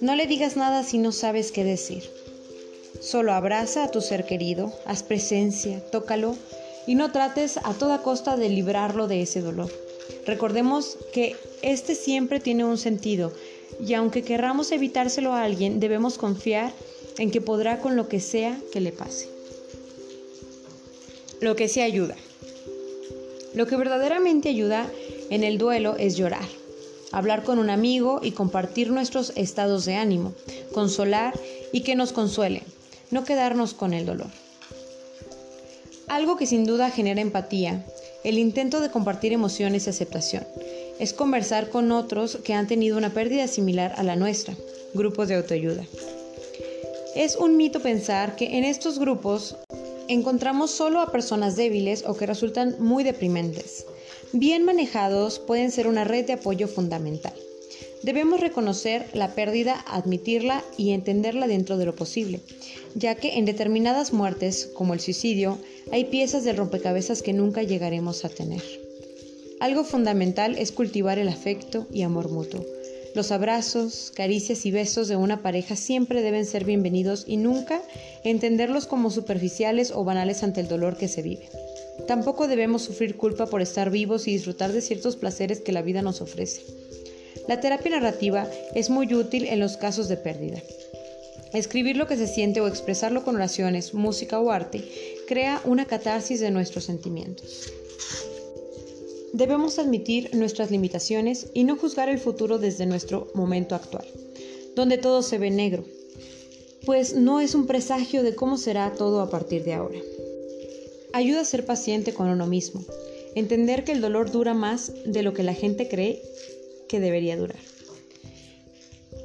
No 0.00 0.16
le 0.16 0.26
digas 0.26 0.56
nada 0.56 0.82
si 0.82 0.98
no 0.98 1.12
sabes 1.12 1.52
qué 1.52 1.62
decir. 1.62 2.02
Solo 3.00 3.32
abraza 3.32 3.84
a 3.84 3.90
tu 3.92 4.00
ser 4.00 4.24
querido, 4.26 4.72
haz 4.86 5.04
presencia, 5.04 5.78
tócalo 5.92 6.34
y 6.88 6.96
no 6.96 7.12
trates 7.12 7.58
a 7.58 7.74
toda 7.74 8.02
costa 8.02 8.36
de 8.36 8.48
librarlo 8.48 9.06
de 9.06 9.22
ese 9.22 9.40
dolor. 9.40 9.70
Recordemos 10.26 10.98
que 11.12 11.36
este 11.62 11.94
siempre 11.94 12.40
tiene 12.40 12.64
un 12.64 12.76
sentido 12.76 13.32
y 13.78 13.94
aunque 13.94 14.22
querramos 14.22 14.72
evitárselo 14.72 15.32
a 15.32 15.44
alguien, 15.44 15.78
debemos 15.78 16.18
confiar 16.18 16.72
en 16.72 16.93
que 17.16 17.40
podrá 17.40 17.78
con 17.78 17.96
lo 17.96 18.08
que 18.08 18.20
sea 18.20 18.58
que 18.72 18.80
le 18.80 18.92
pase. 18.92 19.28
Lo 21.40 21.56
que 21.56 21.68
sí 21.68 21.80
ayuda. 21.80 22.16
Lo 23.54 23.66
que 23.66 23.76
verdaderamente 23.76 24.48
ayuda 24.48 24.90
en 25.30 25.44
el 25.44 25.58
duelo 25.58 25.96
es 25.96 26.16
llorar, 26.16 26.46
hablar 27.12 27.44
con 27.44 27.58
un 27.58 27.70
amigo 27.70 28.20
y 28.22 28.32
compartir 28.32 28.90
nuestros 28.90 29.32
estados 29.36 29.84
de 29.84 29.94
ánimo, 29.94 30.32
consolar 30.72 31.38
y 31.72 31.82
que 31.82 31.94
nos 31.94 32.12
consuele, 32.12 32.62
no 33.10 33.24
quedarnos 33.24 33.74
con 33.74 33.94
el 33.94 34.06
dolor. 34.06 34.28
Algo 36.08 36.36
que 36.36 36.46
sin 36.46 36.64
duda 36.64 36.90
genera 36.90 37.20
empatía 37.20 37.84
el 38.24 38.38
intento 38.38 38.80
de 38.80 38.90
compartir 38.90 39.32
emociones 39.32 39.86
y 39.86 39.90
aceptación. 39.90 40.44
Es 40.98 41.12
conversar 41.12 41.68
con 41.68 41.92
otros 41.92 42.38
que 42.42 42.54
han 42.54 42.66
tenido 42.66 42.96
una 42.96 43.10
pérdida 43.10 43.46
similar 43.46 43.94
a 43.96 44.02
la 44.02 44.16
nuestra, 44.16 44.54
grupos 44.94 45.28
de 45.28 45.34
autoayuda. 45.36 45.84
Es 47.14 47.36
un 47.36 47.56
mito 47.56 47.78
pensar 47.78 48.34
que 48.34 48.58
en 48.58 48.64
estos 48.64 48.98
grupos 48.98 49.54
encontramos 50.08 50.72
solo 50.72 51.00
a 51.00 51.12
personas 51.12 51.54
débiles 51.54 52.02
o 52.08 52.16
que 52.16 52.26
resultan 52.26 52.74
muy 52.80 53.04
deprimentes. 53.04 53.86
Bien 54.32 54.64
manejados 54.64 55.38
pueden 55.38 55.70
ser 55.70 55.86
una 55.86 56.02
red 56.02 56.26
de 56.26 56.32
apoyo 56.32 56.66
fundamental. 56.66 57.32
Debemos 58.02 58.40
reconocer 58.40 59.06
la 59.12 59.32
pérdida, 59.32 59.84
admitirla 59.86 60.64
y 60.76 60.90
entenderla 60.90 61.46
dentro 61.46 61.76
de 61.76 61.86
lo 61.86 61.94
posible, 61.94 62.40
ya 62.96 63.14
que 63.14 63.38
en 63.38 63.44
determinadas 63.44 64.12
muertes, 64.12 64.68
como 64.74 64.92
el 64.92 65.00
suicidio, 65.00 65.58
hay 65.92 66.06
piezas 66.06 66.42
del 66.42 66.56
rompecabezas 66.56 67.22
que 67.22 67.32
nunca 67.32 67.62
llegaremos 67.62 68.24
a 68.24 68.28
tener. 68.28 68.62
Algo 69.60 69.84
fundamental 69.84 70.58
es 70.58 70.72
cultivar 70.72 71.20
el 71.20 71.28
afecto 71.28 71.86
y 71.92 72.02
amor 72.02 72.28
mutuo. 72.28 72.73
Los 73.14 73.30
abrazos, 73.30 74.10
caricias 74.12 74.66
y 74.66 74.72
besos 74.72 75.06
de 75.06 75.14
una 75.14 75.40
pareja 75.40 75.76
siempre 75.76 76.20
deben 76.20 76.44
ser 76.44 76.64
bienvenidos 76.64 77.24
y 77.28 77.36
nunca 77.36 77.80
entenderlos 78.24 78.86
como 78.86 79.08
superficiales 79.08 79.92
o 79.92 80.02
banales 80.02 80.42
ante 80.42 80.60
el 80.60 80.66
dolor 80.66 80.96
que 80.96 81.06
se 81.06 81.22
vive. 81.22 81.48
Tampoco 82.08 82.48
debemos 82.48 82.82
sufrir 82.82 83.16
culpa 83.16 83.46
por 83.46 83.62
estar 83.62 83.90
vivos 83.90 84.26
y 84.26 84.32
disfrutar 84.32 84.72
de 84.72 84.80
ciertos 84.80 85.14
placeres 85.14 85.60
que 85.60 85.70
la 85.70 85.82
vida 85.82 86.02
nos 86.02 86.20
ofrece. 86.20 86.62
La 87.46 87.60
terapia 87.60 87.92
narrativa 87.92 88.48
es 88.74 88.90
muy 88.90 89.14
útil 89.14 89.44
en 89.44 89.60
los 89.60 89.76
casos 89.76 90.08
de 90.08 90.16
pérdida. 90.16 90.60
Escribir 91.52 91.96
lo 91.96 92.08
que 92.08 92.16
se 92.16 92.26
siente 92.26 92.60
o 92.60 92.66
expresarlo 92.66 93.22
con 93.22 93.36
oraciones, 93.36 93.94
música 93.94 94.40
o 94.40 94.50
arte 94.50 94.82
crea 95.28 95.60
una 95.64 95.84
catarsis 95.84 96.40
de 96.40 96.50
nuestros 96.50 96.82
sentimientos. 96.82 97.72
Debemos 99.34 99.80
admitir 99.80 100.30
nuestras 100.32 100.70
limitaciones 100.70 101.48
y 101.54 101.64
no 101.64 101.76
juzgar 101.76 102.08
el 102.08 102.20
futuro 102.20 102.60
desde 102.60 102.86
nuestro 102.86 103.32
momento 103.34 103.74
actual, 103.74 104.06
donde 104.76 104.96
todo 104.96 105.22
se 105.22 105.38
ve 105.38 105.50
negro, 105.50 105.84
pues 106.86 107.14
no 107.14 107.40
es 107.40 107.56
un 107.56 107.66
presagio 107.66 108.22
de 108.22 108.36
cómo 108.36 108.58
será 108.58 108.92
todo 108.92 109.20
a 109.20 109.30
partir 109.30 109.64
de 109.64 109.74
ahora. 109.74 109.98
Ayuda 111.12 111.40
a 111.40 111.44
ser 111.44 111.66
paciente 111.66 112.14
con 112.14 112.28
uno 112.28 112.46
mismo, 112.46 112.84
entender 113.34 113.82
que 113.82 113.90
el 113.90 114.00
dolor 114.00 114.30
dura 114.30 114.54
más 114.54 114.92
de 115.04 115.24
lo 115.24 115.34
que 115.34 115.42
la 115.42 115.54
gente 115.54 115.88
cree 115.88 116.22
que 116.88 117.00
debería 117.00 117.36
durar. 117.36 117.58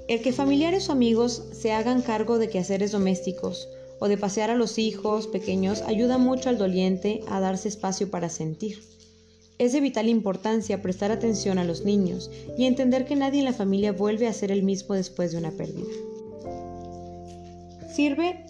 El 0.07 0.23
que 0.23 0.33
familiares 0.33 0.89
o 0.89 0.91
amigos 0.91 1.43
se 1.51 1.71
hagan 1.71 2.01
cargo 2.01 2.39
de 2.39 2.49
quehaceres 2.49 2.93
domésticos 2.93 3.67
o 3.99 4.07
de 4.07 4.17
pasear 4.17 4.49
a 4.49 4.55
los 4.55 4.79
hijos 4.79 5.27
pequeños 5.27 5.83
ayuda 5.83 6.17
mucho 6.17 6.49
al 6.49 6.57
doliente 6.57 7.21
a 7.27 7.39
darse 7.39 7.67
espacio 7.67 8.09
para 8.09 8.29
sentir. 8.29 8.81
Es 9.59 9.73
de 9.73 9.81
vital 9.81 10.07
importancia 10.07 10.81
prestar 10.81 11.11
atención 11.11 11.59
a 11.59 11.65
los 11.65 11.83
niños 11.83 12.31
y 12.57 12.63
entender 12.63 13.05
que 13.05 13.17
nadie 13.17 13.39
en 13.39 13.45
la 13.45 13.53
familia 13.53 13.91
vuelve 13.91 14.25
a 14.27 14.33
ser 14.33 14.51
el 14.53 14.63
mismo 14.63 14.95
después 14.95 15.33
de 15.33 15.37
una 15.37 15.51
pérdida. 15.51 15.91
Sirve 17.93 18.45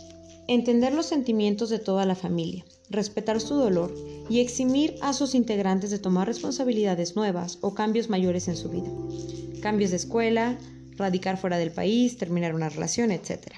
entender 0.48 0.94
los 0.94 1.08
sentimientos 1.08 1.72
de 1.72 1.80
toda 1.80 2.06
la 2.06 2.14
familia, 2.14 2.64
respetar 2.92 3.42
su 3.42 3.56
dolor 3.56 3.92
y 4.30 4.40
eximir 4.40 4.98
a 5.02 5.14
sus 5.14 5.34
integrantes 5.34 5.90
de 5.90 5.98
tomar 5.98 6.28
responsabilidades 6.28 7.16
nuevas 7.16 7.58
o 7.62 7.74
cambios 7.74 8.10
mayores 8.10 8.48
en 8.48 8.56
su 8.56 8.70
vida. 8.70 8.90
Cambios 9.62 9.90
de 9.90 9.98
escuela, 9.98 10.60
radicar 10.96 11.38
fuera 11.38 11.58
del 11.58 11.72
país, 11.72 12.18
terminar 12.18 12.54
una 12.54 12.70
relación, 12.70 13.10
etc. 13.10 13.54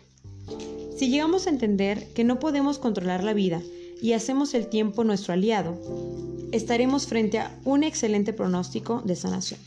Si 0.95 1.09
llegamos 1.09 1.47
a 1.47 1.49
entender 1.49 2.13
que 2.13 2.23
no 2.23 2.39
podemos 2.39 2.79
controlar 2.79 3.25
la 3.25 3.33
vida 3.33 3.61
y 4.01 4.13
hacemos 4.13 4.53
el 4.53 4.67
tiempo 4.67 5.03
nuestro 5.03 5.33
aliado, 5.33 5.77
estaremos 6.51 7.07
frente 7.07 7.39
a 7.39 7.57
un 7.65 7.83
excelente 7.83 8.33
pronóstico 8.33 9.01
de 9.05 9.15
sanación. 9.15 9.59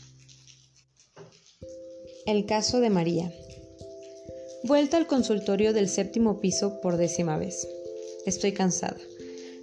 El 2.25 2.45
caso 2.45 2.79
de 2.79 2.89
María. 2.89 3.31
Vuelta 4.63 4.97
al 4.97 5.07
consultorio 5.07 5.73
del 5.73 5.89
séptimo 5.89 6.39
piso 6.39 6.81
por 6.81 6.97
décima 6.97 7.37
vez. 7.37 7.67
Estoy 8.25 8.51
cansada. 8.51 8.97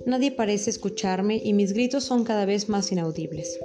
Nadie 0.07 0.31
parece 0.31 0.71
escucharme 0.71 1.41
y 1.43 1.53
mis 1.53 1.73
gritos 1.73 2.05
son 2.05 2.25
cada 2.25 2.45
vez 2.45 2.69
más 2.69 2.91
inaudibles. 2.93 3.59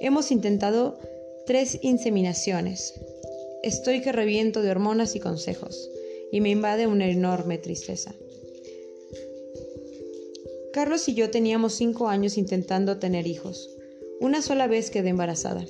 Hemos 0.00 0.30
intentado 0.30 0.98
tres 1.46 1.78
inseminaciones. 1.82 2.94
Estoy 3.62 4.00
que 4.02 4.12
reviento 4.12 4.62
de 4.62 4.70
hormonas 4.70 5.16
y 5.16 5.20
consejos, 5.20 5.90
y 6.30 6.40
me 6.40 6.50
invade 6.50 6.86
una 6.86 7.08
enorme 7.08 7.58
tristeza. 7.58 8.14
Carlos 10.76 11.08
y 11.08 11.14
yo 11.14 11.30
teníamos 11.30 11.72
cinco 11.72 12.06
años 12.06 12.36
intentando 12.36 12.98
tener 12.98 13.26
hijos. 13.26 13.70
Una 14.20 14.42
sola 14.42 14.66
vez 14.66 14.90
quedé 14.90 15.08
embarazada, 15.08 15.64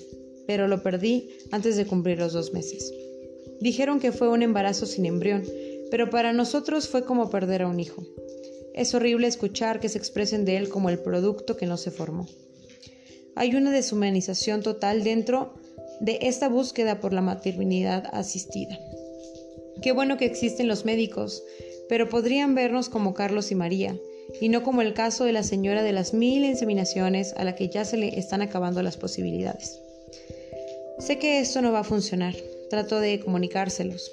pero 0.48 0.66
lo 0.66 0.82
perdí 0.82 1.28
antes 1.52 1.76
de 1.76 1.86
cumplir 1.86 2.18
los 2.18 2.32
dos 2.32 2.52
meses. 2.52 2.92
Dijeron 3.60 4.00
que 4.00 4.10
fue 4.10 4.28
un 4.28 4.42
embarazo 4.42 4.84
sin 4.84 5.06
embrión, 5.06 5.44
pero 5.92 6.10
para 6.10 6.32
nosotros 6.32 6.88
fue 6.88 7.04
como 7.04 7.30
perder 7.30 7.62
a 7.62 7.68
un 7.68 7.78
hijo. 7.78 8.02
Es 8.74 8.94
horrible 8.94 9.28
escuchar 9.28 9.78
que 9.78 9.88
se 9.88 9.96
expresen 9.96 10.44
de 10.44 10.56
él 10.56 10.68
como 10.68 10.90
el 10.90 10.98
producto 10.98 11.56
que 11.56 11.66
no 11.66 11.76
se 11.76 11.92
formó. 11.92 12.26
Hay 13.36 13.54
una 13.54 13.70
deshumanización 13.70 14.60
total 14.64 15.04
dentro 15.04 15.54
de 16.00 16.18
esta 16.22 16.48
búsqueda 16.48 16.98
por 16.98 17.12
la 17.12 17.22
maternidad 17.22 18.08
asistida. 18.10 18.76
Qué 19.82 19.92
bueno 19.92 20.16
que 20.16 20.24
existen 20.24 20.66
los 20.66 20.84
médicos, 20.84 21.44
pero 21.88 22.08
podrían 22.08 22.56
vernos 22.56 22.88
como 22.88 23.14
Carlos 23.14 23.52
y 23.52 23.54
María, 23.54 23.96
y 24.40 24.48
no 24.48 24.62
como 24.62 24.82
el 24.82 24.94
caso 24.94 25.24
de 25.24 25.32
la 25.32 25.42
señora 25.42 25.82
de 25.82 25.92
las 25.92 26.14
mil 26.14 26.44
inseminaciones 26.44 27.32
a 27.36 27.44
la 27.44 27.54
que 27.54 27.68
ya 27.68 27.84
se 27.84 27.96
le 27.96 28.18
están 28.18 28.42
acabando 28.42 28.82
las 28.82 28.96
posibilidades. 28.96 29.80
Sé 30.98 31.18
que 31.18 31.40
esto 31.40 31.62
no 31.62 31.72
va 31.72 31.80
a 31.80 31.84
funcionar, 31.84 32.34
trato 32.70 33.00
de 33.00 33.20
comunicárselos, 33.20 34.10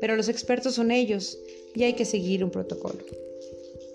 pero 0.00 0.16
los 0.16 0.28
expertos 0.28 0.74
son 0.74 0.90
ellos 0.90 1.38
y 1.74 1.84
hay 1.84 1.94
que 1.94 2.04
seguir 2.04 2.44
un 2.44 2.50
protocolo. 2.50 2.98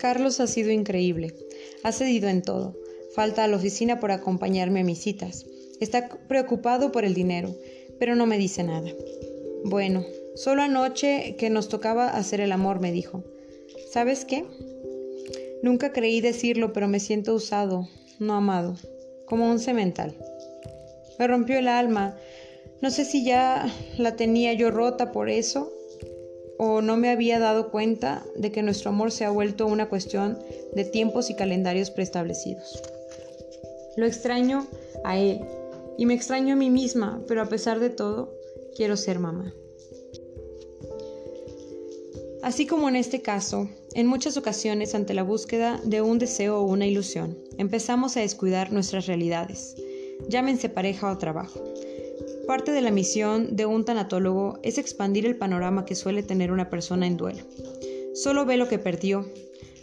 Carlos 0.00 0.40
ha 0.40 0.46
sido 0.46 0.70
increíble. 0.70 1.34
Ha 1.82 1.92
cedido 1.92 2.28
en 2.28 2.40
todo. 2.40 2.74
Falta 3.14 3.44
a 3.44 3.48
la 3.48 3.56
oficina 3.56 4.00
por 4.00 4.12
acompañarme 4.12 4.80
a 4.80 4.84
mis 4.84 5.00
citas. 5.00 5.44
Está 5.78 6.08
preocupado 6.26 6.90
por 6.90 7.04
el 7.04 7.12
dinero, 7.12 7.54
pero 7.98 8.16
no 8.16 8.26
me 8.26 8.38
dice 8.38 8.62
nada. 8.62 8.90
Bueno, 9.64 10.04
solo 10.36 10.62
anoche 10.62 11.36
que 11.36 11.50
nos 11.50 11.68
tocaba 11.68 12.08
hacer 12.08 12.40
el 12.40 12.52
amor 12.52 12.80
me 12.80 12.92
dijo, 12.92 13.24
¿sabes 13.90 14.24
qué? 14.24 14.46
Nunca 15.62 15.92
creí 15.92 16.20
decirlo, 16.20 16.72
pero 16.72 16.88
me 16.88 17.00
siento 17.00 17.34
usado, 17.34 17.88
no 18.18 18.34
amado, 18.34 18.76
como 19.26 19.50
un 19.50 19.58
cemental. 19.58 20.14
Me 21.18 21.26
rompió 21.26 21.58
el 21.58 21.68
alma. 21.68 22.16
No 22.80 22.90
sé 22.90 23.04
si 23.04 23.24
ya 23.24 23.70
la 23.98 24.16
tenía 24.16 24.54
yo 24.54 24.70
rota 24.70 25.12
por 25.12 25.28
eso 25.28 25.72
o 26.62 26.82
no 26.82 26.98
me 26.98 27.08
había 27.08 27.38
dado 27.38 27.70
cuenta 27.70 28.22
de 28.36 28.52
que 28.52 28.62
nuestro 28.62 28.90
amor 28.90 29.12
se 29.12 29.24
ha 29.24 29.30
vuelto 29.30 29.66
una 29.66 29.88
cuestión 29.88 30.38
de 30.74 30.84
tiempos 30.84 31.30
y 31.30 31.34
calendarios 31.34 31.90
preestablecidos. 31.90 32.82
Lo 33.96 34.04
extraño 34.04 34.66
a 35.02 35.18
él 35.18 35.40
y 35.96 36.04
me 36.04 36.12
extraño 36.12 36.52
a 36.52 36.56
mí 36.56 36.68
misma, 36.68 37.22
pero 37.26 37.40
a 37.40 37.46
pesar 37.46 37.80
de 37.80 37.88
todo, 37.88 38.34
quiero 38.76 38.98
ser 38.98 39.18
mamá. 39.18 39.54
Así 42.42 42.66
como 42.66 42.90
en 42.90 42.96
este 42.96 43.22
caso, 43.22 43.70
en 43.94 44.06
muchas 44.06 44.36
ocasiones 44.36 44.94
ante 44.94 45.14
la 45.14 45.22
búsqueda 45.22 45.80
de 45.84 46.00
un 46.00 46.18
deseo 46.18 46.58
o 46.58 46.64
una 46.64 46.86
ilusión, 46.86 47.38
empezamos 47.58 48.16
a 48.16 48.20
descuidar 48.20 48.72
nuestras 48.72 49.06
realidades, 49.06 49.76
llámense 50.28 50.68
pareja 50.68 51.10
o 51.10 51.18
trabajo. 51.18 51.60
Parte 52.46 52.72
de 52.72 52.80
la 52.80 52.90
misión 52.90 53.56
de 53.56 53.66
un 53.66 53.84
tanatólogo 53.84 54.58
es 54.62 54.78
expandir 54.78 55.26
el 55.26 55.36
panorama 55.36 55.84
que 55.84 55.94
suele 55.94 56.22
tener 56.22 56.52
una 56.52 56.70
persona 56.70 57.06
en 57.06 57.16
duelo. 57.16 57.44
Solo 58.14 58.44
ve 58.44 58.56
lo 58.56 58.68
que 58.68 58.78
perdió, 58.78 59.26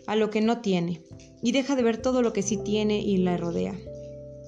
a 0.05 0.15
lo 0.15 0.29
que 0.29 0.41
no 0.41 0.61
tiene, 0.61 1.01
y 1.41 1.51
deja 1.51 1.75
de 1.75 1.83
ver 1.83 1.97
todo 1.97 2.21
lo 2.21 2.33
que 2.33 2.41
sí 2.41 2.57
tiene 2.57 3.01
y 3.01 3.17
la 3.17 3.37
rodea. 3.37 3.75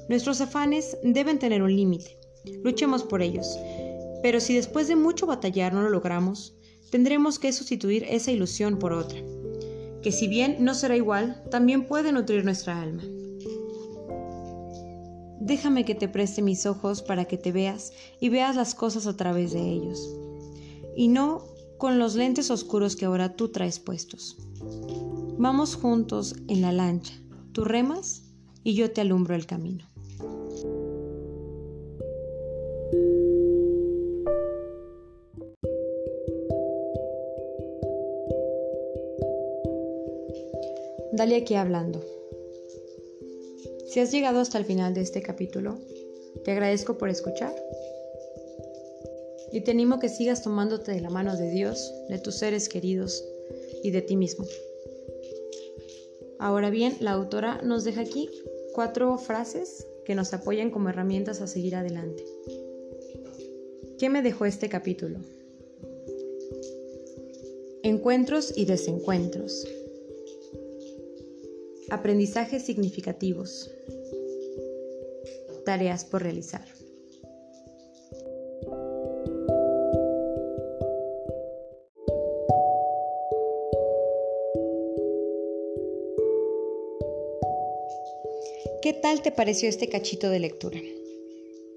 Nuestros 0.10 0.42
afanes 0.42 0.98
deben 1.04 1.38
tener 1.40 1.62
un 1.62 1.76
límite. 1.76 2.18
Luchemos 2.64 3.04
por 3.04 3.22
ellos. 3.22 3.58
Pero 4.22 4.40
si 4.40 4.56
después 4.56 4.88
de 4.88 4.96
mucho 4.96 5.28
batallar 5.28 5.74
no 5.74 5.82
lo 5.82 5.90
logramos, 5.90 6.56
tendremos 6.90 7.40
que 7.40 7.54
sustituir 7.54 8.06
esa 8.10 8.32
ilusión 8.32 8.80
por 8.80 8.92
otra, 8.92 9.20
que 10.02 10.12
si 10.12 10.28
bien 10.28 10.58
no 10.60 10.74
será 10.74 10.96
igual, 10.96 11.44
también 11.52 11.86
puede 11.86 12.12
nutrir 12.12 12.46
nuestra 12.46 12.82
alma. 12.82 13.04
Déjame 15.40 15.86
que 15.86 15.96
te 15.96 16.08
preste 16.08 16.42
mis 16.42 16.66
ojos 16.66 17.02
para 17.02 17.26
que 17.26 17.38
te 17.38 17.52
veas 17.52 17.92
y 18.20 18.30
veas 18.30 18.56
las 18.56 18.76
cosas 18.76 19.08
a 19.08 19.18
través 19.18 19.52
de 19.52 19.62
ellos. 19.62 20.16
Y 20.96 21.08
no 21.08 21.46
con 21.78 21.98
los 21.98 22.16
lentes 22.16 22.52
oscuros 22.52 22.96
que 22.96 23.06
ahora 23.06 23.36
tú 23.36 23.50
traes 23.50 23.80
puestos. 23.80 24.38
Vamos 25.38 25.76
juntos 25.76 26.36
en 26.50 26.62
la 26.62 26.74
lancha. 26.74 27.14
Tú 27.54 27.64
remas 27.64 28.24
y 28.64 28.74
yo 28.76 28.92
te 28.92 29.02
alumbro 29.02 29.34
el 29.34 29.46
camino. 29.46 29.86
Dale 41.12 41.36
aquí 41.36 41.56
hablando. 41.56 42.04
Si 43.88 44.00
has 44.00 44.12
llegado 44.12 44.40
hasta 44.40 44.58
el 44.58 44.66
final 44.66 44.94
de 44.94 45.02
este 45.02 45.22
capítulo, 45.22 45.80
te 46.44 46.52
agradezco 46.52 46.98
por 46.98 47.10
escuchar 47.10 47.56
y 49.52 49.62
te 49.62 49.72
animo 49.72 50.00
que 50.00 50.10
sigas 50.10 50.44
tomándote 50.44 50.92
de 50.92 51.02
la 51.02 51.10
mano 51.10 51.36
de 51.36 51.50
Dios, 51.50 51.92
de 52.08 52.20
tus 52.20 52.36
seres 52.36 52.70
queridos 52.70 53.26
y 53.84 53.90
de 53.90 54.04
ti 54.04 54.16
mismo. 54.16 54.46
Ahora 56.38 56.70
bien, 56.70 56.96
la 57.00 57.12
autora 57.12 57.62
nos 57.64 57.84
deja 57.84 58.02
aquí 58.02 58.30
cuatro 58.74 59.18
frases 59.18 59.88
que 60.06 60.16
nos 60.16 60.34
apoyan 60.34 60.70
como 60.70 60.90
herramientas 60.90 61.42
a 61.42 61.48
seguir 61.48 61.76
adelante. 61.76 62.24
¿Qué 63.98 64.10
me 64.10 64.22
dejó 64.22 64.46
este 64.46 64.70
capítulo? 64.70 65.20
Encuentros 67.84 68.54
y 68.56 68.66
desencuentros. 68.66 69.68
Aprendizajes 71.92 72.64
significativos. 72.64 73.72
Tareas 75.66 76.06
por 76.06 76.24
realizar. 76.24 76.66
¿Qué 88.82 88.94
tal 88.94 89.22
te 89.22 89.32
pareció 89.32 89.68
este 89.68 89.90
cachito 89.90 90.30
de 90.30 90.40
lectura? 90.40 90.80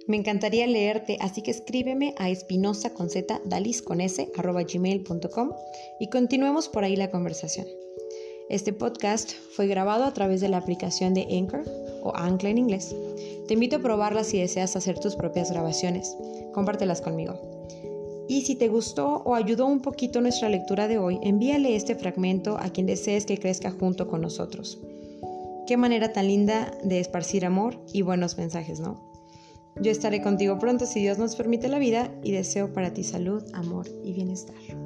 Me 0.06 0.16
encantaría 0.16 0.66
leerte, 0.66 1.16
así 1.20 1.42
que 1.42 1.50
escríbeme 1.50 2.14
a 2.18 2.28
espinosa 2.28 2.92
con 2.92 3.08
z, 3.08 3.40
dalis 3.44 3.82
con 3.82 4.00
s, 4.00 4.28
arroba 4.36 4.62
gmail.com 4.62 5.52
y 6.00 6.10
continuemos 6.10 6.68
por 6.68 6.84
ahí 6.84 6.96
la 6.96 7.10
conversación. 7.10 7.81
Este 8.52 8.74
podcast 8.74 9.32
fue 9.56 9.66
grabado 9.66 10.04
a 10.04 10.12
través 10.12 10.42
de 10.42 10.48
la 10.50 10.58
aplicación 10.58 11.14
de 11.14 11.26
Anchor 11.38 11.64
o 12.02 12.14
Anchor 12.14 12.50
en 12.50 12.58
inglés. 12.58 12.94
Te 13.48 13.54
invito 13.54 13.76
a 13.76 13.78
probarla 13.78 14.24
si 14.24 14.38
deseas 14.38 14.76
hacer 14.76 14.98
tus 14.98 15.16
propias 15.16 15.50
grabaciones. 15.50 16.14
Compártelas 16.52 17.00
conmigo. 17.00 17.40
Y 18.28 18.42
si 18.42 18.54
te 18.54 18.68
gustó 18.68 19.22
o 19.24 19.34
ayudó 19.34 19.64
un 19.64 19.80
poquito 19.80 20.20
nuestra 20.20 20.50
lectura 20.50 20.86
de 20.86 20.98
hoy, 20.98 21.18
envíale 21.22 21.74
este 21.74 21.94
fragmento 21.94 22.58
a 22.58 22.68
quien 22.68 22.84
desees 22.84 23.24
que 23.24 23.38
crezca 23.38 23.70
junto 23.70 24.06
con 24.06 24.20
nosotros. 24.20 24.78
Qué 25.66 25.78
manera 25.78 26.12
tan 26.12 26.26
linda 26.26 26.76
de 26.84 27.00
esparcir 27.00 27.46
amor 27.46 27.80
y 27.90 28.02
buenos 28.02 28.36
mensajes, 28.36 28.80
¿no? 28.80 29.00
Yo 29.80 29.90
estaré 29.90 30.20
contigo 30.20 30.58
pronto 30.58 30.84
si 30.84 31.00
Dios 31.00 31.16
nos 31.16 31.36
permite 31.36 31.68
la 31.68 31.78
vida 31.78 32.10
y 32.22 32.32
deseo 32.32 32.74
para 32.74 32.92
ti 32.92 33.02
salud, 33.02 33.42
amor 33.54 33.86
y 34.04 34.12
bienestar. 34.12 34.81